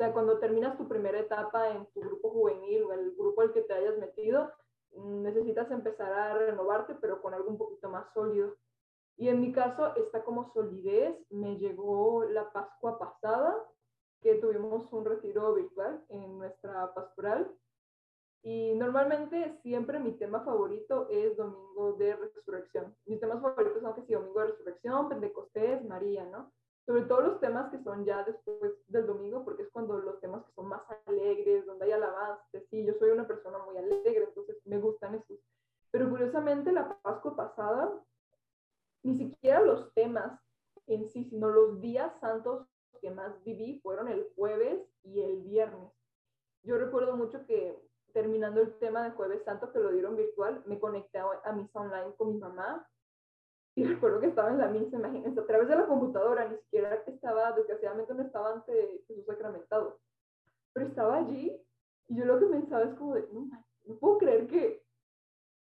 o 0.00 0.02
sea, 0.02 0.14
cuando 0.14 0.38
terminas 0.38 0.78
tu 0.78 0.88
primera 0.88 1.18
etapa 1.18 1.68
en 1.68 1.84
tu 1.92 2.00
grupo 2.00 2.30
juvenil 2.30 2.84
o 2.84 2.92
el 2.94 3.14
grupo 3.14 3.42
al 3.42 3.52
que 3.52 3.60
te 3.60 3.74
hayas 3.74 3.98
metido, 3.98 4.50
mm, 4.94 5.24
necesitas 5.24 5.70
empezar 5.70 6.10
a 6.10 6.32
renovarte, 6.32 6.94
pero 7.02 7.20
con 7.20 7.34
algo 7.34 7.50
un 7.50 7.58
poquito 7.58 7.90
más 7.90 8.10
sólido. 8.14 8.56
Y 9.18 9.28
en 9.28 9.42
mi 9.42 9.52
caso, 9.52 9.94
esta 9.96 10.24
como 10.24 10.50
solidez 10.54 11.14
me 11.28 11.58
llegó 11.58 12.24
la 12.24 12.50
Pascua 12.50 12.98
pasada, 12.98 13.62
que 14.22 14.36
tuvimos 14.36 14.90
un 14.90 15.04
retiro 15.04 15.52
virtual 15.52 16.02
en 16.08 16.38
nuestra 16.38 16.94
pastoral. 16.94 17.54
Y 18.42 18.72
normalmente 18.76 19.58
siempre 19.60 19.98
mi 19.98 20.12
tema 20.12 20.40
favorito 20.46 21.08
es 21.10 21.36
Domingo 21.36 21.92
de 21.98 22.16
Resurrección. 22.16 22.96
Mis 23.04 23.20
temas 23.20 23.42
favoritos 23.42 23.82
son 23.82 23.92
que 23.92 24.06
sí, 24.06 24.14
Domingo 24.14 24.40
de 24.40 24.46
Resurrección, 24.46 25.10
Pentecostés, 25.10 25.84
María, 25.84 26.24
¿no? 26.24 26.50
Sobre 26.86 27.02
todo 27.02 27.20
los 27.20 27.40
temas 27.40 27.70
que 27.70 27.82
son 27.82 28.04
ya 28.04 28.24
después 28.24 28.72
del 28.88 29.06
domingo, 29.06 29.44
porque 29.44 29.62
es 29.62 29.70
cuando 29.70 29.98
los 29.98 30.20
temas 30.20 30.44
que 30.44 30.52
son 30.52 30.66
más 30.66 30.82
alegres, 31.06 31.66
donde 31.66 31.84
hay 31.84 31.92
alabanza, 31.92 32.42
sí, 32.68 32.84
yo 32.84 32.94
soy 32.94 33.10
una 33.10 33.26
persona 33.26 33.58
muy 33.58 33.76
alegre, 33.76 34.24
entonces 34.24 34.56
me 34.64 34.78
gustan 34.78 35.14
esos. 35.14 35.38
Pero 35.90 36.08
curiosamente 36.08 36.72
la 36.72 36.98
Pascua 37.02 37.36
pasada, 37.36 37.92
ni 39.02 39.16
siquiera 39.16 39.60
los 39.60 39.92
temas 39.94 40.40
en 40.86 41.08
sí, 41.08 41.24
sino 41.24 41.48
los 41.48 41.80
días 41.80 42.12
santos 42.20 42.66
que 43.00 43.10
más 43.10 43.42
viví 43.44 43.80
fueron 43.80 44.08
el 44.08 44.30
jueves 44.34 44.80
y 45.02 45.22
el 45.22 45.42
viernes. 45.42 45.90
Yo 46.62 46.76
recuerdo 46.76 47.16
mucho 47.16 47.46
que 47.46 47.80
terminando 48.12 48.60
el 48.60 48.76
tema 48.78 49.04
de 49.04 49.12
jueves 49.12 49.44
santo 49.44 49.72
que 49.72 49.78
lo 49.78 49.92
dieron 49.92 50.16
virtual, 50.16 50.62
me 50.66 50.78
conecté 50.78 51.18
a 51.18 51.52
misa 51.52 51.80
online 51.80 52.14
con 52.16 52.32
mi 52.32 52.38
mamá 52.38 52.89
y 53.80 53.84
recuerdo 53.84 54.20
que 54.20 54.26
estaba 54.26 54.50
en 54.50 54.58
la 54.58 54.68
misa, 54.68 54.96
imagínense, 54.96 55.40
a 55.40 55.46
través 55.46 55.68
de 55.68 55.76
la 55.76 55.86
computadora, 55.86 56.46
ni 56.46 56.56
siquiera 56.58 57.02
que 57.02 57.12
estaba, 57.12 57.52
desgraciadamente 57.52 58.12
no 58.12 58.22
estaba 58.22 58.52
ante 58.52 59.02
Jesús 59.06 59.24
sacramentado, 59.24 59.98
pero 60.74 60.86
estaba 60.86 61.16
allí 61.16 61.58
y 62.08 62.16
yo 62.16 62.24
lo 62.24 62.38
que 62.38 62.46
pensaba 62.46 62.82
es 62.82 62.94
como 62.94 63.14
de, 63.14 63.26
no, 63.32 63.48
no 63.84 63.98
puedo 63.98 64.18
creer 64.18 64.48
que, 64.48 64.84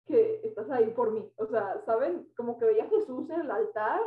que 0.07 0.41
estás 0.47 0.69
ahí 0.71 0.89
por 0.91 1.11
mí. 1.11 1.31
O 1.35 1.45
sea, 1.45 1.81
¿saben? 1.85 2.31
Como 2.35 2.57
que 2.57 2.65
veía 2.65 2.85
a 2.85 2.89
Jesús 2.89 3.29
en 3.29 3.41
el 3.41 3.51
altar 3.51 4.01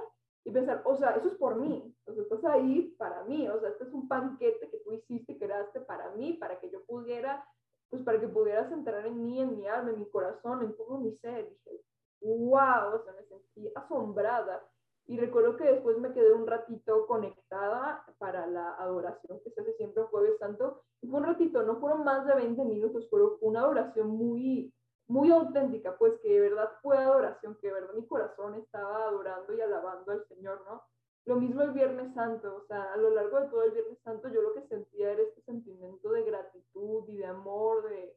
y 0.45 0.51
pensar, 0.51 0.83
o 0.87 0.97
sea, 0.97 1.11
eso 1.11 1.29
es 1.29 1.35
por 1.35 1.57
mí. 1.57 1.95
O 2.07 2.15
sea, 2.15 2.23
estás 2.23 2.45
ahí 2.47 2.95
para 2.99 3.25
mí. 3.25 3.47
O 3.49 3.61
sea, 3.61 3.69
este 3.69 3.85
es 3.85 3.93
un 3.93 4.09
banquete 4.09 4.71
que 4.71 4.79
tú 4.79 4.93
hiciste, 4.95 5.39
creaste 5.39 5.81
para 5.83 6.11
mí, 6.13 6.33
para 6.33 6.59
que 6.59 6.71
yo 6.71 6.83
pudiera, 6.87 7.47
pues 7.91 8.03
para 8.03 8.19
que 8.19 8.29
pudieras 8.29 8.73
entrar 8.73 9.07
en 9.07 9.23
mí, 9.23 9.41
en 9.41 9.57
mi 9.59 9.67
alma, 9.67 9.91
en 9.91 9.99
mi 9.99 10.09
corazón, 10.09 10.63
en 10.63 10.75
todo 10.77 10.99
mi 10.99 11.13
ser. 11.13 11.51
Dije, 11.51 11.85
wow, 12.25 12.95
o 12.95 13.05
sea, 13.05 13.13
me 13.13 13.25
sentí 13.25 13.71
asombrada. 13.75 14.63
Y 15.07 15.19
recuerdo 15.19 15.57
que 15.57 15.65
después 15.65 15.99
me 15.99 16.13
quedé 16.13 16.33
un 16.33 16.47
ratito 16.47 17.07
conectada 17.07 18.05
para 18.19 18.47
la 18.47 18.75
adoración 18.77 19.39
que 19.45 19.51
se 19.51 19.61
hace 19.61 19.75
siempre 19.75 20.03
el 20.03 20.09
jueves 20.09 20.39
santo. 20.39 20.83
Y 21.03 21.09
fue 21.09 21.21
un 21.21 21.27
ratito, 21.27 21.63
no 21.63 21.79
fueron 21.79 22.05
más 22.05 22.27
de 22.27 22.35
20 22.35 22.65
minutos, 22.65 23.07
fue 23.11 23.21
una 23.43 23.61
adoración 23.61 24.09
muy, 24.09 24.73
muy 25.07 25.31
auténtica, 25.31 25.97
pues 25.99 26.15
que 26.23 26.33
de 26.33 26.41
verdad 26.41 26.71
fue 26.81 26.97
adoración, 26.97 27.59
que 27.61 27.67
de 27.67 27.75
verdad 27.75 27.95
mi 27.95 28.07
corazón 28.07 28.55
estaba 28.55 29.05
adorando 29.09 29.53
y 29.53 29.61
alabando 29.61 30.13
al 30.13 30.27
Señor, 30.27 30.63
¿no? 30.67 30.83
Lo 31.27 31.37
mismo 31.37 31.63
el 31.63 31.73
Viernes 31.73 32.15
Santo, 32.15 32.57
o 32.57 32.67
sea, 32.67 32.93
a 32.93 32.97
lo 32.97 33.11
largo 33.11 33.41
de 33.41 33.49
todo 33.49 33.63
el 33.63 33.73
Viernes 33.73 33.99
Santo 34.03 34.29
yo 34.29 34.43
lo 34.43 34.55
que 34.55 34.67
sentía 34.69 35.11
era 35.11 35.23
este 35.23 35.43
sentimiento 35.43 36.13
de 36.13 36.23
gratitud 36.23 37.09
y 37.09 37.17
de 37.17 37.27
amor, 37.27 37.89
de, 37.89 38.17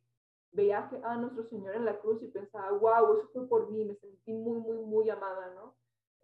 veía 0.52 0.90
a 1.04 1.18
nuestro 1.18 1.44
Señor 1.44 1.76
en 1.76 1.86
la 1.86 2.00
cruz 2.00 2.22
y 2.24 2.28
pensaba, 2.28 2.72
wow, 2.72 3.18
eso 3.18 3.30
fue 3.34 3.48
por 3.48 3.70
mí, 3.70 3.84
me 3.84 3.96
sentí 3.96 4.34
muy, 4.34 4.60
muy, 4.60 4.78
muy 4.78 5.10
amada, 5.10 5.54
¿no? 5.56 5.76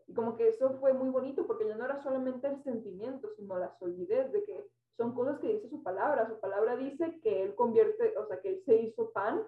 Y 0.08 0.14
como 0.14 0.36
que 0.36 0.50
eso 0.50 0.78
fue 0.80 0.94
muy 0.94 1.10
bonito 1.10 1.48
porque 1.48 1.68
ya 1.68 1.76
no 1.76 1.86
era 1.86 2.02
solamente 2.02 2.48
el 2.48 2.62
sentimiento, 2.64 3.30
sino 3.36 3.58
la 3.58 3.72
solidez 3.78 4.32
de 4.32 4.44
que 4.44 4.70
son 4.98 5.14
cosas 5.14 5.40
que 5.40 5.54
dice 5.54 5.70
su 5.70 5.82
palabra. 5.82 6.28
Su 6.28 6.40
palabra 6.40 6.76
dice 6.76 7.20
que 7.22 7.44
Él 7.44 7.56
convierte, 7.56 8.16
o 8.18 8.26
sea, 8.26 8.42
que 8.42 8.50
Él 8.50 8.64
se 8.66 8.76
hizo 8.76 9.12
pan 9.12 9.48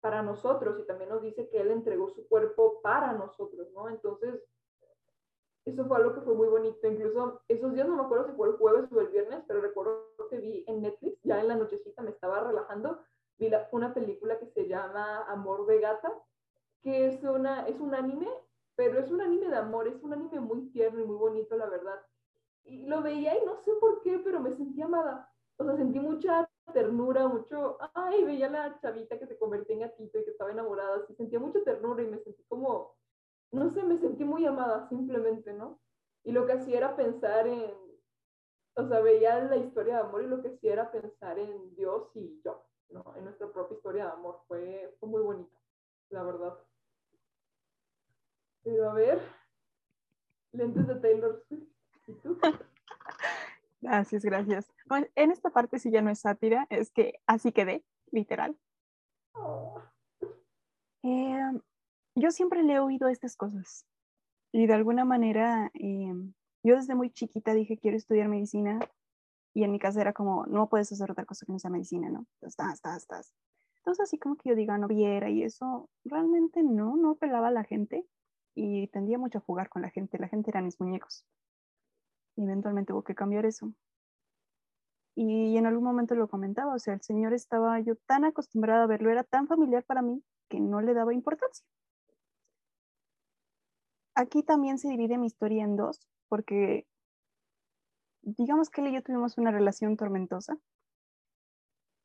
para 0.00 0.22
nosotros 0.22 0.78
y 0.78 0.86
también 0.86 1.10
nos 1.10 1.22
dice 1.22 1.48
que 1.48 1.60
Él 1.60 1.70
entregó 1.70 2.10
su 2.10 2.28
cuerpo 2.28 2.80
para 2.82 3.12
nosotros, 3.12 3.68
¿no? 3.72 3.88
Entonces, 3.88 4.42
eso 5.64 5.86
fue 5.86 5.96
algo 5.96 6.14
que 6.14 6.20
fue 6.20 6.34
muy 6.34 6.48
bonito. 6.48 6.86
Incluso 6.86 7.40
esos 7.48 7.72
días 7.72 7.88
no 7.88 7.96
me 7.96 8.02
acuerdo 8.02 8.26
si 8.26 8.36
fue 8.36 8.48
el 8.48 8.56
jueves 8.56 8.92
o 8.92 9.00
el 9.00 9.08
viernes, 9.08 9.42
pero 9.48 9.62
recuerdo 9.62 10.06
que 10.28 10.38
vi 10.38 10.64
en 10.68 10.82
Netflix, 10.82 11.18
ya 11.22 11.40
en 11.40 11.48
la 11.48 11.56
nochecita 11.56 12.02
me 12.02 12.10
estaba 12.10 12.40
relajando 12.40 12.98
vi 13.38 13.50
una 13.72 13.92
película 13.92 14.38
que 14.38 14.46
se 14.46 14.68
llama 14.68 15.24
Amor 15.28 15.66
de 15.66 15.80
Gata, 15.80 16.12
que 16.82 17.06
es, 17.06 17.22
una, 17.24 17.66
es 17.66 17.80
un 17.80 17.94
anime, 17.94 18.28
pero 18.76 18.98
es 18.98 19.10
un 19.10 19.20
anime 19.20 19.48
de 19.48 19.56
amor, 19.56 19.88
es 19.88 20.02
un 20.02 20.12
anime 20.12 20.40
muy 20.40 20.68
tierno 20.70 21.00
y 21.00 21.04
muy 21.04 21.16
bonito, 21.16 21.56
la 21.56 21.66
verdad. 21.66 22.00
Y 22.64 22.86
lo 22.86 23.02
veía 23.02 23.36
y 23.36 23.44
no 23.44 23.56
sé 23.56 23.72
por 23.80 24.00
qué, 24.02 24.18
pero 24.18 24.40
me 24.40 24.52
sentí 24.52 24.82
amada. 24.82 25.30
O 25.56 25.64
sea, 25.64 25.76
sentí 25.76 26.00
mucha 26.00 26.48
ternura, 26.72 27.28
mucho, 27.28 27.78
ay, 27.94 28.24
veía 28.24 28.48
la 28.48 28.78
chavita 28.80 29.18
que 29.18 29.26
se 29.26 29.38
convertía 29.38 29.74
en 29.74 29.82
gatito 29.82 30.18
y 30.18 30.24
que 30.24 30.30
estaba 30.30 30.50
enamorada, 30.50 30.96
así 30.96 31.14
sentía 31.14 31.38
mucha 31.38 31.62
ternura 31.62 32.02
y 32.02 32.06
me 32.06 32.18
sentí 32.18 32.42
como, 32.44 32.96
no 33.52 33.70
sé, 33.70 33.82
me 33.84 33.98
sentí 33.98 34.24
muy 34.24 34.44
amada 34.46 34.88
simplemente, 34.88 35.52
¿no? 35.52 35.80
Y 36.24 36.32
lo 36.32 36.46
que 36.46 36.54
hacía 36.54 36.78
era 36.78 36.96
pensar 36.96 37.46
en, 37.46 37.72
o 38.76 38.88
sea, 38.88 39.00
veía 39.00 39.40
la 39.44 39.56
historia 39.56 39.96
de 39.96 40.00
amor 40.00 40.22
y 40.22 40.26
lo 40.26 40.42
que 40.42 40.48
hacía 40.48 40.72
era 40.72 40.90
pensar 40.90 41.38
en 41.38 41.74
Dios 41.76 42.10
y 42.14 42.40
yo 42.42 42.64
en 43.16 43.24
nuestra 43.24 43.50
propia 43.50 43.76
historia 43.76 44.06
de 44.06 44.12
amor. 44.12 44.40
Fue, 44.46 44.96
muy 45.02 45.22
bonito, 45.22 45.56
la 46.10 46.22
verdad. 46.22 46.54
Pero 48.62 48.90
a 48.90 48.94
ver, 48.94 49.20
lentes 50.52 50.86
de 50.86 50.94
Taylor 50.96 51.42
Swift. 51.48 51.68
¿Y 52.06 52.12
tú? 52.14 52.38
Gracias, 53.80 54.24
gracias. 54.24 54.72
en 55.14 55.30
esta 55.30 55.50
parte 55.50 55.78
sí 55.78 55.90
ya 55.90 56.00
no 56.00 56.08
es 56.08 56.20
sátira, 56.20 56.66
es 56.70 56.90
que 56.90 57.20
así 57.26 57.52
quedé, 57.52 57.84
literal. 58.10 58.58
Oh. 59.34 59.78
Em, 61.02 61.60
yo 62.14 62.30
siempre 62.30 62.62
le 62.62 62.72
he 62.72 62.78
oído 62.78 63.08
estas 63.08 63.36
cosas 63.36 63.86
y 64.52 64.66
de 64.66 64.72
alguna 64.72 65.04
manera 65.04 65.70
em, 65.74 66.32
yo 66.62 66.76
desde 66.76 66.94
muy 66.94 67.10
chiquita 67.10 67.52
dije 67.52 67.76
quiero 67.76 67.98
estudiar 67.98 68.28
medicina 68.28 68.78
y 69.54 69.62
en 69.64 69.70
mi 69.72 69.78
casa 69.78 70.00
era 70.00 70.12
como, 70.12 70.46
no 70.46 70.68
puedes 70.68 70.90
hacer 70.92 71.10
otra 71.10 71.24
cosa 71.24 71.46
que 71.46 71.52
no 71.52 71.58
sea 71.60 71.70
medicina, 71.70 72.10
¿no? 72.10 72.26
Estás, 72.42 72.74
estás, 72.74 72.96
estás. 73.02 73.32
Entonces, 73.78 74.02
así 74.02 74.18
como 74.18 74.36
que 74.36 74.48
yo 74.50 74.56
diga, 74.56 74.76
no 74.78 74.88
viera 74.88 75.30
y 75.30 75.42
eso, 75.44 75.88
realmente 76.04 76.62
no, 76.62 76.96
no 76.96 77.14
pelaba 77.16 77.48
a 77.48 77.50
la 77.52 77.64
gente. 77.64 78.06
y 78.56 78.88
tendía 78.88 79.18
mucho 79.18 79.38
a 79.38 79.40
jugar 79.42 79.68
con 79.68 79.82
la 79.82 79.90
gente. 79.90 80.18
La 80.18 80.28
gente 80.28 80.50
eran 80.50 80.64
mis 80.64 80.80
muñecos. 80.80 81.26
Y 82.36 82.44
eventualmente 82.44 82.92
hubo 82.92 83.02
que 83.02 83.14
cambiar 83.14 83.46
eso. 83.46 83.72
Y 85.16 85.56
en 85.56 85.66
algún 85.66 85.84
momento 85.84 86.14
lo 86.14 86.28
comentaba, 86.28 86.74
o 86.74 86.78
sea, 86.78 86.94
el 86.94 87.02
Señor 87.02 87.32
estaba 87.34 87.78
yo 87.80 87.94
tan 88.06 88.24
acostumbrada 88.24 88.84
a 88.84 88.86
verlo, 88.88 89.10
era 89.10 89.22
tan 89.22 89.46
familiar 89.46 89.84
para 89.84 90.02
mí 90.02 90.22
que 90.48 90.60
no 90.60 90.80
le 90.80 90.94
daba 90.94 91.14
importancia. 91.14 91.64
Aquí 94.16 94.42
también 94.42 94.78
se 94.78 94.88
divide 94.88 95.18
mi 95.18 95.26
historia 95.26 95.64
en 95.64 95.76
dos, 95.76 96.00
porque 96.28 96.86
digamos 98.24 98.70
que 98.70 98.80
él 98.80 98.88
y 98.88 98.94
yo 98.94 99.02
tuvimos 99.02 99.38
una 99.38 99.50
relación 99.50 99.96
tormentosa. 99.96 100.58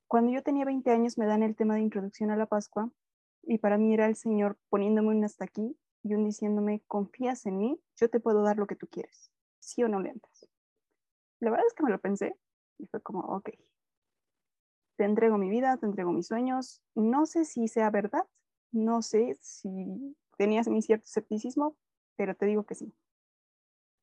Cuando 0.07 0.32
yo 0.32 0.43
tenía 0.43 0.65
20 0.65 0.91
años 0.91 1.17
me 1.17 1.26
dan 1.26 1.43
el 1.43 1.55
tema 1.55 1.76
de 1.76 1.82
introducción 1.82 2.32
a 2.32 2.36
la 2.36 2.45
Pascua 2.45 2.91
y 3.43 3.59
para 3.59 3.78
mí 3.78 3.93
era 3.93 4.05
el 4.07 4.15
Señor 4.15 4.57
poniéndome 4.70 5.09
un 5.09 5.24
hasta 5.24 5.45
aquí 5.45 5.78
y 6.03 6.13
un 6.13 6.26
diciéndome, 6.26 6.82
confías 6.88 7.45
en 7.45 7.57
mí, 7.57 7.80
yo 7.95 8.09
te 8.09 8.20
puedo 8.20 8.41
dar 8.41 8.57
lo 8.57 8.67
que 8.67 8.76
tú 8.76 8.88
quieres, 8.88 9.32
sí 9.59 9.84
o 9.84 9.88
no 9.88 9.99
le 9.99 10.09
entras. 10.09 10.47
La 11.39 11.51
verdad 11.51 11.65
es 11.67 11.74
que 11.74 11.84
me 11.84 11.91
lo 11.91 11.99
pensé 11.99 12.36
y 12.78 12.88
fue 12.88 13.01
como, 13.01 13.20
ok, 13.22 13.49
te 14.97 15.05
entrego 15.05 15.38
mi 15.38 15.49
vida, 15.49 15.78
te 15.78 15.86
entrego 15.86 16.11
mis 16.11 16.28
sueños, 16.28 16.82
no 16.95 17.26
sé 17.26 17.45
si 17.45 17.67
sea 17.67 17.89
verdad, 17.89 18.26
no 18.72 19.01
sé 19.01 19.38
si 19.41 20.15
tenías 20.38 20.67
mi 20.67 20.82
cierto 20.82 21.05
escepticismo, 21.05 21.78
pero 22.15 22.36
te 22.36 22.45
digo 22.45 22.63
que 22.63 22.76
sí. 22.76 22.93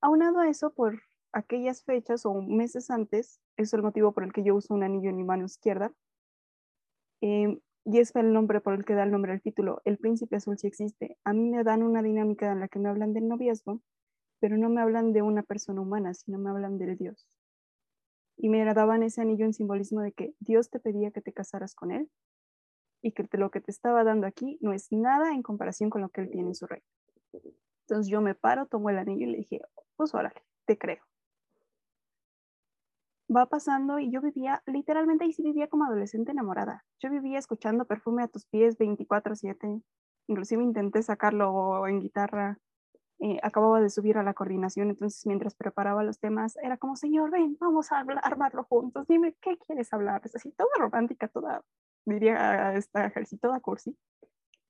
Aunado 0.00 0.38
a 0.38 0.48
eso, 0.48 0.72
por 0.72 1.02
aquellas 1.36 1.84
fechas 1.84 2.24
o 2.24 2.40
meses 2.40 2.90
antes, 2.90 3.40
es 3.58 3.74
el 3.74 3.82
motivo 3.82 4.12
por 4.12 4.24
el 4.24 4.32
que 4.32 4.42
yo 4.42 4.54
uso 4.54 4.72
un 4.72 4.82
anillo 4.82 5.10
en 5.10 5.16
mi 5.16 5.24
mano 5.24 5.44
izquierda, 5.44 5.92
em, 7.20 7.60
y 7.84 7.98
es 7.98 8.16
el 8.16 8.32
nombre 8.32 8.60
por 8.62 8.72
el 8.74 8.86
que 8.86 8.94
da 8.94 9.02
el 9.02 9.10
nombre 9.10 9.32
al 9.32 9.42
título, 9.42 9.82
El 9.84 9.98
Príncipe 9.98 10.36
Azul 10.36 10.58
sí 10.58 10.66
existe. 10.66 11.18
A 11.24 11.34
mí 11.34 11.50
me 11.50 11.62
dan 11.62 11.82
una 11.82 12.02
dinámica 12.02 12.50
en 12.50 12.60
la 12.60 12.68
que 12.68 12.78
me 12.78 12.88
hablan 12.88 13.12
del 13.12 13.28
noviazgo, 13.28 13.82
pero 14.40 14.56
no 14.56 14.70
me 14.70 14.80
hablan 14.80 15.12
de 15.12 15.20
una 15.20 15.42
persona 15.42 15.82
humana, 15.82 16.14
sino 16.14 16.38
me 16.38 16.48
hablan 16.48 16.78
del 16.78 16.96
Dios. 16.96 17.28
Y 18.38 18.48
me 18.48 18.64
daban 18.64 19.02
ese 19.02 19.20
anillo 19.20 19.44
en 19.44 19.52
simbolismo 19.52 20.00
de 20.00 20.12
que 20.12 20.34
Dios 20.40 20.70
te 20.70 20.80
pedía 20.80 21.10
que 21.10 21.20
te 21.20 21.32
casaras 21.34 21.74
con 21.74 21.92
Él 21.92 22.10
y 23.02 23.12
que 23.12 23.28
lo 23.36 23.50
que 23.50 23.60
te 23.60 23.70
estaba 23.70 24.04
dando 24.04 24.26
aquí 24.26 24.58
no 24.62 24.72
es 24.72 24.90
nada 24.90 25.32
en 25.32 25.42
comparación 25.42 25.90
con 25.90 26.00
lo 26.00 26.08
que 26.08 26.22
Él 26.22 26.30
tiene 26.30 26.48
en 26.48 26.54
su 26.54 26.66
reino. 26.66 26.86
Entonces 27.82 28.10
yo 28.10 28.20
me 28.22 28.34
paro, 28.34 28.66
tomo 28.66 28.88
el 28.88 28.98
anillo 28.98 29.26
y 29.26 29.30
le 29.32 29.38
dije, 29.38 29.60
pues 29.96 30.14
órale, 30.14 30.42
te 30.64 30.76
creo. 30.76 31.04
Va 33.34 33.46
pasando 33.46 33.98
y 33.98 34.10
yo 34.10 34.20
vivía, 34.20 34.62
literalmente 34.66 35.24
ahí 35.24 35.32
sí 35.32 35.42
vivía 35.42 35.68
como 35.68 35.84
adolescente 35.84 36.30
enamorada. 36.32 36.84
Yo 37.00 37.10
vivía 37.10 37.38
escuchando 37.38 37.84
perfume 37.84 38.22
a 38.22 38.28
tus 38.28 38.46
pies 38.46 38.78
24/7. 38.78 39.82
Inclusive 40.28 40.62
intenté 40.62 41.02
sacarlo 41.02 41.86
en 41.88 42.00
guitarra. 42.00 42.58
Eh, 43.18 43.38
acababa 43.42 43.80
de 43.80 43.90
subir 43.90 44.18
a 44.18 44.22
la 44.22 44.34
coordinación, 44.34 44.90
entonces 44.90 45.26
mientras 45.26 45.54
preparaba 45.54 46.04
los 46.04 46.18
temas, 46.20 46.56
era 46.62 46.76
como, 46.76 46.96
señor, 46.96 47.30
ven, 47.30 47.56
vamos 47.60 47.90
a 47.92 48.00
armarlo 48.00 48.64
juntos. 48.64 49.06
Dime, 49.08 49.34
¿qué 49.40 49.56
quieres 49.58 49.92
hablar? 49.92 50.20
Es 50.24 50.36
así, 50.36 50.52
toda 50.52 50.70
romántica, 50.78 51.28
toda, 51.28 51.64
diría 52.04 52.74
esta 52.74 53.06
ejercicio, 53.06 53.38
toda 53.40 53.60
cursi. 53.60 53.96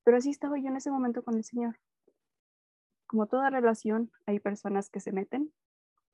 Pero 0.03 0.17
así 0.17 0.31
estaba 0.31 0.57
yo 0.57 0.69
en 0.69 0.77
ese 0.77 0.91
momento 0.91 1.23
con 1.23 1.35
el 1.35 1.43
señor 1.43 1.77
como 3.07 3.25
toda 3.25 3.49
relación, 3.49 4.11
hay 4.25 4.39
personas 4.39 4.89
que 4.89 4.99
se 4.99 5.11
meten. 5.11 5.51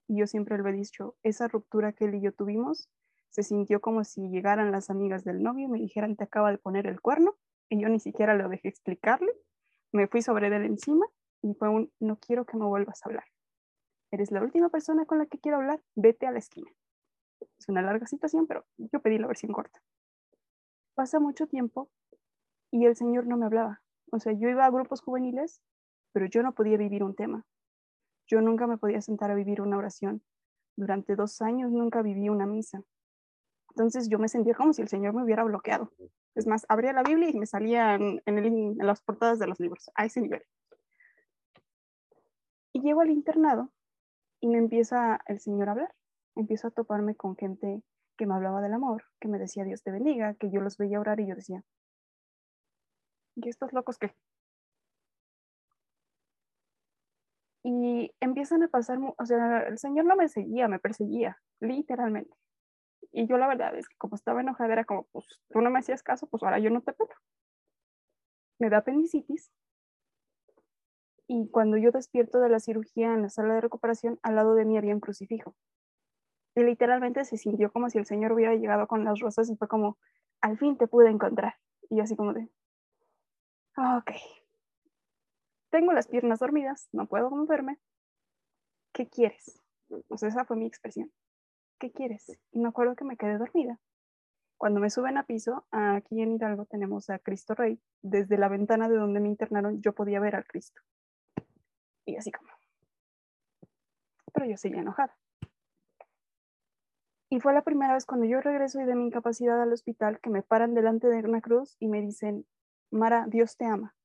Y 0.07 0.19
yo 0.19 0.27
siempre 0.27 0.57
lo 0.57 0.67
he 0.67 0.73
dicho, 0.73 1.15
esa 1.23 1.47
ruptura 1.47 1.93
que 1.93 2.05
él 2.05 2.15
y 2.15 2.21
yo 2.21 2.33
tuvimos 2.33 2.89
se 3.29 3.43
sintió 3.43 3.81
como 3.81 4.03
si 4.03 4.29
llegaran 4.29 4.71
las 4.71 4.89
amigas 4.89 5.23
del 5.23 5.41
novio 5.41 5.65
y 5.65 5.69
me 5.69 5.79
dijeran, 5.79 6.15
te 6.15 6.25
acaba 6.25 6.51
de 6.51 6.57
poner 6.57 6.87
el 6.87 7.01
cuerno. 7.01 7.35
Y 7.69 7.81
yo 7.81 7.89
ni 7.89 7.99
siquiera 7.99 8.35
lo 8.35 8.47
dejé 8.49 8.67
explicarle. 8.67 9.31
Me 9.91 10.07
fui 10.07 10.21
sobre 10.21 10.47
él 10.47 10.53
encima 10.65 11.05
y 11.41 11.53
fue 11.55 11.69
un, 11.69 11.91
no 11.99 12.17
quiero 12.17 12.45
que 12.45 12.57
me 12.57 12.65
vuelvas 12.65 13.01
a 13.03 13.09
hablar. 13.09 13.25
Eres 14.11 14.31
la 14.31 14.41
última 14.43 14.69
persona 14.69 15.05
con 15.05 15.17
la 15.17 15.25
que 15.25 15.39
quiero 15.39 15.57
hablar, 15.57 15.81
vete 15.95 16.27
a 16.27 16.31
la 16.31 16.39
esquina. 16.39 16.71
Es 17.57 17.67
una 17.69 17.81
larga 17.81 18.05
situación, 18.05 18.45
pero 18.45 18.65
yo 18.77 19.01
pedí 19.01 19.17
la 19.17 19.27
versión 19.27 19.51
corta. 19.51 19.81
Pasa 20.93 21.19
mucho 21.19 21.47
tiempo 21.47 21.89
y 22.71 22.85
el 22.85 22.95
señor 22.95 23.25
no 23.25 23.37
me 23.37 23.47
hablaba. 23.47 23.81
O 24.11 24.19
sea, 24.19 24.33
yo 24.33 24.49
iba 24.49 24.65
a 24.65 24.69
grupos 24.69 25.01
juveniles 25.01 25.61
pero 26.13 26.27
yo 26.27 26.43
no 26.43 26.53
podía 26.53 26.77
vivir 26.77 27.03
un 27.03 27.15
tema. 27.15 27.45
Yo 28.27 28.41
nunca 28.41 28.67
me 28.67 28.77
podía 28.77 29.01
sentar 29.01 29.31
a 29.31 29.35
vivir 29.35 29.61
una 29.61 29.77
oración. 29.77 30.21
Durante 30.75 31.15
dos 31.15 31.41
años 31.41 31.71
nunca 31.71 32.01
viví 32.01 32.29
una 32.29 32.45
misa. 32.45 32.83
Entonces 33.69 34.07
yo 34.09 34.19
me 34.19 34.27
sentía 34.27 34.53
como 34.53 34.73
si 34.73 34.81
el 34.81 34.87
Señor 34.87 35.13
me 35.13 35.23
hubiera 35.23 35.43
bloqueado. 35.43 35.91
Es 36.35 36.47
más, 36.47 36.65
abría 36.69 36.93
la 36.93 37.03
Biblia 37.03 37.29
y 37.29 37.37
me 37.37 37.45
salían 37.45 38.21
en, 38.25 38.77
las 38.77 39.01
portadas 39.01 39.39
de 39.39 39.47
los 39.47 39.59
libros, 39.59 39.91
a 39.95 40.05
ese 40.05 40.21
nivel. 40.21 40.43
Y 42.71 42.81
llego 42.81 43.01
al 43.01 43.09
internado 43.09 43.71
y 44.39 44.47
me 44.47 44.57
empieza 44.57 45.19
el 45.27 45.39
Señor 45.39 45.69
a 45.69 45.71
hablar. 45.73 45.95
Empiezo 46.35 46.67
a 46.67 46.71
toparme 46.71 47.15
con 47.15 47.35
gente 47.35 47.83
que 48.17 48.25
me 48.25 48.35
hablaba 48.35 48.61
del 48.61 48.73
amor, 48.73 49.05
que 49.19 49.27
me 49.27 49.39
decía 49.39 49.63
Dios 49.63 49.83
te 49.83 49.91
bendiga, 49.91 50.35
que 50.35 50.49
yo 50.51 50.61
los 50.61 50.77
veía 50.77 50.99
orar 50.99 51.19
y 51.19 51.27
yo 51.27 51.35
decía, 51.35 51.63
¿y 53.35 53.49
estos 53.49 53.73
locos 53.73 53.97
qué? 53.97 54.15
Y 57.63 58.13
empiezan 58.19 58.63
a 58.63 58.67
pasar, 58.67 58.99
o 58.99 59.25
sea, 59.25 59.61
el 59.61 59.77
Señor 59.77 60.05
no 60.05 60.15
me 60.15 60.27
seguía, 60.27 60.67
me 60.67 60.79
perseguía, 60.79 61.41
literalmente. 61.61 62.35
Y 63.11 63.27
yo 63.27 63.37
la 63.37 63.47
verdad 63.47 63.75
es 63.77 63.87
que 63.87 63.95
como 63.97 64.15
estaba 64.15 64.41
enojada 64.41 64.73
era 64.73 64.85
como, 64.85 65.03
pues 65.11 65.25
tú 65.49 65.61
no 65.61 65.69
me 65.69 65.79
hacías 65.79 66.03
caso, 66.03 66.27
pues 66.27 66.43
ahora 66.43 66.59
yo 66.59 66.69
no 66.69 66.81
te 66.81 66.93
pego. 66.93 67.13
Me 68.59 68.69
da 68.69 68.77
apendicitis. 68.77 69.51
Y 71.27 71.49
cuando 71.49 71.77
yo 71.77 71.91
despierto 71.91 72.39
de 72.39 72.49
la 72.49 72.59
cirugía 72.59 73.13
en 73.13 73.21
la 73.21 73.29
sala 73.29 73.53
de 73.55 73.61
recuperación, 73.61 74.19
al 74.23 74.35
lado 74.35 74.55
de 74.55 74.65
mí 74.65 74.77
había 74.77 74.93
un 74.93 74.99
crucifijo. 74.99 75.55
Y 76.55 76.63
literalmente 76.63 77.23
se 77.23 77.37
sintió 77.37 77.71
como 77.71 77.89
si 77.89 77.97
el 77.97 78.05
Señor 78.05 78.33
hubiera 78.33 78.55
llegado 78.55 78.87
con 78.87 79.05
las 79.05 79.19
rosas 79.19 79.49
y 79.49 79.55
fue 79.55 79.67
como, 79.67 79.97
al 80.41 80.57
fin 80.57 80.77
te 80.77 80.87
pude 80.87 81.09
encontrar. 81.09 81.55
Y 81.89 81.99
así 81.99 82.15
como 82.15 82.33
de, 82.33 82.49
ok, 83.77 84.11
tengo 85.73 85.91
las 85.91 86.07
piernas 86.07 86.37
dormidas, 86.37 86.87
no 86.91 87.07
puedo 87.07 87.31
moverme. 87.31 87.79
¿Qué 88.93 89.09
quieres? 89.09 89.59
O 89.89 90.13
esa 90.13 90.45
fue 90.45 90.55
mi 90.55 90.67
expresión. 90.67 91.11
¿Qué 91.79 91.91
quieres? 91.91 92.31
Y 92.51 92.59
me 92.59 92.69
acuerdo 92.69 92.95
que 92.95 93.03
me 93.03 93.17
quedé 93.17 93.39
dormida. 93.39 93.79
Cuando 94.57 94.79
me 94.79 94.91
suben 94.91 95.17
a 95.17 95.25
piso, 95.25 95.65
aquí 95.71 96.21
en 96.21 96.33
Hidalgo 96.33 96.65
tenemos 96.65 97.09
a 97.09 97.17
Cristo 97.17 97.55
Rey. 97.55 97.81
Desde 98.03 98.37
la 98.37 98.49
ventana 98.49 98.87
de 98.87 98.97
donde 98.97 99.19
me 99.19 99.29
internaron, 99.29 99.81
yo 99.81 99.93
podía 99.93 100.19
ver 100.19 100.35
al 100.35 100.45
Cristo. 100.45 100.79
Y 102.05 102.17
así 102.17 102.31
como. 102.31 102.49
Pero 104.31 104.45
yo 104.45 104.57
seguía 104.57 104.81
enojada. 104.81 105.17
Y 107.31 107.39
fue 107.39 107.51
la 107.51 107.63
primera 107.63 107.95
vez 107.95 108.05
cuando 108.05 108.27
yo 108.27 108.41
regreso 108.41 108.79
y 108.79 108.85
de 108.85 108.93
mi 108.93 109.07
incapacidad 109.07 109.59
al 109.59 109.73
hospital 109.73 110.19
que 110.19 110.29
me 110.29 110.43
paran 110.43 110.75
delante 110.75 111.07
de 111.07 111.27
una 111.27 111.41
cruz 111.41 111.77
y 111.79 111.87
me 111.87 111.99
dicen, 111.99 112.45
Mara, 112.91 113.25
Dios 113.27 113.57
te 113.57 113.65
ama. 113.65 113.95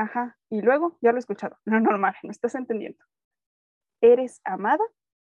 Ajá, 0.00 0.38
y 0.48 0.62
luego 0.62 0.96
ya 1.02 1.12
lo 1.12 1.18
he 1.18 1.20
escuchado. 1.20 1.58
Lo 1.66 1.78
normal, 1.78 2.14
no 2.22 2.30
estás 2.30 2.54
entendiendo. 2.54 3.04
Eres 4.00 4.40
amada 4.44 4.82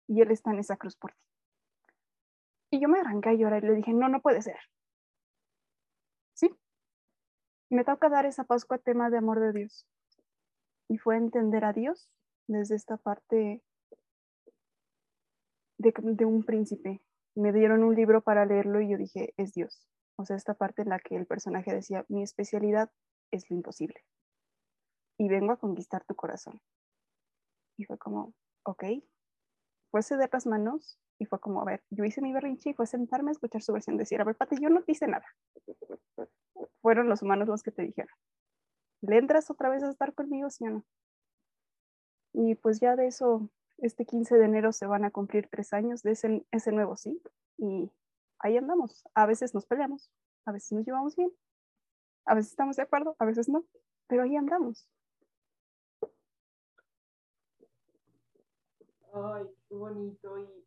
y 0.08 0.22
Él 0.22 0.30
está 0.30 0.52
en 0.52 0.60
esa 0.60 0.78
cruz 0.78 0.96
por 0.96 1.12
ti. 1.12 1.18
Y 2.70 2.80
yo 2.80 2.88
me 2.88 3.00
arranqué 3.00 3.30
a 3.30 3.34
llorar 3.34 3.64
y 3.64 3.68
le 3.68 3.74
dije, 3.74 3.94
no, 3.94 4.10
no 4.10 4.22
puede 4.22 4.44
ser. 4.44 4.60
Sí, 6.36 6.56
me 7.72 7.84
toca 7.84 8.10
dar 8.10 8.28
esa 8.28 8.44
Pascua 8.44 8.78
tema 8.78 9.10
de 9.10 9.18
amor 9.18 9.40
de 9.40 9.54
Dios. 9.54 9.88
Y 10.88 11.00
fue 11.00 11.18
entender 11.18 11.66
a 11.66 11.74
Dios 11.74 12.08
desde 12.46 12.76
esta 12.76 12.98
parte 12.98 13.64
de, 15.80 15.94
de, 15.96 16.26
un 16.26 16.44
príncipe. 16.44 17.02
Me 17.34 17.52
dieron 17.54 17.84
un 17.84 17.96
libro 17.96 18.22
para 18.22 18.46
leerlo 18.46 18.82
y 18.82 18.92
yo 18.92 18.98
dije, 19.00 19.34
es 19.36 19.56
Dios. 19.56 19.90
O 20.16 20.26
sea, 20.26 20.36
esta 20.36 20.54
parte 20.54 20.84
en 20.84 20.90
la 20.90 21.00
que 21.00 21.16
el 21.16 21.26
personaje 21.26 21.74
decía, 21.74 22.06
mi 22.08 22.22
especialidad 22.22 22.92
es 23.32 23.50
lo 23.50 23.56
imposible 23.56 24.04
y 25.20 25.28
vengo 25.28 25.52
a 25.52 25.58
conquistar 25.58 26.04
tu 26.06 26.16
corazón. 26.16 26.60
Y 27.78 27.84
fue 27.84 27.98
como, 27.98 28.34
ok, 28.64 28.86
fue 29.92 30.02
ceder 30.02 30.30
las 30.32 30.48
manos 30.48 30.98
y 31.20 31.26
fue 31.26 31.40
como, 31.40 31.62
a 31.62 31.66
ver, 31.66 31.84
yo 31.90 32.06
hice 32.06 32.22
mi 32.22 32.32
berrinche 32.32 32.70
y 32.70 32.74
fue 32.74 32.88
sentarme 32.88 33.30
a 33.30 33.34
escuchar 33.34 33.62
su 33.62 33.74
versión, 33.74 33.98
decir, 33.98 34.22
a 34.22 34.24
ver, 34.24 34.36
Pati, 34.36 34.56
yo 34.62 34.70
no 34.70 34.82
te 34.82 34.94
hice 34.94 35.08
nada. 35.08 35.26
Fueron 36.82 37.10
los 37.10 37.22
humanos 37.22 37.50
los 37.50 37.62
que 37.62 37.72
te 37.72 37.82
dijeron, 37.82 38.12
¿le 39.02 39.18
entras 39.18 39.52
otra 39.52 39.70
vez 39.70 39.84
a 39.84 39.90
estar 39.90 40.14
conmigo, 40.14 40.50
sí 40.50 40.66
o 40.66 40.70
no? 40.70 40.86
Y 42.32 42.56
pues 42.56 42.80
ya 42.80 42.96
de 42.96 43.08
eso, 43.08 43.50
este 43.80 44.06
15 44.06 44.38
de 44.38 44.46
enero 44.46 44.72
se 44.72 44.86
van 44.86 45.04
a 45.04 45.12
cumplir 45.12 45.50
tres 45.50 45.74
años 45.74 46.02
de 46.02 46.12
ese, 46.12 46.46
ese 46.52 46.72
nuevo 46.72 46.96
sí. 46.96 47.22
Y 47.58 47.92
ahí 48.40 48.56
andamos. 48.56 49.04
A 49.16 49.26
veces 49.26 49.54
nos 49.54 49.66
peleamos, 49.66 50.10
a 50.46 50.54
veces 50.54 50.72
nos 50.72 50.86
llevamos 50.86 51.18
bien, 51.18 51.32
a 52.26 52.36
veces 52.36 52.52
estamos 52.52 52.78
de 52.78 52.84
acuerdo, 52.84 53.18
a 53.20 53.26
veces 53.26 53.50
no, 53.50 53.66
pero 54.08 54.24
ahí 54.24 54.38
andamos. 54.38 54.88
Ay, 59.14 59.50
qué 59.68 59.76
bonito. 59.76 60.38
Y 60.38 60.66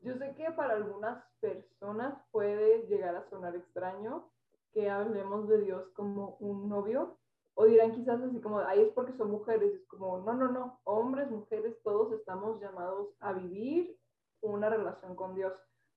yo 0.00 0.16
sé 0.16 0.34
que 0.36 0.50
para 0.52 0.74
algunas 0.74 1.24
personas 1.40 2.14
puede 2.30 2.86
llegar 2.86 3.16
a 3.16 3.28
sonar 3.28 3.56
extraño 3.56 4.30
que 4.72 4.90
hablemos 4.90 5.48
de 5.48 5.62
Dios 5.62 5.88
como 5.94 6.36
un 6.40 6.68
novio 6.68 7.16
O 7.54 7.64
dirán 7.64 7.92
quizás 7.92 8.20
así 8.22 8.40
como, 8.40 8.58
ahí 8.60 8.82
es 8.82 8.92
porque 8.92 9.12
son 9.14 9.30
mujeres. 9.30 9.74
Es 9.74 9.86
como, 9.88 10.18
no, 10.20 10.34
no, 10.34 10.48
no, 10.52 10.80
hombres, 10.84 11.30
mujeres, 11.30 11.80
todos 11.82 12.12
estamos 12.12 12.60
llamados 12.60 13.08
a 13.20 13.32
vivir 13.32 13.98
una 14.42 14.70
relación 14.70 15.16
con 15.16 15.34
Dios. 15.34 15.52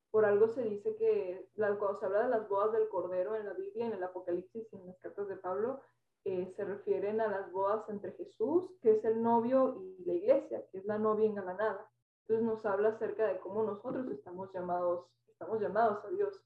Por 0.10 0.26
algo 0.26 0.48
se 0.48 0.64
dice 0.64 0.96
que 0.96 1.50
cuando 1.56 2.00
se 2.00 2.06
habla 2.06 2.24
de 2.24 2.30
las 2.30 2.50
bodas 2.50 2.74
del 2.74 2.90
Cordero 2.90 3.36
en 3.36 3.46
la 3.46 3.54
Biblia, 3.54 3.86
en 3.86 3.94
el 3.94 4.04
Apocalipsis 4.04 4.68
y 4.72 4.76
en 4.76 4.88
las 4.88 5.00
cartas 5.00 5.28
de 5.28 5.38
Pablo, 5.38 5.82
eh, 6.24 6.54
se 6.56 6.64
refieren 6.64 7.20
a 7.20 7.28
las 7.28 7.52
bodas 7.52 7.88
entre 7.90 8.12
Jesús, 8.14 8.72
que 8.82 8.92
es 8.92 9.06
el 9.06 9.24
novio, 9.24 9.82
y 9.82 10.06
la 10.06 10.14
iglesia, 10.14 10.66
que 10.68 10.78
es 10.78 10.86
la 10.86 11.00
novia 11.00 11.26
engalanada. 11.26 11.90
Entonces 12.22 12.46
nos 12.46 12.66
habla 12.66 12.90
acerca 12.90 13.26
de 13.28 13.40
cómo 13.40 13.64
nosotros 13.64 14.08
estamos 14.12 14.54
llamados, 14.54 15.08
estamos 15.28 15.60
llamados 15.60 16.06
a 16.06 16.10
Dios. 16.10 16.42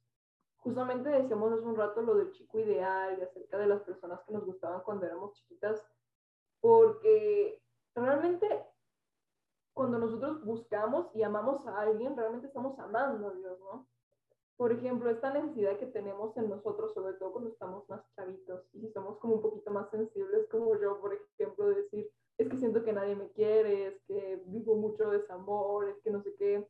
Justamente 0.57 1.09
decíamos 1.09 1.51
hace 1.51 1.65
un 1.65 1.76
rato 1.76 2.01
lo 2.01 2.15
del 2.15 2.32
chico 2.32 2.59
ideal 2.59 3.17
y 3.19 3.21
acerca 3.21 3.57
de 3.57 3.67
las 3.67 3.82
personas 3.82 4.21
que 4.23 4.34
nos 4.34 4.45
gustaban 4.45 4.82
cuando 4.82 5.05
éramos 5.05 5.34
chiquitas, 5.34 5.86
porque 6.61 7.61
realmente 7.93 8.65
cuando 9.73 9.99
nosotros 9.99 10.43
buscamos 10.45 11.13
y 11.13 11.21
amamos 11.21 11.67
a 11.67 11.82
alguien, 11.82 12.15
realmente 12.15 12.47
estamos 12.47 12.80
amando 12.80 13.28
a 13.28 13.34
Dios, 13.34 13.59
¿no? 13.59 13.88
Por 14.58 14.72
ejemplo, 14.72 15.10
esta 15.10 15.34
necesidad 15.34 15.78
que 15.78 15.88
tenemos 15.88 16.36
en 16.38 16.49
nosotros, 16.49 16.93
sobre 16.93 17.14
todo 17.16 17.34
cuando 17.34 17.49
estamos 17.49 17.88
más 17.89 18.01
chavitos 18.16 18.64
y 18.74 18.82
si 18.82 18.91
somos 18.91 19.18
como 19.20 19.36
un 19.36 19.41
poquito 19.41 19.72
más 19.72 19.89
sensibles, 19.89 20.47
como 20.49 20.80
yo, 20.80 20.99
por 21.01 21.14
ejemplo, 21.14 21.70
de 21.70 21.76
decir, 21.76 22.10
es 22.38 22.47
que 22.47 22.58
siento 22.58 22.84
que 22.84 22.93
nadie 22.93 23.16
me 23.16 23.30
quiere, 23.32 23.88
es 23.88 24.01
que 24.08 24.41
vivo 24.47 24.76
mucho 24.76 25.10
desamor, 25.10 25.89
es 25.89 25.99
que 26.01 26.10
no 26.10 26.22
sé 26.22 26.36
qué, 26.36 26.68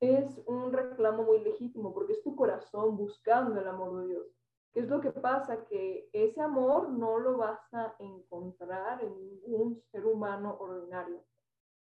es 0.00 0.40
un 0.46 0.72
reclamo 0.72 1.24
muy 1.24 1.40
legítimo 1.40 1.92
porque 1.92 2.14
es 2.14 2.22
tu 2.22 2.34
corazón 2.34 2.96
buscando 2.96 3.60
el 3.60 3.68
amor 3.68 4.00
de 4.00 4.08
Dios. 4.08 4.26
¿Qué 4.72 4.80
es 4.80 4.88
lo 4.88 5.00
que 5.00 5.12
pasa? 5.12 5.64
Que 5.66 6.08
ese 6.12 6.40
amor 6.40 6.88
no 6.88 7.18
lo 7.18 7.36
vas 7.36 7.60
a 7.72 7.94
encontrar 7.98 9.04
en 9.04 9.14
ningún 9.20 9.80
ser 9.92 10.04
humano 10.04 10.56
ordinario 10.58 11.22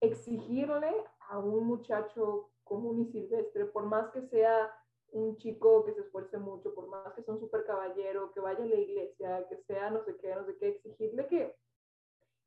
exigirle 0.00 0.92
a 1.28 1.38
un 1.38 1.66
muchacho 1.66 2.50
común 2.64 3.00
y 3.00 3.06
silvestre, 3.06 3.64
por 3.66 3.86
más 3.86 4.10
que 4.10 4.22
sea 4.22 4.70
un 5.12 5.36
chico 5.38 5.84
que 5.84 5.94
se 5.94 6.00
esfuerce 6.02 6.38
mucho, 6.38 6.74
por 6.74 6.88
más 6.88 7.12
que 7.14 7.22
sea 7.22 7.34
un 7.34 7.40
super 7.40 7.64
caballero, 7.64 8.32
que 8.32 8.40
vaya 8.40 8.62
a 8.62 8.66
la 8.66 8.74
iglesia, 8.74 9.46
que 9.48 9.56
sea 9.66 9.90
no 9.90 10.04
sé 10.04 10.16
qué, 10.16 10.34
no 10.34 10.44
sé 10.44 10.56
qué, 10.58 10.68
exigirle 10.68 11.26
que, 11.28 11.54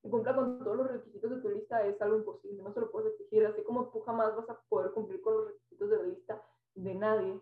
cumpla 0.09 0.35
con 0.35 0.63
todos 0.63 0.77
los 0.77 0.91
requisitos 0.91 1.29
de 1.29 1.41
tu 1.41 1.49
lista 1.49 1.85
es 1.85 2.01
algo 2.01 2.17
imposible, 2.17 2.63
no 2.63 2.73
se 2.73 2.79
lo 2.79 2.91
puedes 2.91 3.11
exigir, 3.13 3.45
así 3.45 3.61
como 3.63 3.89
tú 3.89 3.99
jamás 4.01 4.35
vas 4.35 4.49
a 4.49 4.59
poder 4.69 4.91
cumplir 4.91 5.21
con 5.21 5.35
los 5.35 5.47
requisitos 5.47 5.89
de 5.89 5.97
la 5.97 6.03
lista 6.03 6.43
de 6.75 6.95
nadie. 6.95 7.41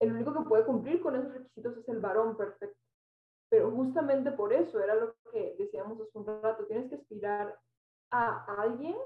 El 0.00 0.12
único 0.12 0.32
que 0.32 0.48
puede 0.48 0.64
cumplir 0.64 1.00
con 1.00 1.16
esos 1.16 1.32
requisitos 1.32 1.76
es 1.78 1.88
el 1.88 2.00
varón 2.00 2.36
perfecto. 2.36 2.78
Pero 3.48 3.70
justamente 3.70 4.32
por 4.32 4.52
eso 4.52 4.80
era 4.80 4.94
lo 4.94 5.14
que 5.30 5.56
decíamos 5.58 6.00
hace 6.00 6.18
un 6.18 6.26
rato, 6.26 6.66
tienes 6.66 6.88
que 6.88 6.96
aspirar 6.96 7.58
a 8.10 8.44
alguien 8.60 8.96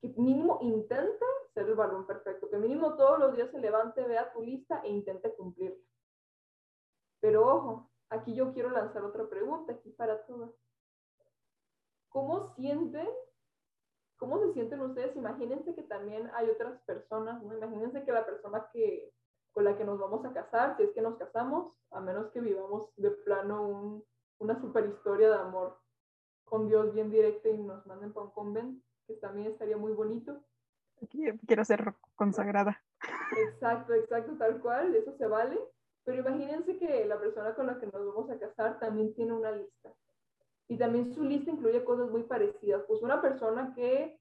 que 0.00 0.08
mínimo 0.16 0.58
intente 0.62 1.24
ser 1.54 1.68
el 1.68 1.74
varón 1.74 2.06
perfecto, 2.06 2.48
que 2.48 2.56
mínimo 2.58 2.96
todos 2.96 3.18
los 3.18 3.34
días 3.34 3.50
se 3.50 3.58
levante, 3.58 4.02
vea 4.04 4.32
tu 4.32 4.42
lista 4.42 4.80
e 4.84 4.90
intente 4.90 5.34
cumplirla. 5.34 5.82
Pero 7.20 7.46
ojo, 7.46 7.90
aquí 8.10 8.34
yo 8.34 8.52
quiero 8.52 8.70
lanzar 8.70 9.04
otra 9.04 9.28
pregunta 9.28 9.72
aquí 9.72 9.90
para 9.90 10.24
todas. 10.26 10.50
¿Cómo 12.08 12.54
sienten? 12.54 13.08
¿Cómo 14.18 14.40
se 14.40 14.52
sienten 14.52 14.80
ustedes? 14.80 15.16
Imagínense 15.16 15.74
que 15.74 15.82
también 15.82 16.30
hay 16.34 16.48
otras 16.48 16.80
personas, 16.82 17.42
¿no? 17.42 17.56
Imagínense 17.56 18.04
que 18.04 18.12
la 18.12 18.24
persona 18.24 18.68
que, 18.72 19.12
con 19.52 19.64
la 19.64 19.76
que 19.76 19.84
nos 19.84 19.98
vamos 19.98 20.24
a 20.24 20.32
casar, 20.32 20.76
si 20.76 20.84
es 20.84 20.90
que 20.92 21.02
nos 21.02 21.16
casamos, 21.16 21.72
a 21.90 22.00
menos 22.00 22.30
que 22.30 22.40
vivamos 22.40 22.90
de 22.96 23.10
plano 23.10 24.02
una 24.38 24.60
super 24.60 24.86
historia 24.86 25.28
de 25.28 25.36
amor 25.36 25.78
con 26.44 26.68
Dios 26.68 26.92
bien 26.94 27.10
directa 27.10 27.48
y 27.48 27.58
nos 27.58 27.84
manden 27.86 28.12
para 28.12 28.26
un 28.26 28.32
convento, 28.32 28.87
que 29.08 29.14
también 29.14 29.48
estaría 29.48 29.76
muy 29.76 29.92
bonito. 29.92 30.38
Quiero 31.46 31.64
ser 31.64 31.94
consagrada. 32.14 32.80
Exacto, 33.36 33.94
exacto, 33.94 34.36
tal 34.36 34.60
cual, 34.60 34.94
eso 34.94 35.12
se 35.16 35.26
vale. 35.26 35.58
Pero 36.04 36.20
imagínense 36.20 36.78
que 36.78 37.06
la 37.06 37.18
persona 37.18 37.54
con 37.54 37.66
la 37.66 37.78
que 37.78 37.86
nos 37.86 38.06
vamos 38.06 38.30
a 38.30 38.38
casar 38.38 38.78
también 38.78 39.14
tiene 39.14 39.32
una 39.32 39.50
lista. 39.52 39.92
Y 40.68 40.76
también 40.76 41.12
su 41.12 41.24
lista 41.24 41.50
incluye 41.50 41.84
cosas 41.84 42.10
muy 42.10 42.24
parecidas. 42.24 42.82
Pues 42.86 43.02
una 43.02 43.22
persona 43.22 43.72
que, 43.74 44.20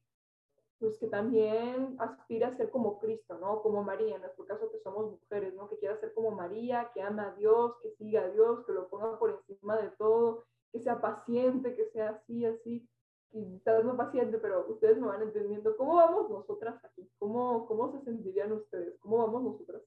pues 0.79 0.97
que 0.97 1.07
también 1.07 1.95
aspira 1.99 2.49
a 2.49 2.55
ser 2.55 2.69
como 2.69 2.99
Cristo, 2.99 3.37
¿no? 3.39 3.61
Como 3.61 3.83
María, 3.83 4.15
en 4.15 4.21
nuestro 4.21 4.45
caso 4.45 4.71
que 4.71 4.79
somos 4.79 5.11
mujeres, 5.11 5.53
¿no? 5.55 5.69
Que 5.69 5.77
quiera 5.77 5.97
ser 5.97 6.13
como 6.13 6.31
María, 6.31 6.91
que 6.93 7.01
ama 7.01 7.29
a 7.29 7.35
Dios, 7.35 7.75
que 7.81 7.91
siga 7.91 8.21
a 8.21 8.29
Dios, 8.29 8.65
que 8.65 8.71
lo 8.71 8.87
ponga 8.87 9.19
por 9.19 9.31
encima 9.31 9.75
de 9.81 9.89
todo, 9.89 10.45
que 10.71 10.79
sea 10.79 11.01
paciente, 11.01 11.75
que 11.75 11.85
sea 11.85 12.11
así, 12.11 12.45
así 12.45 12.87
quizás 13.31 13.83
no 13.83 13.97
paciente, 13.97 14.37
pero 14.37 14.67
ustedes 14.67 14.97
me 14.97 15.07
van 15.07 15.21
entendiendo. 15.21 15.75
¿Cómo 15.77 15.95
vamos 15.95 16.29
nosotras 16.29 16.83
aquí? 16.83 17.09
¿Cómo, 17.19 17.65
cómo 17.67 17.91
se 17.91 18.03
sentirían 18.03 18.51
ustedes? 18.51 18.97
¿Cómo 18.99 19.17
vamos 19.17 19.43
nosotras 19.43 19.81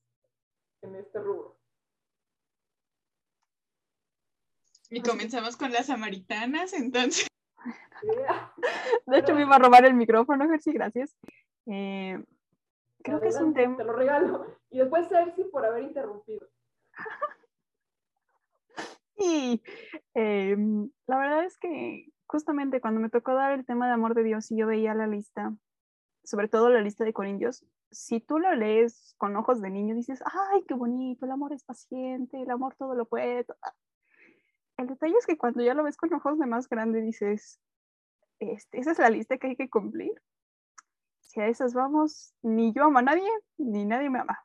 en 0.82 0.96
este 0.96 1.18
rubro? 1.20 1.56
Y 4.90 5.02
comenzamos 5.02 5.56
con 5.56 5.72
las 5.72 5.86
samaritanas, 5.86 6.72
entonces. 6.72 7.28
De 9.06 9.18
hecho, 9.18 9.34
me 9.34 9.42
iba 9.42 9.56
a 9.56 9.58
robar 9.58 9.84
el 9.84 9.94
micrófono, 9.94 10.48
Jersey, 10.48 10.72
gracias. 10.72 11.16
Eh, 11.66 12.22
creo 13.02 13.20
que 13.20 13.28
es 13.28 13.40
un 13.40 13.54
tema. 13.54 13.76
Te 13.76 13.84
lo 13.84 13.92
regalo. 13.92 14.46
Y 14.70 14.78
después, 14.78 15.08
Cersei, 15.08 15.44
por 15.50 15.64
haber 15.64 15.84
interrumpido. 15.84 16.48
y 19.16 19.62
em, 20.14 20.90
la 21.06 21.18
verdad 21.18 21.44
es 21.44 21.56
que 21.58 22.10
justamente 22.30 22.80
cuando 22.80 23.00
me 23.00 23.10
tocó 23.10 23.34
dar 23.34 23.52
el 23.52 23.66
tema 23.66 23.88
de 23.88 23.92
amor 23.92 24.14
de 24.14 24.22
Dios 24.22 24.52
y 24.52 24.56
yo 24.56 24.68
veía 24.68 24.94
la 24.94 25.08
lista, 25.08 25.52
sobre 26.22 26.46
todo 26.46 26.70
la 26.70 26.80
lista 26.80 27.04
de 27.04 27.12
Corintios, 27.12 27.66
si 27.90 28.20
tú 28.20 28.38
lo 28.38 28.54
lees 28.54 29.16
con 29.18 29.34
ojos 29.34 29.60
de 29.60 29.68
niño, 29.68 29.96
dices, 29.96 30.22
ay, 30.24 30.62
qué 30.68 30.74
bonito, 30.74 31.26
el 31.26 31.32
amor 31.32 31.52
es 31.52 31.64
paciente, 31.64 32.40
el 32.40 32.50
amor 32.52 32.76
todo 32.76 32.94
lo 32.94 33.06
puede. 33.06 33.46
El 34.76 34.86
detalle 34.86 35.14
es 35.18 35.26
que 35.26 35.36
cuando 35.36 35.60
ya 35.64 35.74
lo 35.74 35.82
ves 35.82 35.96
con 35.96 36.14
ojos 36.14 36.38
de 36.38 36.46
más 36.46 36.68
grande, 36.68 37.00
dices, 37.02 37.60
este, 38.38 38.78
esa 38.78 38.92
es 38.92 38.98
la 39.00 39.10
lista 39.10 39.36
que 39.38 39.48
hay 39.48 39.56
que 39.56 39.68
cumplir. 39.68 40.12
Si 41.18 41.40
a 41.40 41.48
esas 41.48 41.74
vamos, 41.74 42.32
ni 42.42 42.72
yo 42.72 42.84
amo 42.84 43.00
a 43.00 43.02
nadie, 43.02 43.28
ni 43.58 43.84
nadie 43.84 44.08
me 44.08 44.20
ama. 44.20 44.38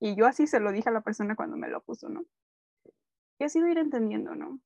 Y 0.00 0.16
yo 0.16 0.26
así 0.26 0.46
se 0.46 0.58
lo 0.58 0.72
dije 0.72 0.88
a 0.88 0.92
la 0.92 1.02
persona 1.02 1.36
cuando 1.36 1.58
me 1.58 1.68
lo 1.68 1.82
puso, 1.82 2.08
¿no? 2.08 2.24
Y 3.38 3.44
ha 3.44 3.48
sido 3.50 3.68
ir 3.68 3.76
entendiendo, 3.76 4.34
¿no? 4.34 4.58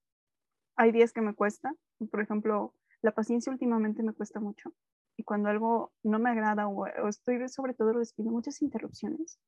Hay 0.77 0.93
días 0.93 1.13
que 1.13 1.21
me 1.21 1.35
cuesta, 1.35 1.75
por 2.07 2.21
ejemplo, 2.21 2.75
la 3.03 3.13
paciencia 3.13 3.53
últimamente 3.53 4.03
me 4.03 4.13
cuesta 4.13 4.41
mucho. 4.41 4.73
Y 5.17 5.25
cuando 5.25 5.49
algo 5.49 5.93
no 6.03 6.19
me 6.19 6.31
agrada 6.31 6.69
o, 6.69 6.87
estoy 7.09 7.49
sobre 7.49 7.75
todo 7.75 7.93
recibiendo 7.93 8.33
muchas 8.33 8.63
interrupciones, 8.63 9.41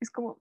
es 0.00 0.10
como, 0.10 0.40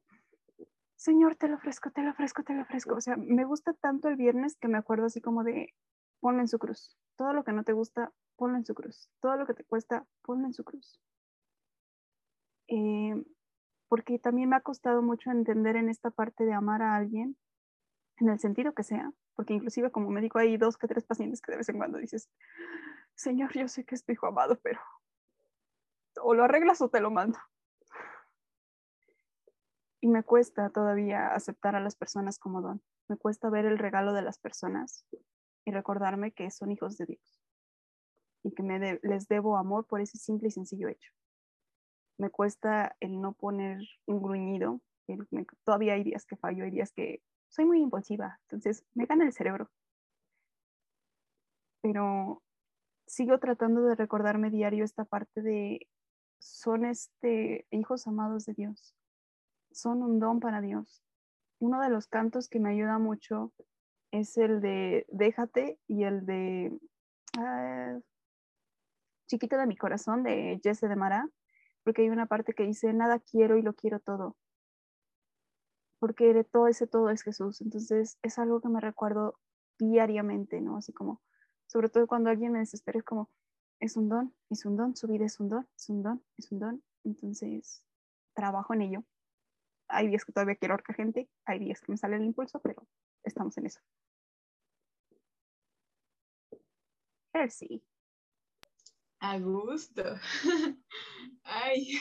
Señor, 0.96 1.36
te 1.36 1.48
lo 1.48 1.56
ofrezco, 1.56 1.92
te 1.92 2.04
lo 2.04 2.12
ofrezco, 2.12 2.44
te 2.44 2.54
lo 2.54 2.62
ofrezco. 2.62 2.96
O 2.96 3.02
sea, 3.02 3.18
me 3.18 3.46
gusta 3.46 3.74
tanto 3.74 4.08
el 4.10 4.16
viernes 4.16 4.56
que 4.58 4.68
me 4.68 4.78
acuerdo 4.78 5.08
así 5.08 5.22
como 5.22 5.44
de, 5.44 5.74
ponlo 6.20 6.42
en 6.42 6.48
su 6.48 6.60
cruz. 6.60 6.98
Todo 7.16 7.34
lo 7.34 7.44
que 7.44 7.54
no 7.54 7.64
te 7.64 7.74
gusta, 7.74 8.12
ponlo 8.36 8.58
en 8.58 8.66
su 8.66 8.76
cruz. 8.76 9.10
Todo 9.20 9.38
lo 9.38 9.48
que 9.48 9.56
te 9.56 9.64
cuesta, 9.64 10.06
ponlo 10.22 10.46
en 10.46 10.54
su 10.54 10.64
cruz. 10.64 11.02
Eh, 12.68 13.16
porque 13.88 14.20
también 14.20 14.50
me 14.50 14.56
ha 14.58 14.62
costado 14.62 15.02
mucho 15.02 15.32
entender 15.32 15.76
en 15.78 15.90
esta 15.90 16.12
parte 16.12 16.46
de 16.46 16.54
amar 16.54 16.82
a 16.82 16.96
alguien, 16.96 17.38
en 18.18 18.30
el 18.30 18.40
sentido 18.40 18.74
que 18.74 18.84
sea, 18.84 19.12
porque 19.38 19.54
inclusive 19.54 19.92
como 19.92 20.10
médico 20.10 20.40
hay 20.40 20.58
dos 20.58 20.78
tres 20.78 21.06
pacientes 21.06 21.42
que 21.42 21.52
de 21.52 21.60
vez 21.60 21.70
en 21.70 21.78
cuando 21.78 22.00
dices, 22.00 22.28
Señor, 23.16 23.54
yo 23.54 23.68
sé 23.68 23.86
que 23.86 23.94
es 23.94 24.04
tu 24.04 24.12
hijo 24.12 24.26
amado, 24.26 24.60
pero 24.62 24.82
o 26.22 26.34
lo 26.34 26.44
arreglas 26.44 26.82
o 26.82 26.90
te 26.90 27.00
lo 27.00 27.12
mando. 27.12 27.38
Y 30.02 30.08
me 30.08 30.24
cuesta 30.24 30.72
todavía 30.72 31.28
aceptar 31.28 31.76
a 31.76 31.80
las 31.80 31.96
personas 31.96 32.40
como 32.40 32.62
don. 32.62 32.82
Me 33.08 33.18
cuesta 33.18 33.50
ver 33.52 33.66
el 33.66 33.78
regalo 33.78 34.14
de 34.14 34.24
las 34.24 34.40
personas 34.40 35.06
y 35.66 35.72
recordarme 35.72 36.32
que 36.32 36.50
son 36.50 36.72
hijos 36.72 36.98
de 36.98 37.06
Dios 37.06 37.40
y 38.44 38.52
que 38.54 38.64
me 38.64 39.00
les 39.04 39.28
debo 39.28 39.58
amor 39.58 39.86
por 39.86 40.02
ese 40.02 40.18
simple 40.18 40.48
y 40.48 40.52
sencillo 40.52 40.88
hecho. 40.88 41.12
Me 42.18 42.32
cuesta 42.32 42.96
el 43.00 43.22
no 43.22 43.34
poner 43.34 43.80
un 44.08 44.20
gruñido. 44.20 44.82
todavía 45.64 45.94
hay 45.94 46.04
días 46.04 46.26
que 46.26 46.38
fallo, 46.38 46.64
hay 46.64 46.72
días 46.72 46.92
que 46.92 47.22
soy 47.50 47.66
muy 47.66 47.82
impulsiva, 47.82 48.40
entonces 48.44 48.86
me 48.94 49.06
gana 49.06 49.26
el 49.26 49.34
cerebro. 49.34 49.70
Pero 51.82 52.44
sigo 53.06 53.40
tratando 53.40 53.82
de 53.84 53.96
recordarme 53.96 54.50
diario 54.50 54.84
esta 54.84 55.06
parte 55.06 55.42
de 55.42 55.88
son 56.40 56.86
este 56.86 57.66
hijos 57.72 58.08
amados 58.08 58.46
de 58.46 58.54
Dios. 58.54 58.96
Son 59.72 60.04
un 60.04 60.20
don 60.20 60.40
para 60.40 60.62
Dios. 60.62 61.04
Uno 61.60 61.82
de 61.82 61.90
los 61.90 62.08
cantos 62.08 62.50
que 62.50 62.60
me 62.60 62.70
ayuda 62.72 63.00
mucho 63.00 63.54
es 64.12 64.38
el 64.38 64.62
de 64.62 65.06
Déjate 65.10 65.80
y 65.88 66.04
el 66.04 66.26
de 66.26 66.78
ah, 67.38 68.00
Chiquita 69.28 69.58
de 69.58 69.68
mi 69.68 69.76
corazón 69.76 70.24
de 70.24 70.60
Jesse 70.64 70.82
de 70.82 70.96
Mara, 70.96 71.28
porque 71.84 72.04
hay 72.04 72.10
una 72.10 72.28
parte 72.28 72.54
que 72.54 72.64
dice, 72.64 72.94
nada 72.94 73.20
quiero 73.20 73.58
y 73.58 73.62
lo 73.62 73.74
quiero 73.74 74.00
todo 74.00 74.38
porque 76.00 76.34
de 76.34 76.44
todo 76.44 76.68
ese 76.68 76.88
todo 76.88 77.10
es 77.10 77.24
Jesús. 77.24 77.62
Entonces 77.62 78.18
es 78.22 78.40
algo 78.40 78.62
que 78.62 78.70
me 78.70 78.80
recuerdo 78.82 79.40
diariamente, 79.80 80.62
¿no? 80.62 80.78
Así 80.78 80.94
como, 80.94 81.22
sobre 81.68 81.90
todo 81.90 82.08
cuando 82.08 82.30
alguien 82.30 82.52
me 82.52 82.60
desespera, 82.60 83.00
es 83.00 83.06
como, 83.06 83.30
es 83.80 83.98
un 83.98 84.10
don, 84.10 84.36
es 84.50 84.66
un 84.66 84.78
don, 84.78 84.96
su 84.96 85.08
vida 85.08 85.26
es 85.26 85.40
un 85.40 85.50
don, 85.50 85.68
es 85.78 85.90
un 85.90 86.04
don, 86.04 86.24
es 86.38 86.52
un 86.52 86.60
don. 86.60 86.84
Entonces, 87.04 87.84
trabajo 88.34 88.74
en 88.74 88.82
ello. 88.82 89.04
Hay 89.88 90.08
días 90.08 90.26
que 90.26 90.34
todavía 90.34 90.56
quiero 90.56 90.74
ahorcar 90.74 90.96
gente, 90.96 91.30
hay 91.46 91.60
días 91.60 91.82
que 91.82 91.92
me 91.92 91.98
sale 91.98 92.18
el 92.18 92.26
impulso, 92.26 92.60
pero 92.62 92.88
estamos 93.24 93.58
en 93.58 93.68
eso. 93.68 93.80
sí. 97.50 97.84
A 99.20 99.40
gusto. 99.40 100.04
Ay, 101.44 102.00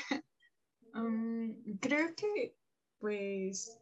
creo 1.80 2.14
que, 2.14 2.56
pues, 2.98 3.78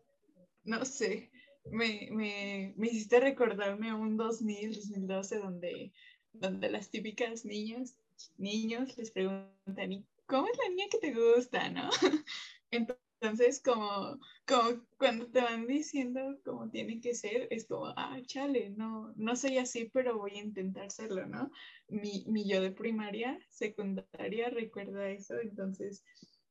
no 0.64 0.84
sé, 0.84 1.30
me, 1.64 2.08
me, 2.10 2.74
me 2.76 2.86
hiciste 2.88 3.20
recordarme 3.20 3.94
un 3.94 4.16
2000, 4.16 4.74
2012, 4.74 5.38
donde, 5.38 5.92
donde 6.32 6.70
las 6.70 6.90
típicas 6.90 7.44
niñas, 7.44 7.96
niños 8.36 8.96
les 8.98 9.10
preguntan, 9.10 9.92
¿y 9.92 10.06
cómo 10.26 10.48
es 10.48 10.58
la 10.58 10.68
niña 10.68 10.86
que 10.90 10.98
te 10.98 11.12
gusta, 11.14 11.70
no? 11.70 11.88
Entonces, 12.70 13.62
como, 13.62 14.18
como 14.46 14.84
cuando 14.98 15.26
te 15.30 15.40
van 15.40 15.66
diciendo 15.66 16.38
cómo 16.44 16.70
tiene 16.70 17.00
que 17.00 17.14
ser, 17.14 17.48
es 17.50 17.66
como, 17.66 17.86
ah, 17.96 18.18
chale, 18.26 18.70
no, 18.70 19.14
no 19.16 19.36
soy 19.36 19.58
así, 19.58 19.90
pero 19.92 20.18
voy 20.18 20.32
a 20.32 20.42
intentar 20.42 20.90
serlo, 20.90 21.26
¿no? 21.26 21.50
Mi, 21.88 22.24
mi 22.26 22.46
yo 22.46 22.60
de 22.60 22.70
primaria, 22.70 23.38
secundaria, 23.48 24.50
recuerda 24.50 25.08
eso, 25.08 25.38
entonces, 25.40 26.04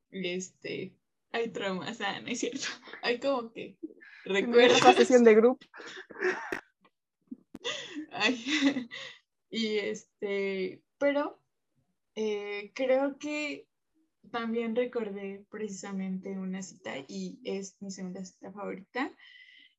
este, 0.10 0.98
hay 1.32 1.50
traumas, 1.50 2.02
ah, 2.02 2.20
no 2.22 2.28
es 2.30 2.40
cierto, 2.40 2.68
hay 3.04 3.20
como 3.20 3.52
que 3.52 3.78
recuerdo. 4.26 4.76
la 4.84 4.94
sesión 4.94 5.24
de 5.24 5.36
grupo. 5.36 5.66
Ay, 8.12 8.44
y 9.50 9.78
este, 9.78 10.84
pero 10.98 11.40
eh, 12.16 12.72
creo 12.76 13.18
que 13.18 13.68
también 14.32 14.76
recordé 14.76 15.46
precisamente 15.50 16.38
una 16.38 16.62
cita 16.62 16.94
y 17.08 17.40
es 17.44 17.82
mi 17.82 17.92
segunda 17.92 18.24
cita 18.24 18.52
favorita, 18.52 19.16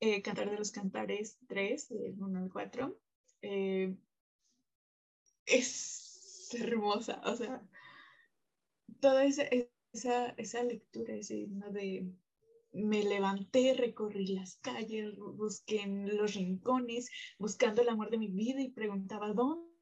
eh, 0.00 0.22
Cantar 0.22 0.50
de 0.50 0.58
los 0.58 0.70
Cantares 0.70 1.38
3, 1.48 1.88
del 1.88 2.20
1 2.20 2.38
al 2.38 2.50
4. 2.50 2.98
Eh, 3.42 3.94
es 5.46 6.50
hermosa, 6.54 7.20
o 7.24 7.36
sea, 7.36 7.62
toda 9.00 9.24
esa, 9.24 9.44
esa, 9.92 10.28
esa 10.36 10.62
lectura, 10.62 11.14
ese 11.14 11.36
himno 11.36 11.70
de 11.70 12.06
me 12.74 13.02
levanté, 13.02 13.74
recorrí 13.74 14.26
las 14.26 14.56
calles, 14.56 15.16
busqué 15.16 15.80
en 15.82 16.16
los 16.16 16.34
rincones, 16.34 17.10
buscando 17.38 17.82
el 17.82 17.88
amor 17.88 18.10
de 18.10 18.18
mi 18.18 18.28
vida 18.28 18.60
y 18.60 18.70
preguntaba, 18.70 19.32
¿dónde? 19.32 19.74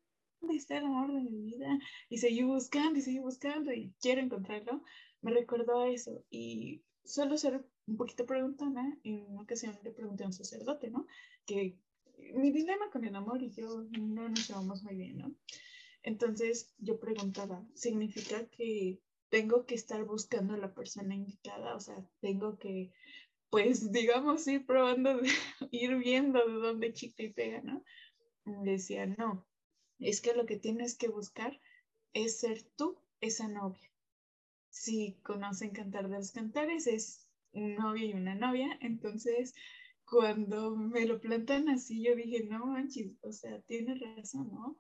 ¿dónde 0.43 0.57
está 0.57 0.77
el 0.77 0.85
amor 0.85 1.13
de 1.13 1.23
mi 1.23 1.43
vida? 1.43 1.79
Y 2.09 2.19
seguí 2.19 2.43
buscando 2.43 2.99
y 2.99 3.03
seguí 3.03 3.21
buscando 3.21 3.73
y 3.73 3.95
quiero 4.01 4.21
encontrarlo. 4.21 4.83
Me 5.21 5.31
recordó 5.31 5.81
a 5.81 5.89
eso 5.89 6.25
y 6.31 6.83
suelo 7.05 7.37
ser 7.39 7.65
un 7.87 7.97
poquito 7.97 8.27
preguntona. 8.27 8.99
En 9.05 9.25
una 9.29 9.43
ocasión 9.43 9.79
le 9.83 9.93
pregunté 9.93 10.25
a 10.25 10.27
un 10.27 10.33
sacerdote, 10.33 10.91
¿no? 10.91 11.07
Que 11.47 11.79
mi 12.35 12.51
dilema 12.51 12.91
con 12.91 13.05
el 13.05 13.15
amor 13.15 13.43
y 13.43 13.51
yo 13.51 13.85
no 13.99 14.29
nos 14.29 14.49
llevamos 14.49 14.83
muy 14.83 14.97
bien, 14.97 15.19
¿no? 15.19 15.35
Entonces 16.03 16.75
yo 16.79 16.99
preguntaba, 16.99 17.65
¿significa 17.75 18.45
que 18.49 19.01
tengo 19.33 19.65
que 19.65 19.75
estar 19.75 20.05
buscando 20.05 20.53
a 20.53 20.59
la 20.59 20.75
persona 20.75 21.15
indicada? 21.15 21.75
O 21.75 21.81
sea, 21.81 21.97
tengo 22.21 22.59
que, 22.59 22.93
pues, 23.49 23.91
digamos, 23.91 24.47
ir 24.47 24.67
probando, 24.67 25.19
ir 25.71 25.97
viendo 25.97 26.47
de 26.47 26.53
dónde 26.53 26.93
chica 26.93 27.23
y 27.23 27.33
pega, 27.33 27.63
¿no? 27.63 27.83
decía, 28.45 29.07
no, 29.07 29.47
es 30.01 30.21
que 30.21 30.35
lo 30.35 30.45
que 30.45 30.59
tienes 30.59 30.99
que 30.99 31.09
buscar 31.09 31.59
es 32.13 32.41
ser 32.41 32.63
tú 32.77 32.99
esa 33.21 33.49
novia. 33.49 33.91
Si 34.69 35.17
conocen 35.23 35.71
Cantar 35.71 36.11
de 36.11 36.17
los 36.19 36.33
Cantares, 36.33 36.87
es 36.87 37.27
un 37.53 37.77
novio 37.77 38.09
y 38.09 38.13
una 38.13 38.35
novia, 38.35 38.77
entonces 38.83 39.55
cuando 40.05 40.77
me 40.77 41.07
lo 41.07 41.21
plantan 41.21 41.71
así, 41.71 42.03
yo 42.03 42.15
dije, 42.15 42.45
no 42.45 42.67
manches, 42.67 43.13
o 43.23 43.33
sea, 43.33 43.63
tienes 43.63 43.99
razón, 44.01 44.51
¿no? 44.53 44.77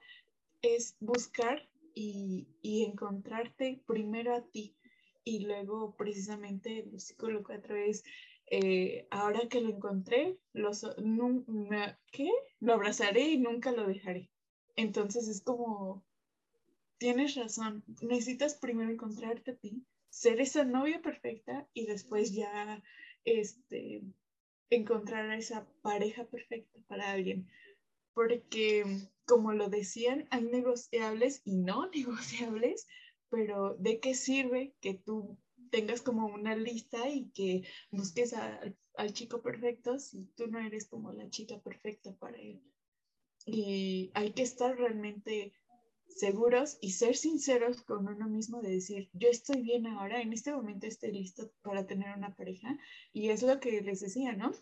Es 0.60 0.96
buscar 1.00 1.70
y, 1.94 2.48
encontrarte 2.62 3.82
primero 3.86 4.34
a 4.34 4.42
ti 4.42 4.76
y 5.24 5.40
luego 5.44 5.94
precisamente 5.96 6.80
el 6.80 6.90
versículo 6.90 7.42
4 7.44 7.76
es, 7.76 8.04
ahora 9.10 9.48
que 9.48 9.60
lo 9.60 9.70
encontré, 9.70 10.36
lo, 10.52 10.70
¿qué? 12.10 12.30
lo 12.60 12.74
abrazaré 12.74 13.28
y 13.30 13.38
nunca 13.38 13.72
lo 13.72 13.86
dejaré. 13.86 14.30
Entonces 14.76 15.28
es 15.28 15.42
como, 15.42 16.04
tienes 16.98 17.34
razón, 17.34 17.84
necesitas 18.00 18.54
primero 18.54 18.90
encontrarte 18.90 19.52
a 19.52 19.56
ti, 19.56 19.84
ser 20.08 20.40
esa 20.40 20.64
novia 20.64 21.00
perfecta 21.00 21.66
y 21.72 21.86
después 21.86 22.32
ya 22.32 22.82
este, 23.24 24.02
encontrar 24.70 25.32
esa 25.32 25.66
pareja 25.82 26.24
perfecta 26.24 26.78
para 26.86 27.12
alguien. 27.12 27.48
Porque, 28.14 28.84
como 29.26 29.52
lo 29.52 29.68
decían, 29.68 30.26
hay 30.30 30.44
negociables 30.44 31.42
y 31.44 31.56
no 31.56 31.86
negociables, 31.94 32.86
pero 33.28 33.74
¿de 33.78 34.00
qué 34.00 34.14
sirve 34.14 34.74
que 34.80 34.94
tú 34.94 35.38
tengas 35.70 36.02
como 36.02 36.26
una 36.26 36.54
lista 36.54 37.08
y 37.08 37.30
que 37.30 37.62
busques 37.90 38.34
al 38.34 39.12
chico 39.14 39.40
perfecto 39.40 39.98
si 39.98 40.24
tú 40.36 40.48
no 40.48 40.58
eres 40.58 40.86
como 40.86 41.12
la 41.12 41.30
chica 41.30 41.58
perfecta 41.60 42.14
para 42.16 42.38
él? 42.38 42.62
y 43.46 44.10
hay 44.14 44.32
que 44.32 44.42
estar 44.42 44.76
realmente 44.76 45.52
seguros 46.06 46.78
y 46.80 46.92
ser 46.92 47.16
sinceros 47.16 47.82
con 47.82 48.06
uno 48.06 48.28
mismo 48.28 48.60
de 48.60 48.70
decir, 48.70 49.08
yo 49.12 49.28
estoy 49.28 49.62
bien 49.62 49.86
ahora, 49.86 50.20
en 50.20 50.32
este 50.32 50.52
momento 50.52 50.86
estoy 50.86 51.12
listo 51.12 51.50
para 51.62 51.86
tener 51.86 52.16
una 52.16 52.34
pareja 52.34 52.78
y 53.12 53.30
es 53.30 53.42
lo 53.42 53.60
que 53.60 53.80
les 53.80 54.00
decía, 54.00 54.34
¿no? 54.34 54.52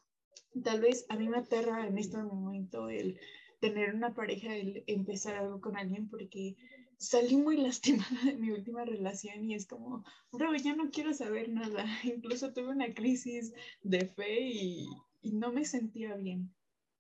Tal 0.62 0.80
vez 0.80 1.06
a 1.08 1.16
mí 1.16 1.28
me 1.28 1.38
aterra 1.38 1.86
en 1.86 1.98
este 1.98 2.18
momento 2.18 2.88
el 2.88 3.18
tener 3.60 3.94
una 3.94 4.14
pareja, 4.14 4.54
el 4.54 4.82
empezar 4.86 5.36
algo 5.36 5.60
con 5.60 5.76
alguien 5.76 6.08
porque 6.08 6.56
salí 6.98 7.36
muy 7.36 7.56
lastimada 7.62 8.24
de 8.24 8.36
mi 8.36 8.50
última 8.50 8.84
relación 8.84 9.44
y 9.44 9.54
es 9.54 9.66
como, 9.66 10.04
bro, 10.32 10.54
ya 10.54 10.74
no 10.74 10.90
quiero 10.90 11.14
saber 11.14 11.48
nada. 11.48 11.84
Incluso 12.04 12.52
tuve 12.52 12.68
una 12.68 12.92
crisis 12.94 13.52
de 13.82 14.06
fe 14.06 14.40
y, 14.40 14.88
y 15.22 15.32
no 15.32 15.52
me 15.52 15.64
sentía 15.64 16.16
bien. 16.16 16.52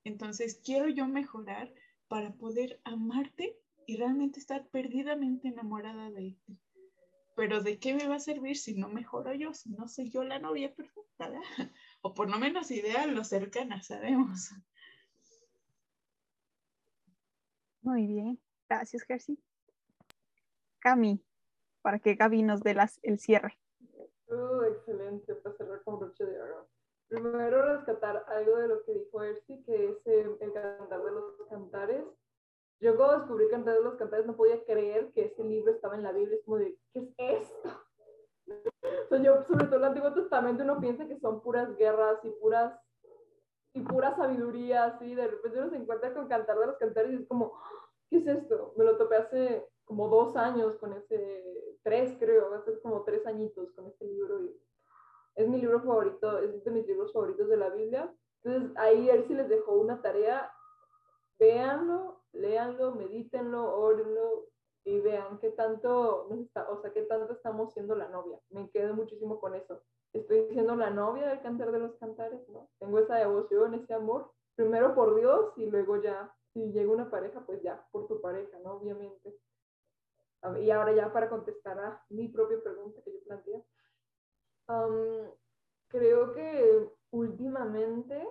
Entonces, 0.04 0.60
quiero 0.64 0.88
yo 0.88 1.06
mejorar 1.06 1.72
para 2.08 2.32
poder 2.32 2.80
amarte 2.84 3.56
y 3.86 3.96
realmente 3.96 4.40
estar 4.40 4.66
perdidamente 4.68 5.48
enamorada 5.48 6.10
de 6.10 6.36
ti. 6.46 6.58
Pero 7.36 7.62
¿de 7.62 7.78
qué 7.78 7.94
me 7.94 8.06
va 8.06 8.16
a 8.16 8.20
servir 8.20 8.56
si 8.56 8.74
no 8.74 8.88
mejoro 8.88 9.32
yo, 9.34 9.54
si 9.54 9.70
no 9.70 9.88
soy 9.88 10.10
yo 10.10 10.24
la 10.24 10.38
novia 10.38 10.74
perfecta? 10.74 11.00
O 12.02 12.14
por 12.14 12.30
lo 12.30 12.38
menos 12.38 12.70
ideal 12.70 13.14
lo 13.14 13.24
cercana, 13.24 13.82
sabemos. 13.82 14.52
Muy 17.82 18.06
bien, 18.06 18.40
gracias, 18.68 19.02
Jersey. 19.02 19.38
Cami, 20.80 21.24
para 21.82 21.98
que 21.98 22.14
Gaby 22.14 22.42
nos 22.42 22.62
dé 22.62 22.74
las, 22.74 22.98
el 23.02 23.18
cierre. 23.18 23.58
Uh, 24.28 24.62
excelente, 24.62 25.34
para 25.34 25.56
cerrar 25.56 25.82
con 25.82 25.98
broche 25.98 26.24
de 26.24 26.40
oro 26.40 26.68
primero 27.10 27.76
rescatar 27.76 28.24
algo 28.28 28.56
de 28.56 28.68
lo 28.68 28.84
que 28.84 28.94
dijo 28.94 29.22
Ersi, 29.22 29.62
que 29.64 29.90
es 29.90 30.06
el, 30.06 30.38
cantar 30.38 31.02
de 31.02 31.10
los 31.10 31.34
cantares. 31.48 32.04
Yo 32.80 32.96
cuando 32.96 33.18
descubrí 33.18 33.48
Cantar 33.48 33.74
de 33.74 33.82
los 33.82 33.96
Cantares 33.96 34.24
no 34.24 34.36
podía 34.36 34.64
creer 34.64 35.12
que 35.12 35.26
ese 35.26 35.44
libro 35.44 35.72
estaba 35.72 35.96
en 35.96 36.04
la 36.04 36.12
Biblia. 36.12 36.38
Es 36.38 36.44
como 36.44 36.56
de, 36.56 36.78
¿qué 36.94 37.00
es 37.18 37.42
esto? 37.42 37.68
o 39.10 39.16
yo, 39.16 39.42
sobre 39.42 39.66
todo 39.66 39.76
el 39.76 39.84
Antiguo 39.84 40.14
Testamento, 40.14 40.62
uno 40.62 40.80
piensa 40.80 41.06
que 41.06 41.18
son 41.18 41.42
puras 41.42 41.76
guerras 41.76 42.24
y 42.24 42.30
puras 42.30 42.72
y 43.72 43.80
pura 43.82 44.14
sabiduría, 44.16 44.84
así. 44.84 45.14
De 45.14 45.26
repente 45.28 45.58
uno 45.58 45.70
se 45.70 45.76
encuentra 45.76 46.14
con 46.14 46.28
Cantar 46.28 46.58
de 46.58 46.66
los 46.66 46.76
Cantares 46.76 47.12
y 47.12 47.22
es 47.22 47.28
como, 47.28 47.52
¿qué 48.08 48.18
es 48.18 48.26
esto? 48.26 48.72
Me 48.76 48.84
lo 48.84 48.96
topé 48.96 49.16
hace 49.16 49.68
como 49.84 50.08
dos 50.08 50.36
años 50.36 50.76
con 50.76 50.92
ese, 50.92 51.78
tres 51.82 52.16
creo, 52.18 52.54
hace 52.54 52.80
como 52.80 53.02
tres 53.02 53.26
añitos 53.26 53.72
con 53.72 53.86
este 53.86 54.04
libro 54.04 54.40
y 54.40 54.56
es 55.34 55.48
mi 55.48 55.60
libro 55.60 55.80
favorito, 55.80 56.38
es 56.38 56.64
de 56.64 56.70
mis 56.70 56.86
libros 56.86 57.12
favoritos 57.12 57.48
de 57.48 57.56
la 57.56 57.70
Biblia. 57.70 58.12
Entonces 58.42 58.76
ahí 58.76 59.08
él 59.10 59.24
sí 59.26 59.34
les 59.34 59.48
dejó 59.48 59.72
una 59.72 60.00
tarea, 60.00 60.52
véanlo, 61.38 62.22
léanlo, 62.32 62.94
medítenlo, 62.94 63.76
órenlo 63.76 64.46
y 64.84 65.00
vean 65.00 65.38
qué 65.38 65.50
tanto, 65.50 66.28
o 66.28 66.80
sea, 66.80 66.92
qué 66.92 67.02
tanto 67.02 67.32
estamos 67.32 67.72
siendo 67.72 67.94
la 67.94 68.08
novia. 68.08 68.38
Me 68.50 68.70
quedo 68.70 68.94
muchísimo 68.94 69.40
con 69.40 69.54
eso. 69.54 69.82
Estoy 70.12 70.48
siendo 70.50 70.74
la 70.76 70.90
novia 70.90 71.28
del 71.28 71.40
cantar 71.40 71.70
de 71.72 71.78
los 71.78 71.94
cantares, 71.96 72.48
¿no? 72.48 72.68
Tengo 72.78 72.98
esa 72.98 73.16
devoción, 73.16 73.74
ese 73.74 73.94
amor, 73.94 74.32
primero 74.56 74.94
por 74.94 75.14
Dios 75.14 75.52
y 75.56 75.66
luego 75.66 76.02
ya, 76.02 76.34
si 76.52 76.72
llega 76.72 76.92
una 76.92 77.10
pareja, 77.10 77.44
pues 77.46 77.62
ya, 77.62 77.86
por 77.92 78.08
tu 78.08 78.20
pareja, 78.20 78.58
¿no? 78.60 78.74
Obviamente. 78.74 79.36
Y 80.60 80.70
ahora 80.70 80.92
ya 80.92 81.12
para 81.12 81.28
contestar 81.28 81.78
a 81.78 82.04
mi 82.08 82.28
propia 82.28 82.62
pregunta 82.62 83.02
que 83.02 83.12
yo 83.12 83.22
planteé 83.24 83.64
creo 85.88 86.32
que 86.32 86.88
últimamente 87.10 88.26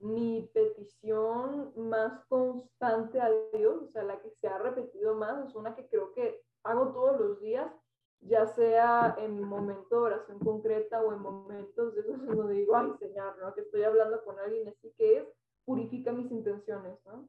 mi 0.00 0.48
petición 0.54 1.72
más 1.76 2.24
constante 2.26 3.20
a 3.20 3.30
Dios, 3.52 3.82
o 3.82 3.88
sea, 3.88 4.04
la 4.04 4.20
que 4.20 4.30
se 4.30 4.46
ha 4.46 4.58
repetido 4.58 5.14
más, 5.16 5.48
es 5.48 5.54
una 5.56 5.74
que 5.74 5.88
creo 5.88 6.12
que 6.12 6.40
hago 6.62 6.92
todos 6.92 7.18
los 7.20 7.40
días, 7.40 7.70
ya 8.20 8.46
sea 8.46 9.16
en 9.18 9.42
momento 9.42 9.96
de 9.96 10.06
oración 10.06 10.38
concreta 10.40 11.02
o 11.02 11.12
en 11.12 11.20
momentos 11.20 11.94
de 11.94 12.00
esos 12.00 12.26
donde 12.26 12.54
digo, 12.54 12.76
ay 12.76 12.92
Señor, 12.98 13.36
¿no? 13.38 13.54
Que 13.54 13.62
estoy 13.62 13.82
hablando 13.82 14.22
con 14.24 14.38
alguien 14.38 14.68
así 14.68 14.92
que 14.96 15.18
es, 15.18 15.28
purifica 15.64 16.12
mis 16.12 16.30
intenciones, 16.30 16.98
¿no? 17.04 17.28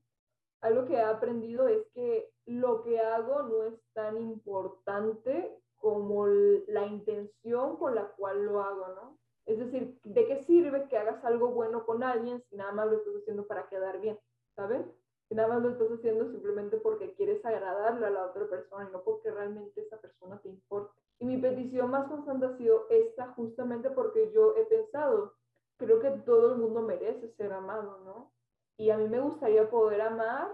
Algo 0.61 0.85
que 0.85 0.95
he 0.95 1.01
aprendido 1.01 1.67
es 1.67 1.87
que 1.93 2.29
lo 2.45 2.81
que 2.81 2.99
hago 2.99 3.43
no 3.43 3.63
es 3.63 3.81
tan 3.93 4.17
importante 4.17 5.57
como 5.77 6.27
la 6.27 6.85
intención 6.85 7.77
con 7.77 7.95
la 7.95 8.09
cual 8.11 8.43
lo 8.45 8.61
hago, 8.61 8.87
¿no? 8.89 9.17
Es 9.45 9.57
decir, 9.57 9.99
¿de 10.03 10.27
qué 10.27 10.43
sirve 10.43 10.87
que 10.89 10.97
hagas 10.97 11.23
algo 11.23 11.49
bueno 11.49 11.85
con 11.85 12.03
alguien 12.03 12.43
si 12.49 12.55
nada 12.55 12.71
más 12.71 12.87
lo 12.87 12.97
estás 12.97 13.15
haciendo 13.15 13.47
para 13.47 13.67
quedar 13.67 13.99
bien? 14.01 14.19
¿Sabes? 14.55 14.85
Si 15.29 15.35
nada 15.35 15.49
más 15.49 15.61
lo 15.61 15.69
estás 15.69 15.91
haciendo 15.91 16.31
simplemente 16.31 16.77
porque 16.77 17.13
quieres 17.13 17.45
agradarle 17.45 18.07
a 18.07 18.09
la 18.09 18.25
otra 18.25 18.47
persona 18.47 18.89
y 18.89 18.91
no 18.91 19.03
porque 19.03 19.29
realmente 19.29 19.81
esa 19.81 19.97
persona 19.97 20.39
te 20.41 20.49
importa. 20.49 20.91
Y 21.19 21.25
mi 21.25 21.37
petición 21.37 21.91
más 21.91 22.07
constante 22.07 22.47
ha 22.47 22.57
sido 22.57 22.87
esta 22.89 23.27
justamente 23.33 23.91
porque 23.91 24.31
yo 24.33 24.55
he 24.55 24.65
pensado, 24.65 25.35
creo 25.77 25.99
que 25.99 26.09
todo 26.25 26.53
el 26.53 26.57
mundo 26.59 26.81
merece 26.81 27.29
ser 27.33 27.53
amado, 27.53 27.99
¿no? 28.05 28.31
Y 28.77 28.89
a 28.89 28.97
mí 28.97 29.07
me 29.07 29.19
gustaría 29.19 29.69
poder 29.69 30.01
amar, 30.01 30.49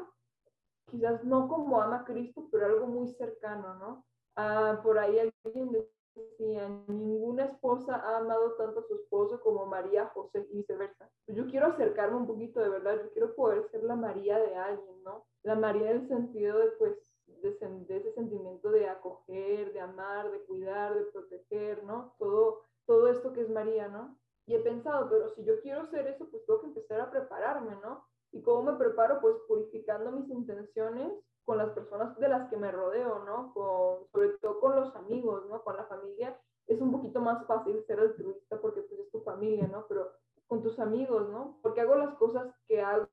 quizás 0.87 1.23
no 1.23 1.47
como 1.47 1.81
ama 1.81 2.03
Cristo, 2.03 2.49
pero 2.51 2.65
algo 2.65 2.87
muy 2.87 3.07
cercano, 3.13 3.75
¿no? 3.75 4.05
Ah, 4.35 4.81
por 4.83 4.99
ahí 4.99 5.19
alguien 5.19 5.71
decía, 6.15 6.67
ninguna 6.87 7.45
esposa 7.45 7.95
ha 7.95 8.17
amado 8.17 8.53
tanto 8.55 8.79
a 8.79 8.87
su 8.87 8.95
esposo 8.95 9.39
como 9.41 9.65
María, 9.65 10.07
José 10.07 10.47
y 10.49 10.57
viceversa. 10.57 11.09
Pues 11.25 11.37
yo 11.37 11.45
quiero 11.47 11.67
acercarme 11.67 12.17
un 12.17 12.27
poquito 12.27 12.59
de 12.59 12.69
verdad, 12.69 13.01
yo 13.03 13.11
quiero 13.11 13.35
poder 13.35 13.69
ser 13.71 13.83
la 13.83 13.95
María 13.95 14.39
de 14.39 14.55
alguien, 14.55 15.03
¿no? 15.03 15.25
La 15.43 15.55
María 15.55 15.91
en 15.91 16.01
el 16.01 16.07
sentido 16.07 16.57
de, 16.59 16.71
pues, 16.71 16.93
de, 17.27 17.97
ese 17.97 18.13
sentimiento 18.13 18.71
de 18.71 18.87
acoger, 18.87 19.73
de 19.73 19.79
amar, 19.79 20.31
de 20.31 20.41
cuidar, 20.45 20.95
de 20.95 21.03
proteger, 21.05 21.83
¿no? 21.83 22.15
Todo, 22.17 22.61
todo 22.85 23.07
esto 23.07 23.33
que 23.33 23.41
es 23.41 23.49
María, 23.49 23.87
¿no? 23.87 24.17
Y 24.47 24.55
he 24.55 24.59
pensado, 24.59 25.09
pero 25.09 25.29
si 25.29 25.43
yo 25.43 25.59
quiero 25.61 25.89
ser 25.89 26.07
eso, 26.07 26.27
pues 26.29 26.45
tengo 26.45 26.61
que 26.61 26.67
empezar 26.67 27.01
a 27.01 27.11
prepararme, 27.11 27.75
¿no? 27.83 28.05
¿Y 28.31 28.41
cómo 28.41 28.71
me 28.71 28.77
preparo? 28.77 29.19
Pues 29.21 29.35
purificando 29.47 30.11
mis 30.11 30.29
intenciones 30.29 31.13
con 31.45 31.59
las 31.59 31.69
personas 31.69 32.17
de 32.17 32.27
las 32.27 32.49
que 32.49 32.57
me 32.57 32.71
rodeo, 32.71 33.23
¿no? 33.23 33.53
Con, 33.53 34.07
sobre 34.11 34.29
todo 34.39 34.59
con 34.59 34.75
los 34.75 34.95
amigos, 34.95 35.45
¿no? 35.47 35.63
Con 35.63 35.77
la 35.77 35.85
familia 35.85 36.37
es 36.67 36.81
un 36.81 36.91
poquito 36.91 37.21
más 37.21 37.45
fácil 37.45 37.83
ser 37.85 37.99
altruista 37.99 38.59
porque 38.59 38.81
pues 38.81 38.99
es 38.99 39.11
tu 39.11 39.21
familia, 39.21 39.67
¿no? 39.67 39.85
Pero 39.87 40.11
con 40.47 40.63
tus 40.63 40.79
amigos, 40.79 41.29
¿no? 41.29 41.59
Porque 41.61 41.81
hago 41.81 41.95
las 41.95 42.15
cosas 42.15 42.53
que 42.67 42.81
hago. 42.81 43.07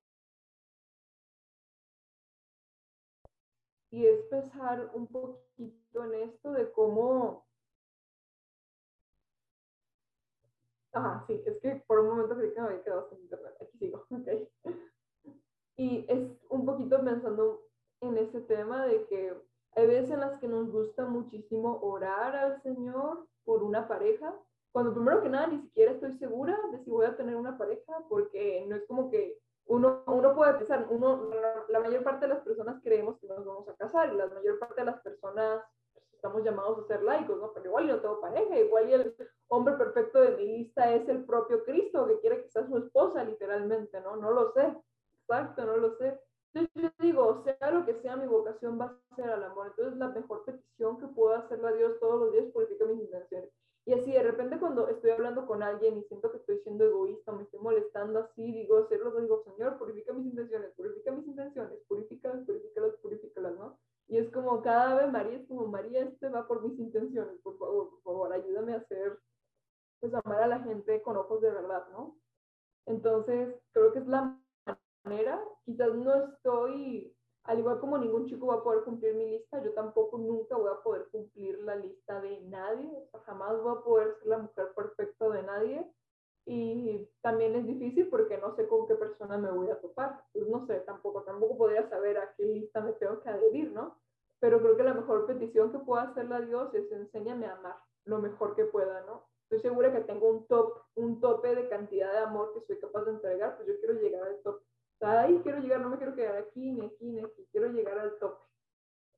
Y 3.90 4.06
es 4.06 4.24
pensar 4.26 4.90
un 4.94 5.06
poquito 5.06 6.04
en 6.04 6.14
esto 6.14 6.52
de 6.52 6.72
cómo... 6.72 7.46
Ah, 10.94 11.24
sí, 11.26 11.42
es 11.46 11.58
que 11.60 11.76
por 11.86 11.98
un 12.00 12.08
momento 12.08 12.36
creí 12.36 12.52
que 12.52 12.60
me 12.60 12.68
había 12.68 12.82
quedado 12.82 13.08
sin 13.10 13.20
internet. 13.20 13.54
Aquí 13.60 13.78
sigo, 13.78 14.06
ok. 14.10 14.74
Y 15.76 16.06
es 16.08 16.30
un 16.48 16.66
poquito 16.66 17.02
pensando 17.02 17.71
en 18.02 18.18
ese 18.18 18.40
tema 18.40 18.86
de 18.86 19.06
que 19.06 19.34
hay 19.74 19.86
veces 19.86 20.10
en 20.10 20.20
las 20.20 20.38
que 20.38 20.48
nos 20.48 20.70
gusta 20.70 21.06
muchísimo 21.06 21.80
orar 21.82 22.36
al 22.36 22.62
Señor 22.62 23.26
por 23.44 23.62
una 23.62 23.88
pareja, 23.88 24.34
cuando 24.72 24.92
primero 24.92 25.22
que 25.22 25.28
nada 25.28 25.46
ni 25.46 25.60
siquiera 25.60 25.92
estoy 25.92 26.12
segura 26.12 26.58
de 26.70 26.78
si 26.78 26.90
voy 26.90 27.06
a 27.06 27.16
tener 27.16 27.36
una 27.36 27.56
pareja, 27.56 28.04
porque 28.08 28.64
no 28.68 28.76
es 28.76 28.84
como 28.86 29.10
que 29.10 29.38
uno, 29.66 30.02
uno 30.06 30.34
puede 30.34 30.54
pensar, 30.54 30.86
uno, 30.90 31.30
la 31.68 31.80
mayor 31.80 32.02
parte 32.02 32.26
de 32.26 32.34
las 32.34 32.42
personas 32.42 32.82
creemos 32.82 33.18
que 33.18 33.28
nos 33.28 33.44
vamos 33.44 33.68
a 33.68 33.76
casar 33.76 34.12
y 34.12 34.16
la 34.16 34.26
mayor 34.26 34.58
parte 34.58 34.80
de 34.80 34.86
las 34.86 35.00
personas 35.00 35.62
estamos 36.12 36.44
llamados 36.44 36.78
a 36.78 36.86
ser 36.86 37.02
laicos, 37.02 37.38
¿no? 37.38 37.52
Pero 37.52 37.66
igual 37.66 37.88
yo 37.88 38.00
tengo 38.00 38.20
pareja, 38.20 38.58
igual 38.58 38.88
y 38.88 38.92
el 38.92 39.16
hombre 39.48 39.74
perfecto 39.74 40.20
de 40.20 40.36
mi 40.36 40.46
lista 40.58 40.92
es 40.94 41.08
el 41.08 41.24
propio 41.24 41.64
Cristo 41.64 42.06
que 42.06 42.20
quiere 42.20 42.42
que 42.42 42.50
sea 42.50 42.66
su 42.66 42.76
esposa, 42.78 43.24
literalmente, 43.24 44.00
¿no? 44.00 44.16
No 44.16 44.30
lo 44.30 44.52
sé, 44.52 44.72
exacto, 45.20 45.64
no 45.64 45.76
lo 45.76 45.96
sé. 45.96 46.18
Entonces 46.54 46.82
yo 46.82 47.04
digo, 47.04 47.42
sea 47.44 47.70
lo 47.70 47.86
que 47.86 47.94
sea, 47.94 48.16
mi 48.16 48.26
vocación 48.26 48.78
va 48.78 48.86
a 49.10 49.16
ser 49.16 49.30
al 49.30 49.44
amor. 49.44 49.68
Entonces 49.68 49.98
la 49.98 50.08
mejor 50.08 50.44
petición 50.44 50.98
que 50.98 51.06
puedo 51.06 51.34
hacerle 51.34 51.68
a 51.68 51.72
Dios 51.72 51.98
todos 51.98 52.20
los 52.20 52.32
días 52.32 52.46
purifica 52.52 52.84
mis 52.84 53.00
intenciones. 53.00 53.50
Y 53.84 53.94
así 53.94 54.12
de 54.12 54.22
repente 54.22 54.58
cuando 54.60 54.88
estoy 54.88 55.10
hablando 55.10 55.46
con 55.46 55.62
alguien 55.62 55.96
y 55.96 56.04
siento 56.04 56.30
que 56.30 56.36
estoy 56.36 56.58
siendo 56.58 56.84
egoísta, 56.84 57.32
me 57.32 57.42
estoy 57.42 57.58
molestando 57.58 58.20
así, 58.20 58.52
digo, 58.52 58.78
hacerlo, 58.78 59.18
digo, 59.20 59.42
Señor, 59.42 59.76
purifica 59.78 60.12
mis 60.12 60.26
intenciones, 60.26 60.72
purifica 60.74 61.10
mis 61.10 61.26
intenciones, 61.26 61.80
purifícalas, 61.88 62.44
purifícalas, 62.44 62.94
purifícalas, 62.96 63.54
¿no? 63.58 63.78
Y 64.06 64.18
es 64.18 64.30
como 64.30 64.62
cada 64.62 64.94
vez 64.96 65.10
María 65.10 65.38
es 65.38 65.48
como, 65.48 65.66
María, 65.66 66.02
este 66.02 66.28
va 66.28 66.46
por 66.46 66.62
mis 66.62 66.78
intenciones, 66.78 67.40
por 67.42 67.58
favor, 67.58 67.90
por 67.90 68.02
favor, 68.02 68.32
ayúdame 68.32 68.74
a 68.74 68.78
hacer, 68.78 69.18
pues 70.00 70.14
amar 70.14 70.42
a 70.42 70.48
la 70.48 70.60
gente 70.60 71.02
con 71.02 71.16
ojos 71.16 71.40
de 71.40 71.50
verdad, 71.50 71.88
¿no? 71.90 72.18
Entonces, 72.86 73.56
creo 73.72 73.92
que 73.92 74.00
es 74.00 74.06
la 74.06 74.41
manera, 75.04 75.42
quizás 75.64 75.94
no 75.94 76.14
estoy, 76.24 77.14
al 77.44 77.58
igual 77.58 77.80
como 77.80 77.98
ningún 77.98 78.26
chico 78.26 78.46
va 78.46 78.54
a 78.54 78.62
poder 78.62 78.84
cumplir 78.84 79.14
mi 79.14 79.30
lista, 79.30 79.62
yo 79.62 79.72
tampoco 79.72 80.18
nunca 80.18 80.56
voy 80.56 80.70
a 80.70 80.82
poder 80.82 81.08
cumplir 81.10 81.58
la 81.60 81.76
lista 81.76 82.20
de 82.20 82.40
nadie, 82.42 82.88
o 82.88 83.08
sea, 83.10 83.20
jamás 83.20 83.60
voy 83.62 83.76
a 83.76 83.80
poder 83.82 84.14
ser 84.18 84.26
la 84.26 84.38
mujer 84.38 84.72
perfecta 84.74 85.28
de 85.28 85.42
nadie. 85.42 85.92
Y 86.44 87.08
también 87.20 87.54
es 87.54 87.66
difícil 87.66 88.08
porque 88.08 88.36
no 88.36 88.56
sé 88.56 88.66
con 88.66 88.88
qué 88.88 88.96
persona 88.96 89.38
me 89.38 89.52
voy 89.52 89.70
a 89.70 89.80
topar. 89.80 90.24
Pues 90.32 90.46
no 90.48 90.66
sé, 90.66 90.80
tampoco, 90.80 91.22
tampoco 91.22 91.56
podría 91.56 91.88
saber 91.88 92.18
a 92.18 92.34
qué 92.34 92.44
lista 92.44 92.80
me 92.80 92.92
tengo 92.94 93.20
que 93.20 93.28
adherir, 93.28 93.70
¿no? 93.70 93.96
Pero 94.40 94.60
creo 94.60 94.76
que 94.76 94.82
la 94.82 94.94
mejor 94.94 95.24
petición 95.26 95.70
que 95.70 95.78
pueda 95.78 96.02
hacerle 96.02 96.34
a 96.34 96.40
Dios 96.40 96.74
es 96.74 96.90
enséñame 96.90 97.46
a 97.46 97.54
amar 97.54 97.76
lo 98.04 98.18
mejor 98.18 98.56
que 98.56 98.64
pueda, 98.64 99.02
¿no? 99.02 99.24
Estoy 99.44 99.60
segura 99.60 99.92
que 99.92 100.00
tengo 100.00 100.30
un 100.30 100.46
top, 100.48 100.80
un 100.96 101.20
tope 101.20 101.54
de 101.54 101.68
cantidad 101.68 102.10
de 102.10 102.18
amor 102.18 102.52
que 102.54 102.62
soy 102.62 102.80
capaz 102.80 103.04
de 103.04 103.12
entregar, 103.12 103.56
pues 103.56 103.68
yo 103.68 103.78
quiero 103.78 103.94
llegar 103.94 104.26
al 104.26 104.40
top 104.42 104.60
ahí 105.02 105.40
quiero 105.42 105.58
llegar, 105.60 105.80
no 105.80 105.90
me 105.90 105.96
quiero 105.96 106.14
quedar 106.14 106.36
aquí, 106.36 106.72
ni 106.72 106.86
aquí, 106.86 107.04
ni 107.04 107.20
aquí, 107.20 107.46
quiero 107.50 107.68
llegar 107.68 107.98
al 107.98 108.18
tope. 108.18 108.46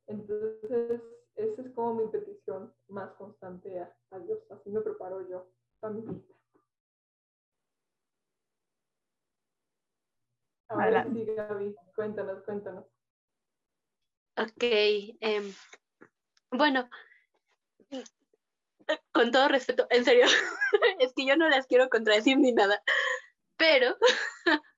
Entonces, 0.07 1.01
esa 1.37 1.63
es 1.63 1.71
como 1.75 1.95
mi 1.95 2.09
petición 2.09 2.73
más 2.89 3.13
constante 3.15 3.81
a, 3.81 3.97
a 4.11 4.19
Dios. 4.21 4.39
Así 4.51 4.71
me 4.71 4.81
preparo 4.81 5.27
yo 5.29 5.47
a 5.83 5.91
mi 5.91 6.03
lista. 6.03 6.35
Ahora 10.69 11.05
sí, 11.05 11.25
Gaby, 11.25 11.77
cuéntanos, 11.95 12.43
cuéntanos. 12.45 12.85
Ok, 14.37 14.63
eh, 14.63 15.53
bueno, 16.51 16.89
con 19.13 19.31
todo 19.31 19.49
respeto, 19.49 19.87
en 19.91 20.05
serio, 20.05 20.25
es 20.99 21.13
que 21.15 21.27
yo 21.27 21.37
no 21.37 21.49
las 21.49 21.67
quiero 21.67 21.89
contradecir 21.89 22.39
ni 22.39 22.53
nada, 22.53 22.83
pero 23.57 23.97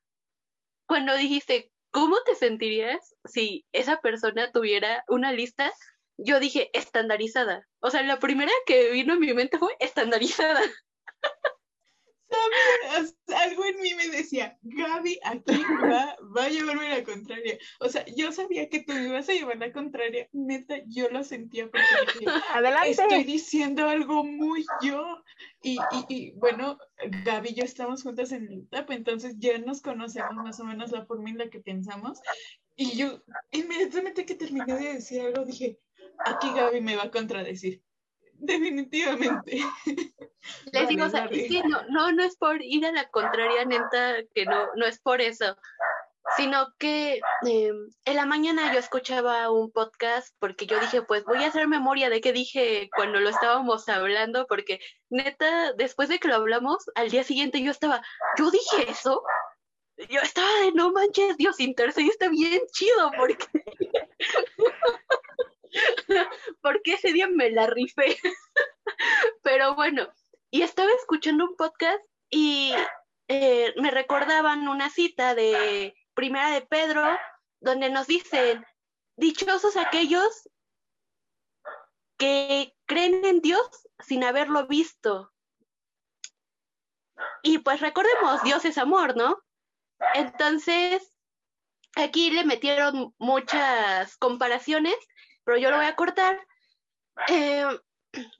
cuando 0.87 1.17
dijiste, 1.17 1.71
¿cómo 1.91 2.17
te 2.25 2.35
sentirías 2.35 3.15
si 3.25 3.67
esa 3.73 4.01
persona 4.01 4.51
tuviera 4.53 5.05
una 5.09 5.33
lista? 5.33 5.73
Yo 6.17 6.41
dije, 6.41 6.71
estandarizada. 6.73 7.67
O 7.81 7.91
sea, 7.91 8.03
la 8.03 8.19
primera 8.19 8.53
que 8.67 8.91
vino 8.91 9.15
a 9.15 9.19
mi 9.19 9.33
mente 9.35 9.59
fue 9.59 9.77
estandarizada. 9.81 10.61
¿Sabes? 12.29 13.17
Algo 13.35 13.65
en 13.65 13.81
mí 13.81 13.95
me 13.95 14.09
decía, 14.09 14.59
Gaby 14.63 15.21
aquí 15.25 15.63
va, 15.83 16.17
va, 16.37 16.45
a 16.45 16.49
llevarme 16.49 16.89
la 16.89 17.05
contraria. 17.05 17.59
O 17.81 17.89
sea, 17.89 18.05
yo 18.17 18.33
sabía 18.33 18.69
que 18.69 18.83
tú 18.83 18.93
ibas 18.93 19.29
a 19.29 19.33
llevar 19.33 19.59
la 19.59 19.73
contraria. 19.73 20.29
Neta, 20.33 20.77
yo 20.87 21.09
lo 21.11 21.23
sentía 21.25 21.69
porque 21.69 21.87
dije, 22.19 22.31
Adelante. 22.53 22.91
estoy 22.91 23.25
diciendo 23.25 23.89
algo 23.89 24.25
muy 24.25 24.65
yo. 24.83 25.23
Y, 25.63 25.77
y, 25.77 26.05
y, 26.09 26.31
bueno, 26.33 26.79
Gaby 27.25 27.51
y 27.51 27.55
yo 27.55 27.65
estamos 27.65 28.03
juntas 28.03 28.33
en 28.33 28.49
el 28.49 28.61
etapa, 28.61 28.95
entonces 28.95 29.37
ya 29.39 29.59
nos 29.59 29.81
conocemos 29.81 30.35
más 30.37 30.59
o 30.61 30.65
menos 30.65 30.91
la 30.91 31.07
forma 31.07 31.31
en 31.31 31.39
la 31.39 31.51
que 31.51 31.61
pensamos. 31.61 32.21
Y 32.75 32.97
yo, 32.97 33.23
inmediatamente 33.53 34.27
que 34.27 34.35
terminé 34.35 34.75
de 34.75 34.95
decir 34.95 35.21
algo, 35.23 35.45
dije, 35.45 35.79
aquí 36.25 36.49
Gaby 36.55 36.81
me 36.81 36.97
va 36.97 37.05
a 37.05 37.11
contradecir. 37.11 37.83
Definitivamente. 38.41 39.61
Les 40.73 40.89
digo, 40.89 41.07
o 41.07 41.09
sea, 41.09 41.27
es 41.27 41.51
que 41.51 41.63
no, 41.65 41.83
no, 41.89 42.13
no 42.13 42.23
es 42.23 42.37
por 42.37 42.63
ir 42.63 42.87
a 42.87 42.93
la 42.93 43.09
contraria, 43.09 43.65
neta, 43.65 44.17
que 44.35 44.45
no, 44.45 44.69
no 44.77 44.87
es 44.87 45.01
por 45.01 45.21
eso, 45.21 45.57
sino 46.37 46.73
que 46.79 47.21
eh, 47.47 47.73
en 48.05 48.17
la 48.17 48.27
mañana 48.27 48.73
yo 48.73 48.79
escuchaba 48.79 49.51
un 49.51 49.71
podcast 49.71 50.35
porque 50.39 50.67
yo 50.67 50.79
dije, 50.81 51.03
pues 51.03 51.25
voy 51.25 51.43
a 51.45 51.49
hacer 51.49 51.69
memoria 51.69 52.11
de 52.11 52.21
qué 52.21 52.33
dije 52.33 52.91
cuando 52.95 53.21
lo 53.21 53.29
estábamos 53.29 53.89
hablando, 53.89 54.47
porque 54.47 54.81
neta, 55.09 55.73
después 55.73 56.09
de 56.09 56.19
que 56.19 56.29
lo 56.29 56.37
hablamos, 56.37 56.85
al 56.95 57.11
día 57.11 57.25
siguiente 57.25 57.63
yo 57.63 57.71
estaba, 57.71 58.03
yo 58.39 58.51
dije 58.51 58.91
eso. 58.91 59.23
Yo 60.11 60.21
estaba 60.21 60.53
de 60.61 60.73
no 60.73 60.93
manches, 60.93 61.39
Dios 61.39 61.59
intercede, 61.59 62.09
está 62.09 62.29
bien 62.29 62.61
chido 62.71 63.11
porque 63.17 63.47
porque 66.63 66.95
ese 66.95 67.13
día 67.13 67.29
me 67.29 67.51
la 67.51 67.67
rifé. 67.67 68.19
Pero 69.43 69.75
bueno, 69.75 70.09
y 70.51 70.63
estaba 70.63 70.91
escuchando 70.99 71.45
un 71.45 71.57
podcast 71.57 72.03
y 72.31 72.73
eh, 73.29 73.75
me 73.77 73.91
recordaban 73.91 74.69
una 74.69 74.91
cita 74.91 75.35
de 75.35 75.95
Primera 76.15 76.51
de 76.51 76.63
Pedro, 76.63 77.05
donde 77.61 77.91
nos 77.91 78.07
dicen, 78.07 78.65
dichosos 79.17 79.77
aquellos 79.77 80.49
que 82.17 82.75
creen 82.87 83.25
en 83.25 83.41
Dios 83.41 83.69
sin 83.99 84.25
haberlo 84.25 84.67
visto. 84.67 85.33
Y 87.43 87.59
pues 87.59 87.81
recordemos, 87.81 88.43
Dios 88.43 88.65
es 88.65 88.79
amor, 88.79 89.17
¿no? 89.17 89.39
Entonces, 90.15 91.17
aquí 91.97 92.31
le 92.31 92.45
metieron 92.45 93.15
muchas 93.19 94.17
comparaciones, 94.19 94.97
pero 95.47 95.59
yo 95.59 95.71
lo 95.71 95.77
voy 95.77 95.87
a 95.87 95.97
cortar. 95.97 96.39
Eh, 97.29 97.65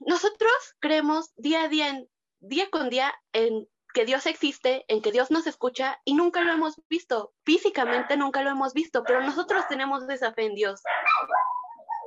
nosotros 0.01 0.51
creemos 0.79 1.33
día 1.37 1.63
a 1.63 1.67
día, 1.69 2.03
día 2.39 2.69
con 2.69 2.89
día, 2.89 3.15
en 3.31 3.67
que 3.93 4.05
Dios 4.05 4.25
existe, 4.25 4.83
en 4.89 5.01
que 5.01 5.11
Dios 5.11 5.31
nos 5.31 5.47
escucha 5.47 5.99
y 6.03 6.13
nunca 6.13 6.41
lo 6.41 6.51
hemos 6.51 6.75
visto. 6.89 7.33
Físicamente 7.45 8.17
nunca 8.17 8.43
lo 8.43 8.51
hemos 8.51 8.73
visto, 8.73 9.03
pero 9.03 9.21
nosotros 9.21 9.67
tenemos 9.69 10.07
esa 10.09 10.33
fe 10.33 10.45
en 10.45 10.55
Dios. 10.55 10.81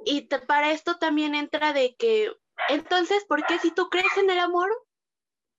Y 0.04 0.28
para 0.46 0.70
esto 0.70 0.98
también 0.98 1.34
entra 1.34 1.72
de 1.72 1.96
que, 1.96 2.32
entonces, 2.68 3.24
¿por 3.24 3.44
qué 3.46 3.58
si 3.58 3.70
tú 3.70 3.88
crees 3.88 4.16
en 4.18 4.28
el 4.28 4.38
amor, 4.38 4.70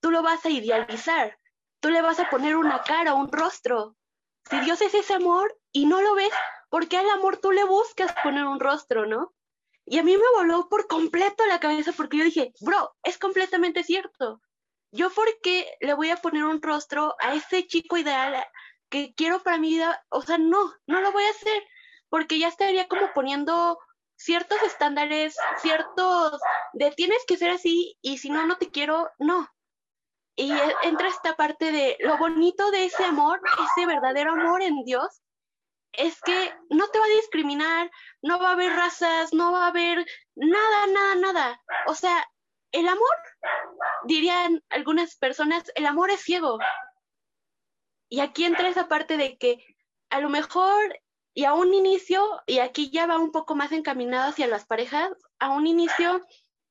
tú 0.02 0.12
lo 0.12 0.22
vas 0.22 0.46
a 0.46 0.50
idealizar? 0.50 1.38
Tú 1.80 1.90
le 1.90 2.04
vas 2.04 2.20
a 2.20 2.30
poner 2.30 2.56
una 2.56 2.84
cara, 2.84 3.16
un 3.16 3.32
rostro. 3.32 3.96
Si 4.50 4.60
Dios 4.60 4.82
es 4.82 4.94
ese 4.94 5.16
amor 5.16 5.58
y 5.72 5.88
no 5.88 6.00
lo 6.02 6.14
ves, 6.14 6.32
¿por 6.72 6.88
qué 6.88 6.98
al 6.98 7.10
amor 7.12 7.38
tú 7.38 7.52
le 7.52 7.66
buscas 7.66 8.16
poner 8.24 8.46
un 8.46 8.60
rostro, 8.60 9.06
no? 9.06 9.34
Y 9.86 10.00
a 10.00 10.04
mí 10.04 10.16
me 10.16 10.24
voló 10.38 10.70
por 10.70 10.88
completo 10.88 11.46
la 11.46 11.60
cabeza 11.60 11.92
porque 11.92 12.18
yo 12.18 12.24
dije, 12.24 12.54
bro, 12.62 12.96
es 13.04 13.18
completamente 13.18 13.84
cierto. 13.84 14.42
Yo 14.92 15.10
por 15.12 15.28
qué 15.44 15.68
le 15.82 15.94
voy 15.94 16.12
a 16.12 16.16
poner 16.16 16.46
un 16.46 16.62
rostro 16.62 17.16
a 17.20 17.36
ese 17.36 17.68
chico 17.68 17.98
ideal 17.98 18.46
que 18.90 19.14
quiero 19.16 19.44
para 19.44 19.58
mi 19.58 19.70
vida, 19.70 20.06
o 20.10 20.22
sea, 20.22 20.38
no, 20.38 20.74
no 20.88 21.02
lo 21.02 21.12
voy 21.12 21.24
a 21.24 21.32
hacer, 21.32 21.62
porque 22.10 22.40
ya 22.40 22.48
estaría 22.48 22.88
como 22.88 23.12
poniendo 23.14 23.78
ciertos 24.16 24.62
estándares, 24.64 25.36
ciertos 25.58 26.40
de 26.72 26.92
tienes 26.92 27.24
que 27.28 27.38
ser 27.38 27.52
así 27.52 27.98
y 28.02 28.18
si 28.18 28.30
no, 28.30 28.46
no 28.48 28.58
te 28.58 28.72
quiero, 28.72 29.10
no. 29.20 29.50
Y 30.38 30.54
e, 30.54 30.76
entra 30.84 31.10
esta 31.10 31.36
parte 31.36 31.72
de 31.74 31.98
lo 32.00 32.18
bonito 32.18 32.72
de 32.72 32.86
ese 32.86 33.04
amor, 33.04 33.42
ese 33.76 33.86
verdadero 33.86 34.32
amor 34.32 34.62
en 34.62 34.86
Dios, 34.86 35.22
es 35.94 36.22
que 36.22 36.54
no 36.70 36.88
te 36.88 37.00
va 37.00 37.06
a 37.06 37.18
discriminar, 37.20 37.92
no 38.22 38.40
va 38.40 38.50
a 38.50 38.54
haber 38.54 38.74
razas, 38.74 39.34
no 39.34 39.52
va 39.52 39.66
a 39.66 39.70
haber 39.70 40.06
nada, 40.36 40.88
nada, 40.88 41.16
nada. 41.16 41.62
O 41.88 41.96
sea, 41.96 42.26
el 42.72 42.88
amor, 42.88 43.16
dirían 44.06 44.64
algunas 44.70 45.16
personas, 45.18 45.72
el 45.76 45.86
amor 45.86 46.12
es 46.12 46.22
ciego. 46.22 46.60
Y 48.10 48.20
aquí 48.20 48.46
entra 48.46 48.70
esa 48.70 48.88
parte 48.88 49.18
de 49.18 49.38
que 49.38 49.64
a 50.10 50.20
lo 50.20 50.30
mejor 50.30 51.00
y 51.34 51.46
a 51.46 51.54
un 51.54 51.74
inicio, 51.74 52.42
y 52.46 52.60
aquí 52.60 52.92
ya 52.92 53.06
va 53.06 53.18
un 53.18 53.32
poco 53.32 53.56
más 53.56 53.72
encaminado 53.72 54.30
hacia 54.30 54.48
las 54.48 54.66
parejas, 54.66 55.12
a 55.40 55.50
un 55.50 55.66
inicio 55.66 56.22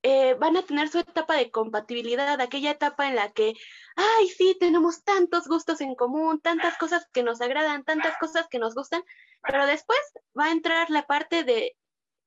eh, 0.02 0.34
van 0.34 0.56
a 0.56 0.62
tener 0.62 0.88
su 0.88 0.98
etapa 0.98 1.34
de 1.34 1.50
compatibilidad, 1.50 2.40
aquella 2.40 2.70
etapa 2.70 3.08
en 3.08 3.16
la 3.16 3.32
que, 3.32 3.54
ay, 3.96 4.28
sí, 4.28 4.56
tenemos 4.58 5.04
tantos 5.04 5.46
gustos 5.46 5.80
en 5.80 5.94
común, 5.94 6.40
tantas 6.40 6.78
cosas 6.78 7.06
que 7.12 7.22
nos 7.22 7.40
agradan, 7.40 7.84
tantas 7.84 8.16
cosas 8.18 8.46
que 8.48 8.58
nos 8.58 8.74
gustan, 8.74 9.02
pero 9.42 9.66
después 9.66 10.00
va 10.38 10.46
a 10.46 10.52
entrar 10.52 10.90
la 10.90 11.06
parte 11.06 11.44
de 11.44 11.76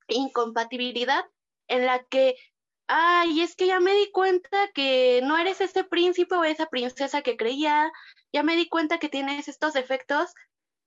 incompatibilidad 0.08 1.26
en 1.68 1.86
la 1.86 2.04
que, 2.04 2.36
ay, 2.88 3.42
es 3.42 3.56
que 3.56 3.68
ya 3.68 3.80
me 3.80 3.94
di 3.94 4.12
cuenta 4.12 4.70
que 4.74 5.22
no 5.24 5.38
eres 5.38 5.62
ese 5.62 5.84
príncipe 5.84 6.36
o 6.36 6.44
esa 6.44 6.68
princesa 6.68 7.22
que 7.22 7.38
creía, 7.38 7.92
ya 8.32 8.44
me 8.44 8.56
di 8.56 8.68
cuenta 8.70 9.00
que 9.00 9.10
tienes 9.10 9.48
estos 9.48 9.74
defectos 9.74 10.34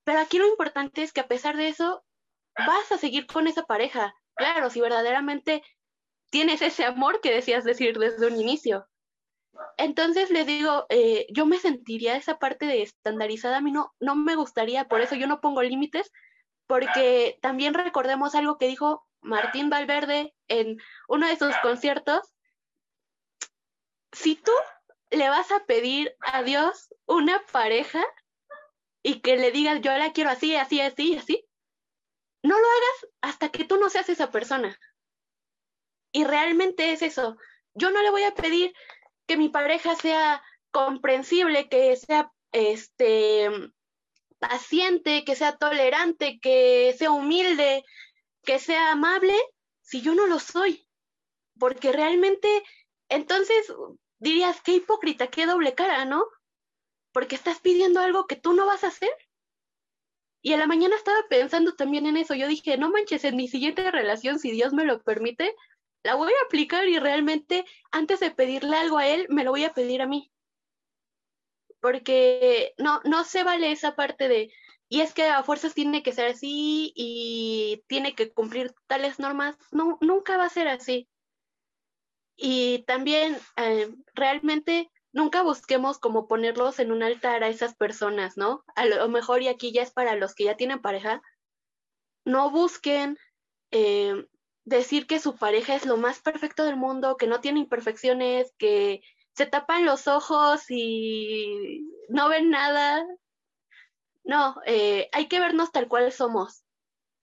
pero 0.07 0.21
aquí 0.21 0.39
lo 0.39 0.47
importante 0.47 1.03
es 1.03 1.13
que 1.13 1.21
a 1.21 1.27
pesar 1.27 1.57
de 1.57 1.67
eso, 1.67 2.05
vas 2.57 2.93
a 2.93 2.97
seguir 2.97 3.27
con 3.27 3.49
esa 3.49 3.65
pareja. 3.65 4.15
Claro, 4.37 4.71
si 4.71 4.81
verdaderamente 4.81 5.65
tienes 6.31 6.63
ese 6.63 6.85
amor 6.85 7.21
que 7.21 7.33
decías 7.33 7.65
decir 7.65 7.99
desde 7.99 8.27
un 8.27 8.41
inicio. 8.41 8.87
Entonces 9.79 10.31
le 10.31 10.45
digo, 10.45 10.87
eh, 10.89 11.27
yo 11.31 11.47
me 11.47 11.59
sentiría 11.59 12.17
esa 12.17 12.39
parte 12.39 12.67
de 12.67 12.83
estandarizada, 12.83 13.59
a 13.59 13.61
mí 13.61 13.73
no, 13.73 13.95
no 14.01 14.15
me 14.15 14.35
gustaría, 14.35 14.87
por 14.87 15.01
eso 15.01 15.15
yo 15.15 15.27
no 15.27 15.41
pongo 15.41 15.63
límites, 15.63 16.13
porque 16.67 17.39
también 17.41 17.75
recordemos 17.75 18.35
algo 18.35 18.59
que 18.59 18.69
dijo 18.69 19.07
Martín 19.21 19.71
Valverde 19.71 20.35
en 20.49 20.79
uno 21.09 21.27
de 21.27 21.37
sus 21.37 21.57
conciertos. 21.59 22.21
Si 24.13 24.37
tú 24.37 24.53
le 25.11 25.29
vas 25.29 25.51
a 25.53 25.65
pedir 25.65 26.15
a 26.21 26.43
Dios 26.43 26.95
una 27.07 27.41
pareja, 27.53 28.05
y 29.07 29.21
que 29.21 29.37
le 29.37 29.53
digas, 29.53 29.81
yo 29.83 29.97
la 29.97 30.13
quiero 30.13 30.31
así, 30.31 30.57
así, 30.57 30.81
así, 30.81 31.17
así, 31.17 31.47
no 32.43 32.59
lo 32.59 32.67
hagas 32.67 33.15
hasta 33.21 33.51
que 33.51 33.63
tú 33.63 33.77
no 33.77 33.89
seas 33.89 34.09
esa 34.09 34.33
persona. 34.33 34.77
Y 36.17 36.25
realmente 36.25 36.93
es 36.93 37.03
eso. 37.03 37.37
Yo 37.75 37.91
no 37.91 38.01
le 38.03 38.11
voy 38.11 38.23
a 38.23 38.35
pedir 38.35 38.73
que 39.27 39.37
mi 39.37 39.49
pareja 39.49 39.95
sea 39.97 40.43
comprensible, 40.71 41.69
que 41.69 41.95
sea 41.97 42.33
este 42.53 43.51
paciente, 44.39 45.25
que 45.25 45.37
sea 45.37 45.57
tolerante, 45.57 46.39
que 46.41 46.95
sea 46.99 47.11
humilde, 47.11 47.85
que 48.45 48.59
sea 48.59 48.93
amable, 48.93 49.35
si 49.83 50.01
yo 50.01 50.15
no 50.15 50.27
lo 50.27 50.39
soy. 50.39 50.89
Porque 51.59 51.93
realmente, 51.93 52.49
entonces 53.09 53.73
dirías, 54.19 54.63
qué 54.63 54.77
hipócrita, 54.77 55.27
qué 55.27 55.45
doble 55.45 55.75
cara, 55.75 56.05
¿no? 56.05 56.25
porque 57.17 57.35
estás 57.35 57.61
pidiendo 57.61 58.01
algo 58.01 58.27
que 58.27 58.37
tú 58.37 58.53
no 58.53 58.67
vas 58.67 58.85
a 58.85 58.89
hacer. 58.89 59.09
Y 60.43 60.53
a 60.53 60.59
la 60.59 60.67
mañana 60.67 60.97
estaba 60.97 61.17
pensando 61.31 61.75
también 61.75 62.05
en 62.05 62.19
eso. 62.19 62.35
Yo 62.35 62.47
dije, 62.47 62.77
no 62.77 62.91
manches, 62.91 63.25
en 63.25 63.37
mi 63.37 63.49
siguiente 63.49 63.91
relación, 63.91 64.39
si 64.39 64.51
Dios 64.51 64.75
me 64.75 64.85
lo 64.85 65.01
permite, 65.03 65.57
la 66.07 66.15
voy 66.15 66.33
a 66.33 66.47
aplicar 66.47 66.89
y 66.89 66.99
realmente 66.99 67.65
antes 67.91 68.21
de 68.21 68.31
pedirle 68.31 68.77
algo 68.77 68.99
a 68.99 69.09
él, 69.09 69.27
me 69.29 69.43
lo 69.43 69.51
voy 69.51 69.65
a 69.65 69.75
pedir 69.75 70.01
a 70.03 70.07
mí. 70.07 70.33
Porque 71.81 72.73
no, 72.79 73.01
no 73.05 73.25
se 73.25 73.43
vale 73.43 73.73
esa 73.73 73.97
parte 73.97 74.29
de, 74.29 74.53
y 74.89 75.01
es 75.01 75.13
que 75.13 75.25
a 75.25 75.43
fuerzas 75.43 75.75
tiene 75.75 76.05
que 76.05 76.13
ser 76.13 76.29
así 76.29 76.93
y 76.95 77.83
tiene 77.89 78.15
que 78.15 78.33
cumplir 78.33 78.73
tales 78.87 79.19
normas. 79.19 79.59
No, 79.73 79.99
nunca 80.01 80.37
va 80.37 80.45
a 80.45 80.49
ser 80.49 80.69
así. 80.69 81.09
Y 82.37 82.85
también 82.87 83.37
eh, 83.57 83.89
realmente 84.15 84.91
nunca 85.13 85.43
busquemos 85.43 85.99
como 85.99 86.29
ponerlos 86.29 86.79
en 86.79 86.93
un 86.93 87.03
altar 87.03 87.43
a 87.43 87.49
esas 87.49 87.75
personas, 87.75 88.37
¿no? 88.37 88.63
A 88.77 88.87
lo 88.87 89.09
mejor, 89.09 89.43
y 89.43 89.49
aquí 89.49 89.73
ya 89.73 89.83
es 89.83 89.91
para 89.91 90.15
los 90.15 90.35
que 90.37 90.45
ya 90.45 90.57
tienen 90.57 90.81
pareja, 90.81 91.21
no 92.25 92.51
busquen 92.51 93.19
eh, 93.73 94.27
decir 94.67 95.07
que 95.07 95.19
su 95.19 95.37
pareja 95.37 95.75
es 95.75 95.87
lo 95.87 95.97
más 95.97 96.21
perfecto 96.21 96.65
del 96.65 96.77
mundo, 96.77 97.17
que 97.17 97.27
no 97.27 97.41
tiene 97.41 97.61
imperfecciones, 97.61 98.53
que 98.59 99.01
se 99.33 99.47
tapan 99.47 99.87
los 99.87 100.09
ojos 100.09 100.65
y 100.69 101.91
no 102.11 102.29
ven 102.29 102.51
nada. 102.51 103.07
No, 104.25 104.57
eh, 104.67 105.09
hay 105.13 105.29
que 105.29 105.41
vernos 105.41 105.73
tal 105.73 105.89
cual 105.89 106.13
somos, 106.13 106.65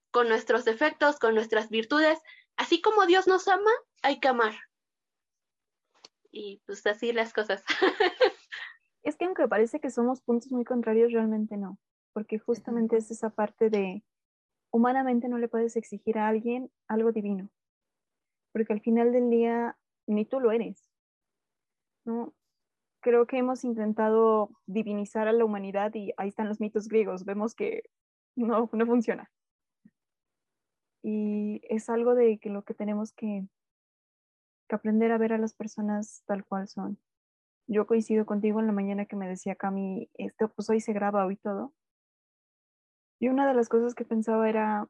con 0.10 0.28
nuestros 0.28 0.66
defectos, 0.66 1.20
con 1.20 1.36
nuestras 1.36 1.70
virtudes. 1.70 2.18
Así 2.58 2.82
como 2.82 3.06
Dios 3.06 3.28
nos 3.28 3.48
ama, 3.48 3.72
hay 4.02 4.20
que 4.20 4.30
amar 4.30 4.56
y 6.34 6.62
pues 6.66 6.86
así 6.86 7.14
las 7.14 7.32
cosas. 7.32 7.64
es 9.04 9.16
que 9.16 9.26
aunque 9.26 9.48
parece 9.48 9.80
que 9.80 9.92
somos 9.92 10.22
puntos 10.22 10.52
muy 10.52 10.66
contrarios, 10.66 11.14
realmente 11.14 11.56
no, 11.56 11.78
porque 12.12 12.40
justamente 12.40 12.98
es 12.98 13.12
esa 13.12 13.30
parte 13.30 13.70
de 13.70 14.04
humanamente 14.74 15.30
no 15.30 15.38
le 15.38 15.48
puedes 15.48 15.76
exigir 15.76 16.18
a 16.18 16.28
alguien 16.28 16.72
algo 16.88 17.12
divino, 17.12 17.50
porque 18.52 18.74
al 18.74 18.82
final 18.82 19.14
del 19.14 19.30
día 19.30 19.78
ni 20.08 20.26
tú 20.26 20.40
lo 20.40 20.52
eres. 20.52 20.90
¿no? 22.06 22.34
Creo 23.02 23.28
que 23.28 23.38
hemos 23.38 23.64
intentado 23.64 24.50
divinizar 24.66 25.28
a 25.28 25.32
la 25.32 25.46
humanidad 25.46 25.94
y 25.94 26.14
ahí 26.18 26.30
están 26.30 26.50
los 26.50 26.60
mitos 26.60 26.88
griegos, 26.88 27.24
vemos 27.24 27.54
que 27.54 27.84
no, 28.36 28.70
no 28.74 28.86
funciona. 28.86 29.32
Y 31.04 31.62
es 31.70 31.90
algo 31.90 32.16
de 32.16 32.40
que 32.40 32.50
lo 32.50 32.64
que 32.64 32.74
tenemos 32.74 33.14
que 33.14 33.46
aprender 34.70 35.12
a 35.12 35.20
ver 35.20 35.34
a 35.34 35.38
las 35.38 35.54
personas 35.54 36.24
tal 36.26 36.46
cual 36.46 36.68
son. 36.68 36.98
Yo 37.68 37.86
coincido 37.86 38.26
contigo 38.26 38.60
en 38.60 38.68
la 38.68 38.74
mañana 38.74 39.06
que 39.06 39.16
me 39.16 39.28
decía 39.28 39.56
Cami, 39.56 40.10
este, 40.16 40.48
pues 40.48 40.70
hoy 40.70 40.82
se 40.82 40.94
graba 40.94 41.26
hoy 41.26 41.36
todo. 41.36 41.74
Y 43.24 43.30
una 43.30 43.48
de 43.48 43.54
las 43.54 43.70
cosas 43.70 43.96
que 43.96 44.04
pensaba 44.04 44.50
era, 44.50 44.90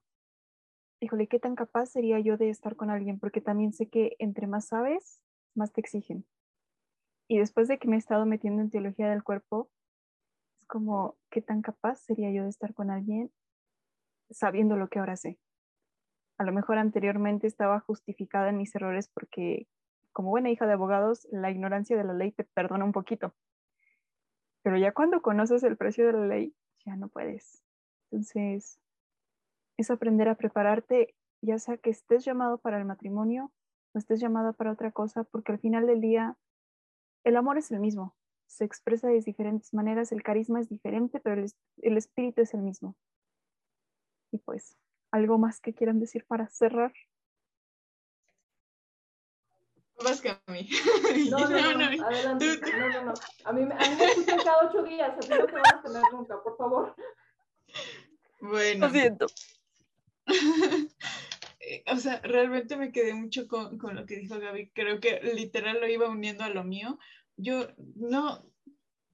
híjole, 1.00 1.28
¿qué 1.28 1.38
tan 1.38 1.54
capaz 1.54 1.86
sería 1.86 2.20
yo 2.20 2.36
de 2.36 2.50
estar 2.50 2.76
con 2.76 2.90
alguien? 2.90 3.20
Porque 3.20 3.42
también 3.42 3.74
sé 3.74 3.90
que 3.90 4.16
entre 4.18 4.48
más 4.48 4.70
sabes, 4.70 5.22
más 5.54 5.72
te 5.72 5.82
exigen. 5.82 6.26
Y 7.28 7.38
después 7.38 7.68
de 7.68 7.78
que 7.78 7.88
me 7.88 7.96
he 7.96 8.00
estado 8.00 8.26
metiendo 8.26 8.64
en 8.64 8.72
teología 8.72 9.08
del 9.08 9.22
cuerpo, 9.22 9.70
es 10.58 10.66
como, 10.66 11.16
¿qué 11.30 11.44
tan 11.44 11.62
capaz 11.62 11.98
sería 11.98 12.32
yo 12.32 12.42
de 12.42 12.50
estar 12.50 12.74
con 12.74 12.90
alguien 12.90 13.32
sabiendo 14.32 14.78
lo 14.78 14.88
que 14.88 14.98
ahora 14.98 15.16
sé? 15.16 15.38
a 16.40 16.44
lo 16.44 16.54
mejor 16.54 16.80
anteriormente 16.80 17.46
estaba 17.46 17.82
justificada 17.82 18.50
en 18.50 18.58
mis 18.58 18.74
errores 18.74 19.10
porque 19.14 19.68
como 20.12 20.32
buena 20.32 20.50
hija 20.50 20.66
de 20.66 20.74
abogados, 20.74 21.28
la 21.32 21.52
ignorancia 21.52 21.96
de 21.96 22.04
la 22.04 22.16
ley 22.16 22.32
te 22.32 22.46
perdona 22.46 22.84
un 22.84 22.94
poquito. 22.94 23.36
Pero 24.64 24.76
ya 24.80 24.92
cuando 24.92 25.22
conoces 25.22 25.62
el 25.62 25.78
precio 25.78 26.08
de 26.08 26.14
la 26.14 26.26
ley, 26.26 26.56
ya 26.84 26.96
no 26.96 27.10
puedes. 27.10 27.63
Entonces, 28.14 28.80
es 29.80 29.90
aprender 29.90 30.30
a 30.30 30.36
prepararte, 30.36 31.16
ya 31.42 31.58
sea 31.58 31.78
que 31.78 31.90
estés 31.90 32.24
llamado 32.24 32.60
para 32.60 32.78
el 32.78 32.86
matrimonio 32.86 33.52
o 33.96 33.98
estés 33.98 34.20
llamado 34.20 34.54
para 34.54 34.72
otra 34.72 34.92
cosa, 34.92 35.24
porque 35.24 35.52
al 35.52 35.58
final 35.60 35.88
del 35.88 36.00
día 36.00 36.38
el 37.24 37.36
amor 37.38 37.58
es 37.58 37.72
el 37.72 37.80
mismo. 37.80 38.16
Se 38.46 38.66
expresa 38.66 39.08
de 39.08 39.20
diferentes 39.20 39.74
maneras, 39.74 40.12
el 40.12 40.22
carisma 40.22 40.60
es 40.60 40.70
diferente, 40.70 41.20
pero 41.20 41.42
el, 41.42 41.52
el 41.82 41.98
espíritu 41.98 42.42
es 42.44 42.54
el 42.54 42.62
mismo. 42.62 42.96
Y 44.32 44.38
pues, 44.38 44.78
¿algo 45.12 45.40
más 45.40 45.60
que 45.60 45.74
quieran 45.74 46.00
decir 46.00 46.26
para 46.28 46.48
cerrar? 46.50 46.94
Más 50.04 50.22
que 50.22 50.30
a 50.30 50.40
mí. 50.52 50.70
No, 51.32 51.40
no, 51.40 51.50
no, 51.50 51.74
no, 51.98 52.06
adelante. 52.06 52.46
No, 52.78 52.90
no, 52.90 53.06
no. 53.06 53.14
A 53.46 53.54
mí, 53.54 53.66
me- 53.66 53.74
a 53.74 53.78
mí 53.90 53.96
me 53.98 54.06
escuchan 54.06 54.40
cada 54.44 54.68
ocho 54.70 54.84
días, 54.84 55.18
así 55.18 55.30
no 55.32 55.46
te 55.48 55.52
van 55.54 55.80
a 55.80 55.82
tener 55.82 56.14
nunca, 56.14 56.44
por 56.44 56.58
favor. 56.58 56.96
Bueno. 58.40 58.90
siento. 58.92 59.28
Eh, 60.28 61.84
O 61.88 61.96
sea, 61.96 62.20
realmente 62.20 62.76
me 62.76 62.92
quedé 62.92 63.14
mucho 63.14 63.48
con, 63.48 63.78
con 63.78 63.96
lo 63.96 64.06
que 64.06 64.18
dijo 64.18 64.38
Gaby. 64.38 64.72
Creo 64.72 65.00
que 65.00 65.22
literal 65.34 65.80
lo 65.80 65.88
iba 65.88 66.10
uniendo 66.10 66.44
a 66.44 66.50
lo 66.50 66.66
mío. 66.66 67.00
Yo 67.38 67.68
no, 67.96 68.46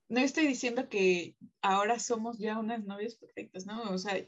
no 0.08 0.20
estoy 0.20 0.48
diciendo 0.48 0.90
que 0.90 1.36
ahora 1.62 2.00
somos 2.00 2.40
ya 2.40 2.58
unas 2.58 2.84
novias 2.86 3.16
perfectas, 3.16 3.68
¿no? 3.68 3.84
O 3.92 3.98
sea, 4.00 4.26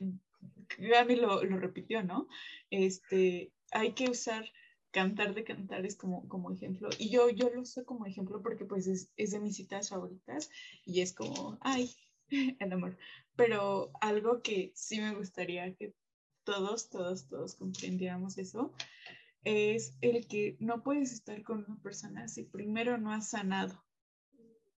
Gaby 0.77 1.15
lo, 1.15 1.43
lo 1.43 1.57
repitió, 1.57 2.03
¿no? 2.03 2.27
Este, 2.69 3.51
hay 3.71 3.93
que 3.93 4.09
usar 4.09 4.45
cantar 4.91 5.33
de 5.33 5.43
cantares 5.43 5.95
como, 5.95 6.27
como 6.27 6.51
ejemplo. 6.51 6.89
Y 6.99 7.09
yo, 7.09 7.29
yo 7.29 7.49
lo 7.49 7.61
uso 7.61 7.85
como 7.85 8.05
ejemplo 8.05 8.41
porque 8.41 8.65
pues 8.65 8.87
es, 8.87 9.11
es 9.15 9.31
de 9.31 9.39
mis 9.39 9.55
citas 9.55 9.89
favoritas 9.89 10.49
y 10.85 11.01
es 11.01 11.13
como, 11.13 11.57
ay, 11.61 11.89
el 12.59 12.73
amor. 12.73 12.97
Pero 13.41 13.91
algo 14.01 14.41
que 14.41 14.71
sí 14.75 14.99
me 14.99 15.15
gustaría 15.15 15.75
que 15.75 15.95
todos, 16.43 16.89
todos, 16.89 17.27
todos 17.27 17.55
comprendiéramos 17.55 18.37
eso, 18.37 18.73
es 19.43 19.95
el 20.01 20.27
que 20.27 20.57
no 20.59 20.83
puedes 20.83 21.11
estar 21.11 21.41
con 21.43 21.65
una 21.65 21.81
persona 21.81 22.27
si 22.27 22.43
primero 22.43 22.97
no 22.97 23.11
has 23.11 23.29
sanado. 23.29 23.83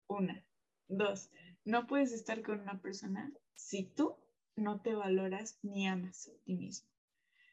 Una. 0.07 0.45
Dos, 0.87 1.29
no 1.65 1.87
puedes 1.87 2.13
estar 2.13 2.41
con 2.41 2.61
una 2.61 2.81
persona 2.81 3.31
si 3.55 3.83
tú 3.83 4.15
no 4.55 4.81
te 4.81 4.93
valoras 4.93 5.59
ni 5.61 5.87
amas 5.87 6.27
a 6.27 6.43
ti 6.43 6.55
mismo. 6.55 6.87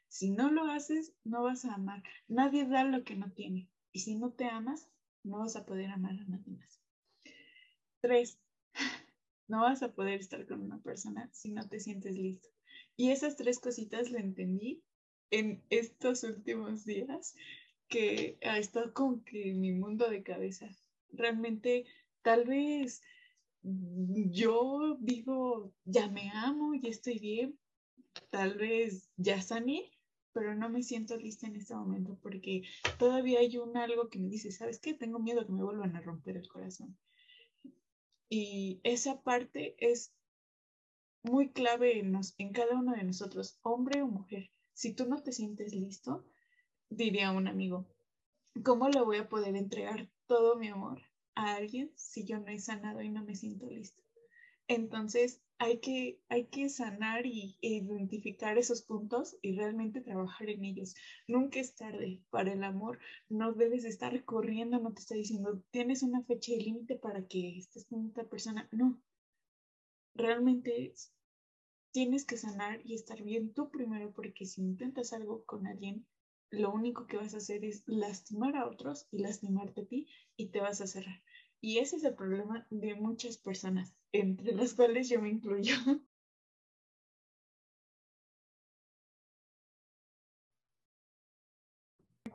Si 0.08 0.30
no 0.30 0.50
lo 0.50 0.64
haces, 0.70 1.14
no 1.24 1.42
vas 1.42 1.64
a 1.64 1.74
amar. 1.74 2.02
Nadie 2.28 2.66
da 2.66 2.84
lo 2.84 3.04
que 3.04 3.16
no 3.16 3.32
tiene. 3.32 3.68
Y 3.92 4.00
si 4.00 4.16
no 4.16 4.32
te 4.32 4.46
amas, 4.46 4.88
no 5.22 5.38
vas 5.38 5.56
a 5.56 5.66
poder 5.66 5.90
amar 5.90 6.12
a 6.12 6.24
nadie 6.24 6.52
más. 6.52 6.80
Tres, 8.00 8.38
no 9.50 9.62
vas 9.62 9.82
a 9.82 9.92
poder 9.92 10.20
estar 10.20 10.46
con 10.46 10.62
una 10.62 10.78
persona 10.78 11.28
si 11.32 11.50
no 11.50 11.68
te 11.68 11.80
sientes 11.80 12.16
listo. 12.16 12.48
Y 12.96 13.10
esas 13.10 13.36
tres 13.36 13.58
cositas 13.58 14.10
la 14.10 14.20
entendí 14.20 14.82
en 15.30 15.62
estos 15.70 16.24
últimos 16.24 16.84
días, 16.84 17.34
que 17.88 18.38
ha 18.42 18.58
estado 18.58 18.94
como 18.94 19.24
que 19.24 19.52
mi 19.52 19.72
mundo 19.72 20.08
de 20.08 20.22
cabeza. 20.22 20.70
Realmente, 21.12 21.86
tal 22.22 22.44
vez 22.46 23.02
yo 23.62 24.96
digo, 25.00 25.72
ya 25.84 26.08
me 26.08 26.30
amo, 26.30 26.74
ya 26.74 26.88
estoy 26.88 27.18
bien, 27.18 27.58
tal 28.30 28.54
vez 28.54 29.10
ya 29.16 29.42
sané, 29.42 29.90
pero 30.32 30.54
no 30.54 30.68
me 30.68 30.82
siento 30.82 31.16
lista 31.16 31.48
en 31.48 31.56
este 31.56 31.74
momento 31.74 32.16
porque 32.22 32.62
todavía 32.98 33.40
hay 33.40 33.58
un 33.58 33.76
algo 33.76 34.08
que 34.08 34.20
me 34.20 34.28
dice, 34.28 34.52
¿sabes 34.52 34.78
qué? 34.78 34.94
Tengo 34.94 35.18
miedo 35.18 35.44
que 35.44 35.52
me 35.52 35.64
vuelvan 35.64 35.96
a 35.96 36.00
romper 36.00 36.36
el 36.36 36.48
corazón. 36.48 36.96
Y 38.30 38.80
esa 38.84 39.22
parte 39.22 39.74
es 39.78 40.14
muy 41.22 41.50
clave 41.50 41.98
en, 41.98 42.12
nos, 42.12 42.34
en 42.38 42.52
cada 42.52 42.78
uno 42.78 42.92
de 42.92 43.02
nosotros, 43.02 43.58
hombre 43.62 44.02
o 44.02 44.06
mujer. 44.06 44.50
Si 44.72 44.94
tú 44.94 45.06
no 45.06 45.20
te 45.22 45.32
sientes 45.32 45.74
listo, 45.74 46.24
diría 46.88 47.32
un 47.32 47.48
amigo, 47.48 47.88
¿cómo 48.64 48.88
le 48.88 49.02
voy 49.02 49.16
a 49.18 49.28
poder 49.28 49.56
entregar 49.56 50.08
todo 50.26 50.56
mi 50.56 50.68
amor 50.68 51.02
a 51.34 51.56
alguien 51.56 51.92
si 51.96 52.24
yo 52.24 52.38
no 52.38 52.46
he 52.46 52.60
sanado 52.60 53.02
y 53.02 53.10
no 53.10 53.24
me 53.24 53.34
siento 53.34 53.66
listo? 53.66 54.00
Entonces 54.68 55.42
hay 55.60 55.78
que, 55.78 56.18
hay 56.28 56.46
que 56.46 56.68
sanar 56.68 57.24
y 57.24 57.56
identificar 57.60 58.58
esos 58.58 58.82
puntos 58.82 59.36
y 59.42 59.54
realmente 59.56 60.00
trabajar 60.00 60.50
en 60.50 60.64
ellos. 60.64 60.96
Nunca 61.28 61.60
es 61.60 61.76
tarde 61.76 62.20
para 62.30 62.52
el 62.52 62.64
amor, 62.64 62.98
no 63.28 63.52
debes 63.52 63.84
estar 63.84 64.24
corriendo, 64.24 64.80
no 64.80 64.92
te 64.92 65.02
estoy 65.02 65.18
diciendo, 65.18 65.62
tienes 65.70 66.02
una 66.02 66.24
fecha 66.24 66.50
de 66.52 66.58
límite 66.62 66.96
para 66.96 67.28
que 67.28 67.58
estés 67.58 67.84
con 67.84 68.06
otra 68.08 68.24
persona. 68.24 68.68
No, 68.72 69.00
realmente 70.14 70.94
tienes 71.92 72.24
que 72.24 72.36
sanar 72.36 72.80
y 72.84 72.94
estar 72.94 73.22
bien 73.22 73.52
tú 73.54 73.70
primero, 73.70 74.12
porque 74.12 74.46
si 74.46 74.62
intentas 74.62 75.12
algo 75.12 75.44
con 75.44 75.66
alguien, 75.66 76.06
lo 76.50 76.72
único 76.72 77.06
que 77.06 77.16
vas 77.16 77.34
a 77.34 77.38
hacer 77.38 77.64
es 77.64 77.84
lastimar 77.86 78.56
a 78.56 78.66
otros 78.66 79.06
y 79.12 79.18
lastimarte 79.18 79.82
a 79.82 79.86
ti 79.86 80.08
y 80.36 80.48
te 80.48 80.60
vas 80.60 80.80
a 80.80 80.86
cerrar. 80.88 81.22
Y 81.60 81.78
ese 81.78 81.96
es 81.96 82.04
el 82.04 82.14
problema 82.14 82.66
de 82.70 82.94
muchas 82.96 83.36
personas, 83.38 83.94
entre 84.12 84.52
las 84.52 84.74
cuales 84.74 85.08
yo 85.08 85.20
me 85.20 85.30
incluyo. 85.30 85.74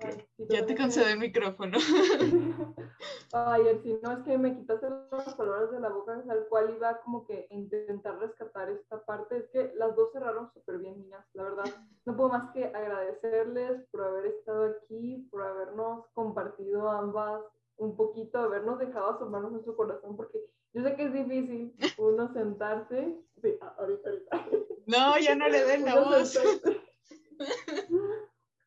Ay, 0.02 0.14
sí, 0.36 0.46
Ya 0.50 0.66
te 0.66 0.76
concedo 0.76 1.08
el 1.08 1.20
micrófono. 1.20 1.78
Ay, 3.32 3.80
si 3.84 3.94
no 4.02 4.12
es 4.12 4.20
que 4.20 4.38
me 4.38 4.56
quitaste 4.56 4.88
las 5.12 5.34
palabras 5.36 5.72
de 5.72 5.80
la 5.80 5.90
boca, 5.90 6.24
al 6.30 6.48
cual 6.48 6.74
iba 6.76 7.00
como 7.02 7.26
que 7.26 7.48
a 7.50 7.54
intentar 7.54 8.20
rescatar 8.20 8.70
esta 8.70 9.04
parte. 9.04 9.38
Es 9.38 9.50
que 9.52 9.74
las 9.76 9.96
dos 9.96 10.12
cerraron 10.12 10.52
súper 10.54 10.80
bien, 10.80 10.98
niñas, 10.98 11.26
la 11.34 11.44
verdad. 11.44 11.66
No 12.06 12.16
puedo 12.16 12.30
más 12.30 12.52
que 12.52 12.66
agradecerles 12.66 13.88
por 13.92 14.04
haber 14.04 14.28
estado 14.28 14.66
aquí, 14.66 15.28
por 15.32 15.44
habernos 15.44 16.06
compartido 16.14 16.90
ambas 16.90 17.42
un 17.78 17.96
poquito, 17.96 18.40
habernos 18.40 18.80
dejado 18.80 19.12
asomarnos 19.12 19.54
en 19.54 19.66
su 19.66 19.76
corazón, 19.76 20.16
porque 20.16 20.40
yo 20.76 20.84
sé 20.84 20.96
que 20.98 21.04
es 21.04 21.14
difícil 21.14 21.74
uno 21.98 22.32
sentarse. 22.34 23.16
Sí, 23.42 23.58
ahorita, 23.78 24.10
ahorita. 24.10 24.50
No, 24.88 25.18
ya 25.18 25.34
no 25.34 25.48
le 25.48 25.64
den 25.64 25.86
la 25.86 26.02
voz. 26.02 26.34
sentarse. 26.34 26.82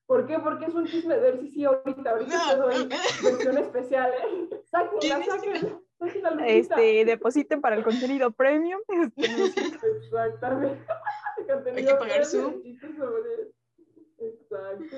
¿Por 0.06 0.26
qué? 0.26 0.38
Porque 0.38 0.64
es 0.64 0.74
un 0.74 0.86
chisme 0.86 1.16
de 1.16 1.20
ver 1.20 1.38
si 1.38 1.50
sí, 1.50 1.64
ahorita, 1.66 2.10
ahorita 2.10 2.34
No, 2.34 2.50
te 2.50 2.56
doy 2.56 2.88
no. 2.88 2.96
versión 3.30 3.58
especial, 3.58 4.10
¿eh? 4.10 4.48
Sáquenla, 4.64 5.22
sáquenla. 5.26 5.80
sáquenla. 5.98 6.46
Este, 6.48 7.04
depositen 7.04 7.60
para 7.60 7.76
el 7.76 7.84
contenido 7.84 8.30
premium. 8.30 8.80
Este, 8.88 9.26
Exactamente. 9.98 10.86
Hay 11.76 11.84
que 11.84 11.94
pagar 11.94 12.24
Zoom. 12.24 12.62
Sobre... 12.96 13.52
Exacto. 14.16 14.96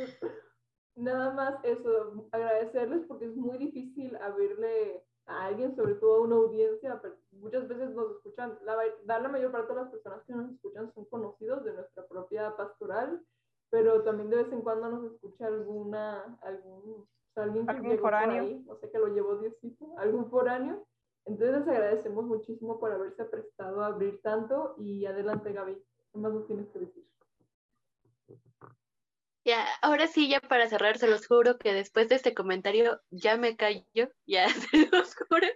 Nada 0.94 1.32
más 1.32 1.54
eso, 1.64 2.28
agradecerles 2.30 3.04
porque 3.08 3.24
es 3.24 3.34
muy 3.34 3.58
difícil 3.58 4.16
abrirle 4.16 5.02
a 5.30 5.46
alguien, 5.46 5.74
sobre 5.76 5.94
todo 5.94 6.16
a 6.16 6.20
una 6.20 6.36
audiencia. 6.36 6.98
pero 7.00 7.14
Muchas 7.32 7.66
veces 7.68 7.90
nos 7.90 8.16
escuchan, 8.16 8.58
la, 8.64 8.76
ma- 8.76 9.18
la 9.20 9.28
mayor 9.28 9.52
parte 9.52 9.72
de 9.74 9.80
las 9.80 9.90
personas 9.90 10.22
que 10.26 10.32
nos 10.34 10.50
escuchan 10.52 10.92
son 10.94 11.04
conocidos 11.06 11.64
de 11.64 11.72
nuestra 11.72 12.06
propia 12.06 12.56
pastoral, 12.56 13.22
pero 13.70 14.02
también 14.02 14.30
de 14.30 14.36
vez 14.36 14.52
en 14.52 14.62
cuando 14.62 14.88
nos 14.90 15.12
escucha 15.12 15.46
alguna, 15.46 16.38
algún, 16.42 17.02
o 17.02 17.08
sea, 17.34 17.44
alguien 17.44 17.64
que 17.66 17.70
Algún 17.72 17.90
llegó 17.90 18.02
por 18.02 18.10
foráneo. 18.10 18.42
ahí, 18.42 18.64
no 18.66 18.76
sé 18.76 18.90
que 18.90 18.98
lo 18.98 19.08
llevó 19.08 19.36
Diosito, 19.36 19.94
algún 19.98 20.28
foráneo. 20.30 20.84
Entonces 21.26 21.58
les 21.60 21.68
agradecemos 21.68 22.24
muchísimo 22.24 22.80
por 22.80 22.90
haberse 22.92 23.24
prestado 23.26 23.82
a 23.82 23.86
abrir 23.88 24.20
tanto 24.22 24.74
y 24.78 25.04
adelante 25.06 25.52
Gaby, 25.52 25.74
¿qué 26.12 26.18
más 26.18 26.32
nos 26.32 26.46
tienes 26.46 26.68
que 26.70 26.80
decir? 26.80 27.06
Ya, 29.44 29.66
ahora 29.80 30.06
sí, 30.06 30.28
ya 30.28 30.40
para 30.40 30.68
cerrar, 30.68 30.98
se 30.98 31.08
los 31.08 31.26
juro 31.26 31.58
que 31.58 31.72
después 31.72 32.08
de 32.08 32.16
este 32.16 32.34
comentario 32.34 33.00
ya 33.10 33.36
me 33.36 33.56
callo, 33.56 34.12
ya 34.26 34.48
se 34.48 34.88
los 34.92 35.14
juro. 35.14 35.46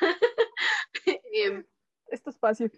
Em, 1.32 1.64
este 2.08 2.30
espacio. 2.30 2.70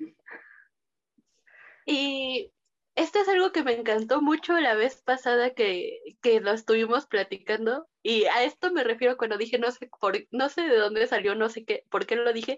Y 1.85 2.53
esto 2.95 3.21
es 3.21 3.29
algo 3.29 3.51
que 3.53 3.65
me 3.65 3.73
encantó 3.73 4.21
mucho 4.23 4.59
la 4.61 4.75
vez 4.75 5.03
pasada 5.03 5.55
que, 5.55 6.01
que 6.23 6.41
lo 6.41 6.53
estuvimos 6.53 7.07
platicando. 7.07 7.89
Y 8.03 8.25
a 8.27 8.45
esto 8.45 8.71
me 8.73 8.85
refiero 8.85 9.17
cuando 9.17 9.39
dije, 9.39 9.59
no 9.59 9.71
sé, 9.71 9.91
por, 10.01 10.17
no 10.31 10.49
sé 10.49 10.63
de 10.63 10.77
dónde 10.77 11.07
salió, 11.07 11.35
no 11.35 11.49
sé 11.49 11.65
qué, 11.65 11.85
por 11.91 12.07
qué 12.07 12.17
lo 12.17 12.33
dije. 12.33 12.57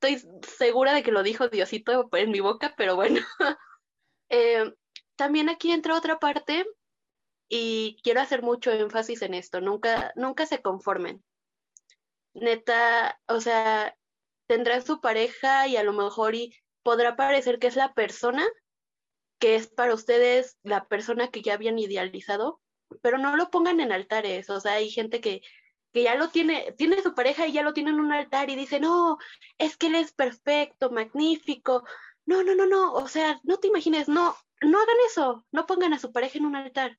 Estoy 0.00 0.22
segura 0.46 0.92
de 0.92 1.02
que 1.02 1.12
lo 1.12 1.22
dijo 1.22 1.48
Diosito 1.48 2.08
en 2.12 2.30
mi 2.30 2.40
boca, 2.40 2.74
pero 2.76 2.96
bueno. 2.96 3.20
Eh, 4.30 4.74
también 5.16 5.48
aquí 5.48 5.72
entra 5.72 5.96
otra 5.96 6.18
parte 6.18 6.66
y 7.48 7.98
quiero 8.02 8.20
hacer 8.20 8.42
mucho 8.42 8.70
énfasis 8.70 9.22
en 9.22 9.34
esto. 9.34 9.60
Nunca, 9.60 10.12
nunca 10.16 10.46
se 10.46 10.62
conformen. 10.62 11.24
Neta, 12.34 13.20
o 13.26 13.40
sea, 13.40 13.96
tendrán 14.46 14.84
su 14.84 15.00
pareja 15.00 15.66
y 15.66 15.76
a 15.76 15.82
lo 15.82 15.92
mejor 15.92 16.34
y 16.34 16.54
podrá 16.82 17.16
parecer 17.16 17.58
que 17.58 17.66
es 17.66 17.76
la 17.76 17.94
persona 17.94 18.46
que 19.38 19.54
es 19.54 19.68
para 19.68 19.94
ustedes 19.94 20.58
la 20.62 20.86
persona 20.88 21.28
que 21.28 21.42
ya 21.42 21.54
habían 21.54 21.78
idealizado, 21.78 22.60
pero 23.02 23.18
no 23.18 23.36
lo 23.36 23.50
pongan 23.50 23.80
en 23.80 23.92
altares, 23.92 24.50
o 24.50 24.60
sea, 24.60 24.74
hay 24.74 24.90
gente 24.90 25.20
que, 25.20 25.42
que 25.92 26.02
ya 26.02 26.16
lo 26.16 26.28
tiene, 26.28 26.74
tiene 26.76 27.02
su 27.02 27.14
pareja 27.14 27.46
y 27.46 27.52
ya 27.52 27.62
lo 27.62 27.72
tiene 27.72 27.90
en 27.90 28.00
un 28.00 28.12
altar 28.12 28.50
y 28.50 28.56
dice, 28.56 28.80
no, 28.80 29.18
es 29.58 29.76
que 29.76 29.86
él 29.88 29.94
es 29.94 30.12
perfecto, 30.12 30.90
magnífico. 30.90 31.84
No, 32.26 32.42
no, 32.42 32.54
no, 32.54 32.66
no, 32.66 32.92
o 32.92 33.08
sea, 33.08 33.40
no 33.44 33.58
te 33.58 33.68
imagines, 33.68 34.08
no, 34.08 34.36
no 34.60 34.78
hagan 34.80 34.96
eso, 35.06 35.46
no 35.50 35.66
pongan 35.66 35.94
a 35.94 35.98
su 35.98 36.12
pareja 36.12 36.38
en 36.38 36.46
un 36.46 36.56
altar. 36.56 36.98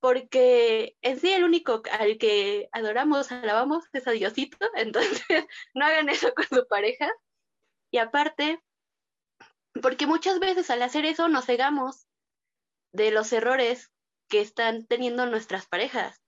Porque 0.00 0.96
en 1.02 1.18
sí 1.18 1.32
el 1.32 1.44
único 1.44 1.82
al 1.98 2.18
que 2.18 2.68
adoramos, 2.72 3.32
alabamos 3.32 3.84
es 3.92 4.06
a 4.06 4.12
Diosito, 4.12 4.58
entonces 4.74 5.44
no 5.74 5.84
hagan 5.84 6.08
eso 6.08 6.32
con 6.34 6.46
su 6.46 6.66
pareja. 6.68 7.10
Y 7.90 7.98
aparte, 7.98 8.62
porque 9.82 10.06
muchas 10.06 10.38
veces 10.38 10.70
al 10.70 10.82
hacer 10.82 11.04
eso 11.04 11.28
nos 11.28 11.46
cegamos 11.46 12.06
de 12.92 13.10
los 13.10 13.32
errores 13.32 13.90
que 14.28 14.40
están 14.40 14.86
teniendo 14.86 15.26
nuestras 15.26 15.66
parejas 15.66 16.20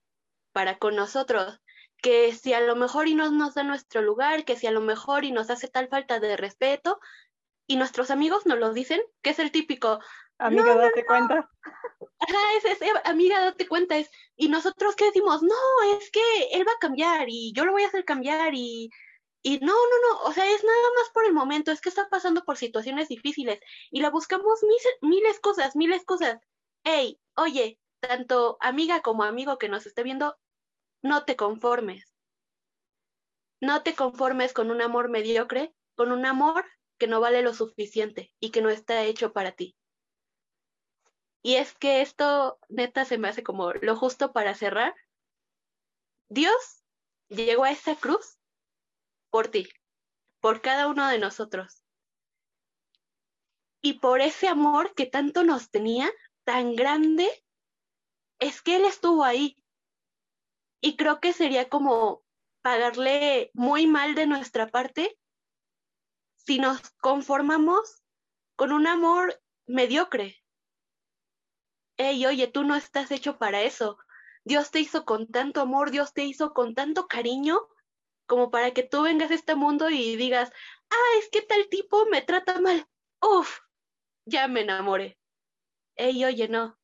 para 0.53 0.79
con 0.79 0.97
nosotros, 0.97 1.61
que 2.03 2.33
si 2.35 2.55
a 2.55 2.61
lo 2.61 2.77
mejor 2.77 3.09
y 3.09 3.15
no 3.15 3.31
nos 3.31 3.55
da 3.55 3.63
nuestro 3.63 4.03
lugar, 4.03 4.45
que 4.45 4.57
si 4.57 4.67
a 4.67 4.71
lo 4.71 4.81
mejor 4.81 5.25
y 5.25 5.33
nos 5.33 5.51
hace 5.51 5.69
tal 5.69 5.89
falta 5.89 6.19
de 6.19 6.37
respeto, 6.37 6.99
y 7.67 7.77
nuestros 7.77 8.11
amigos 8.11 8.47
nos 8.47 8.59
lo 8.59 8.73
dicen, 8.73 9.01
que 9.23 9.31
es 9.31 9.39
el 9.39 9.53
típico, 9.53 10.01
Amiga, 10.41 10.75
date 10.75 11.05
cuenta. 11.05 11.51
Ajá, 12.19 12.39
es, 12.57 12.65
es, 12.65 12.79
amiga, 13.05 13.41
date 13.41 13.69
cuenta, 13.69 13.97
es, 13.99 14.11
y 14.37 14.49
nosotros 14.49 14.97
qué 14.97 15.07
decimos, 15.07 15.43
no, 15.43 15.97
es 15.99 16.11
que 16.11 16.21
él 16.53 16.67
va 16.67 16.73
a 16.73 16.79
cambiar 16.81 17.29
y 17.29 17.53
yo 17.55 17.65
lo 17.65 17.73
voy 17.73 17.85
a 17.85 17.89
hacer 17.89 18.05
cambiar 18.05 18.55
y, 18.55 18.91
y 19.43 19.59
no, 19.59 19.73
no, 19.73 20.09
no, 20.09 20.23
o 20.25 20.33
sea, 20.33 20.51
es 20.51 20.65
nada 20.65 20.89
más 20.99 21.11
por 21.13 21.25
el 21.27 21.33
momento, 21.33 21.73
es 21.73 21.81
que 21.81 21.89
está 21.91 22.09
pasando 22.09 22.45
por 22.45 22.57
situaciones 22.57 23.09
difíciles 23.09 23.61
y 23.91 24.01
la 24.01 24.11
buscamos 24.11 24.63
miles, 24.63 24.99
miles 25.03 25.41
cosas, 25.41 25.77
miles 25.77 26.05
cosas. 26.05 26.39
Hey, 26.85 27.21
oye, 27.37 27.79
tanto 28.01 28.57
amiga 28.61 29.03
como 29.03 29.25
amigo 29.25 29.59
que 29.59 29.69
nos 29.69 29.87
esté 29.87 30.03
viendo, 30.03 30.39
no 31.03 31.25
te 31.25 31.37
conformes. 31.37 32.15
No 33.61 33.83
te 33.83 33.95
conformes 33.95 34.55
con 34.55 34.71
un 34.71 34.81
amor 34.81 35.11
mediocre, 35.11 35.75
con 35.95 36.13
un 36.13 36.25
amor 36.25 36.65
que 36.99 37.07
no 37.07 37.21
vale 37.21 37.43
lo 37.43 37.53
suficiente 37.53 38.33
y 38.41 38.51
que 38.51 38.63
no 38.63 38.71
está 38.71 39.05
hecho 39.05 39.33
para 39.33 39.53
ti. 39.53 39.77
Y 41.43 41.57
es 41.57 41.75
que 41.75 42.03
esto 42.03 42.59
neta 42.69 43.05
se 43.05 43.19
me 43.19 43.29
hace 43.29 43.43
como 43.43 43.73
lo 43.73 43.97
justo 43.97 44.33
para 44.33 44.55
cerrar. 44.55 44.95
Dios 46.29 46.85
llegó 47.29 47.65
a 47.65 47.71
esa 47.71 47.97
cruz 47.97 48.39
por 49.31 49.49
ti, 49.49 49.69
por 50.41 50.61
cada 50.61 50.87
uno 50.87 51.09
de 51.09 51.19
nosotros. 51.19 51.83
Y 53.83 53.95
por 53.95 54.21
ese 54.21 54.49
amor 54.49 54.95
que 54.95 55.07
tanto 55.07 55.43
nos 55.43 55.71
tenía, 55.71 56.11
tan 56.45 56.75
grande, 56.75 57.29
es 58.39 58.61
que 58.61 58.77
Él 58.77 58.85
estuvo 58.85 59.25
ahí. 59.25 59.57
Y 60.83 60.97
creo 60.97 61.21
que 61.21 61.33
sería 61.33 61.69
como 61.69 62.23
pagarle 62.63 63.51
muy 63.55 63.87
mal 63.87 64.15
de 64.15 64.27
nuestra 64.27 64.67
parte 64.69 65.19
si 66.37 66.59
nos 66.59 66.91
conformamos 67.01 68.03
con 68.57 68.73
un 68.73 68.87
amor 68.87 69.41
mediocre. 69.67 70.43
Ey, 72.01 72.25
oye, 72.25 72.47
tú 72.47 72.65
no 72.65 72.77
estás 72.77 73.11
hecho 73.11 73.37
para 73.37 73.61
eso. 73.61 73.99
Dios 74.43 74.71
te 74.71 74.81
hizo 74.81 75.05
con 75.05 75.27
tanto 75.27 75.61
amor, 75.61 75.91
Dios 75.91 76.15
te 76.15 76.25
hizo 76.25 76.55
con 76.55 76.75
tanto 76.75 77.07
cariño, 77.07 77.61
como 78.27 78.51
para 78.51 78.71
que 78.71 78.83
tú 78.83 79.03
vengas 79.03 79.31
a 79.31 79.35
este 79.35 79.55
mundo 79.55 79.91
y 79.91 80.17
digas, 80.17 80.51
ah, 80.89 81.19
es 81.19 81.29
que 81.29 81.43
tal 81.43 81.69
tipo 81.69 82.07
me 82.07 82.23
trata 82.23 82.59
mal. 82.59 82.89
Uf, 83.21 83.59
ya 84.25 84.49
me 84.49 84.63
enamoré. 84.63 85.19
Ey, 85.95 86.25
oye, 86.25 86.49
no, 86.49 86.79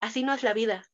así 0.00 0.22
no 0.22 0.32
es 0.32 0.42
la 0.42 0.54
vida. 0.54 0.90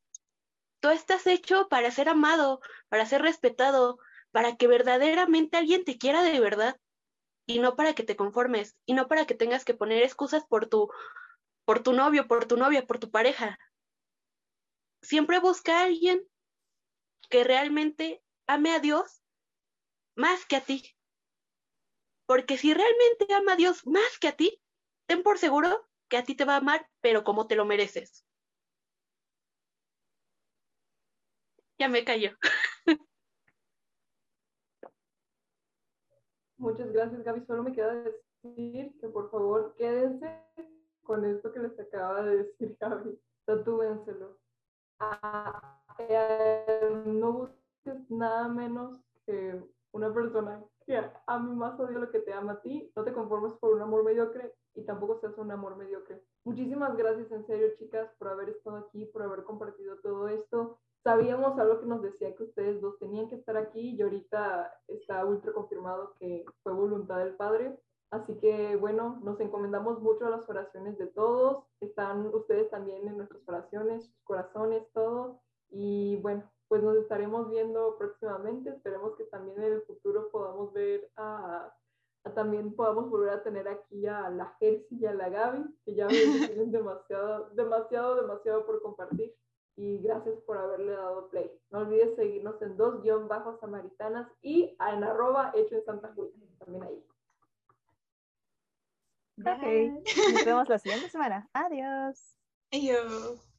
Tú 0.81 0.89
estás 0.89 1.29
hecho 1.29 1.69
para 1.69 1.93
ser 1.93 2.09
amado, 2.09 2.61
para 2.89 3.07
ser 3.07 3.23
respetado, 3.23 4.01
para 4.33 4.57
que 4.57 4.67
verdaderamente 4.67 5.59
alguien 5.59 5.85
te 5.85 5.97
quiera 5.97 6.25
de 6.25 6.41
verdad 6.41 6.77
y 7.47 7.61
no 7.61 7.77
para 7.77 7.95
que 7.95 8.03
te 8.03 8.17
conformes 8.17 8.77
y 8.85 8.95
no 8.95 9.07
para 9.07 9.27
que 9.27 9.35
tengas 9.37 9.65
que 9.65 9.75
poner 9.75 10.03
excusas 10.03 10.45
por 10.45 10.67
tu 10.67 10.91
por 11.71 11.85
tu 11.85 11.93
novio, 11.93 12.27
por 12.27 12.47
tu 12.47 12.57
novia, 12.57 12.85
por 12.85 12.99
tu 12.99 13.13
pareja. 13.13 13.57
Siempre 15.03 15.39
busca 15.39 15.79
a 15.79 15.85
alguien 15.85 16.29
que 17.29 17.45
realmente 17.45 18.25
ame 18.49 18.73
a 18.73 18.81
Dios 18.81 19.23
más 20.17 20.45
que 20.47 20.57
a 20.57 20.65
ti. 20.65 20.83
Porque 22.27 22.59
si 22.59 22.75
realmente 22.75 23.33
ama 23.33 23.53
a 23.53 23.57
Dios 23.57 23.87
más 23.87 24.19
que 24.19 24.27
a 24.27 24.37
ti, 24.37 24.61
ten 25.07 25.23
por 25.23 25.39
seguro 25.39 25.89
que 26.09 26.17
a 26.17 26.25
ti 26.25 26.35
te 26.35 26.45
va 26.45 26.55
a 26.55 26.57
amar, 26.57 26.91
pero 27.01 27.23
como 27.23 27.47
te 27.47 27.55
lo 27.55 27.65
mereces. 27.65 28.27
Ya 31.79 31.89
me 31.89 32.05
cayó. 32.05 32.33
Muchas 36.57 36.91
gracias, 36.91 37.23
Gaby. 37.23 37.47
Solo 37.47 37.63
me 37.63 37.73
queda 37.73 37.95
decir 37.95 38.93
que 39.01 39.09
por 39.09 39.31
favor 39.31 39.77
quédense 39.77 40.51
con 41.11 41.24
esto 41.24 41.51
que 41.51 41.59
les 41.59 41.77
acaba 41.81 42.23
de 42.23 42.37
decir 42.37 42.77
Gaby. 42.78 43.19
Tatúenselo. 43.45 44.39
Ah, 45.01 45.82
eh, 45.99 47.03
no 47.05 47.32
busques 47.32 48.09
nada 48.09 48.47
menos 48.47 49.01
que 49.27 49.61
una 49.91 50.15
persona 50.15 50.62
que 50.87 51.03
ame 51.27 51.57
más 51.57 51.81
odio 51.81 51.99
lo 51.99 52.12
que 52.12 52.20
te 52.20 52.32
ama 52.32 52.53
a 52.53 52.61
ti. 52.61 52.93
No 52.95 53.03
te 53.03 53.12
conformes 53.12 53.55
por 53.55 53.74
un 53.74 53.82
amor 53.82 54.05
mediocre 54.05 54.55
y 54.77 54.85
tampoco 54.85 55.19
seas 55.19 55.37
un 55.37 55.51
amor 55.51 55.77
mediocre. 55.77 56.23
Muchísimas 56.45 56.97
gracias 56.97 57.32
en 57.32 57.45
serio, 57.45 57.74
chicas, 57.77 58.09
por 58.16 58.28
haber 58.28 58.51
estado 58.51 58.77
aquí, 58.77 59.07
por 59.07 59.23
haber 59.23 59.43
compartido 59.43 59.97
todo 59.97 60.28
esto. 60.28 60.78
Sabíamos 61.03 61.59
algo 61.59 61.81
que 61.81 61.87
nos 61.87 62.03
decía 62.03 62.37
que 62.37 62.45
ustedes 62.45 62.81
dos 62.81 63.01
tenían 63.01 63.28
que 63.28 63.35
estar 63.35 63.57
aquí 63.57 63.97
y 63.97 64.01
ahorita 64.01 64.73
está 64.87 65.24
ultra 65.24 65.53
confirmado 65.53 66.15
que 66.20 66.45
fue 66.62 66.73
voluntad 66.73 67.19
del 67.19 67.35
Padre. 67.35 67.81
Así 68.11 68.35
que 68.39 68.77
bueno, 68.77 69.20
nos 69.23 69.39
encomendamos 69.41 70.01
mucho 70.01 70.27
a 70.27 70.31
las 70.31 70.49
oraciones 70.49 70.99
de 70.99 71.07
todos. 71.07 71.65
Están 71.81 72.27
ustedes 72.35 72.69
también 72.70 73.07
en 73.07 73.16
nuestras 73.19 73.43
oraciones, 73.49 74.07
sus 74.07 74.23
corazones, 74.24 74.82
todo. 74.93 75.41
Y 75.70 76.16
bueno, 76.23 76.51
pues 76.69 76.82
nos 76.82 76.97
estaremos 76.97 77.49
viendo 77.51 77.97
próximamente. 77.99 78.70
Esperemos 78.70 79.15
que 79.16 79.24
también 79.24 79.62
en 79.62 79.73
el 79.74 79.82
futuro 79.82 80.28
podamos 80.31 80.73
ver 80.73 81.09
a, 81.16 81.73
a 82.24 82.35
también 82.35 82.74
podamos 82.74 83.09
volver 83.09 83.31
a 83.31 83.43
tener 83.45 83.69
aquí 83.69 84.07
a 84.07 84.28
la 84.28 84.57
Jersey 84.59 84.99
y 84.99 85.07
a 85.07 85.15
la 85.15 85.28
Gaby, 85.28 85.65
que 85.85 85.95
ya 85.95 86.09
tienen 86.57 86.73
demasiado, 86.73 87.51
demasiado, 87.51 88.16
demasiado 88.16 88.66
por 88.66 88.82
compartir 88.82 89.35
y 89.77 89.99
gracias 90.03 90.39
por 90.41 90.59
haberle 90.59 90.93
dado 90.93 91.28
play. 91.28 91.51
No 91.70 91.78
olvides 91.81 92.15
seguirnos 92.16 92.61
en 92.61 92.77
dos 92.77 93.03
guion 93.03 93.28
bajos 93.28 93.59
samaritanas 93.61 94.31
y 94.43 94.77
en 94.78 95.05
arroba 95.05 95.53
hecho 95.55 95.77
en 95.77 95.85
Santa 95.85 96.12
Julia, 96.15 96.35
también 96.59 96.82
ahí. 96.82 97.10
Ok, 99.41 99.62
nos 100.33 100.45
vemos 100.45 100.69
la 100.69 100.79
siguiente 100.79 101.09
semana. 101.09 101.49
Adiós. 101.53 102.37
Adiós. 102.73 103.49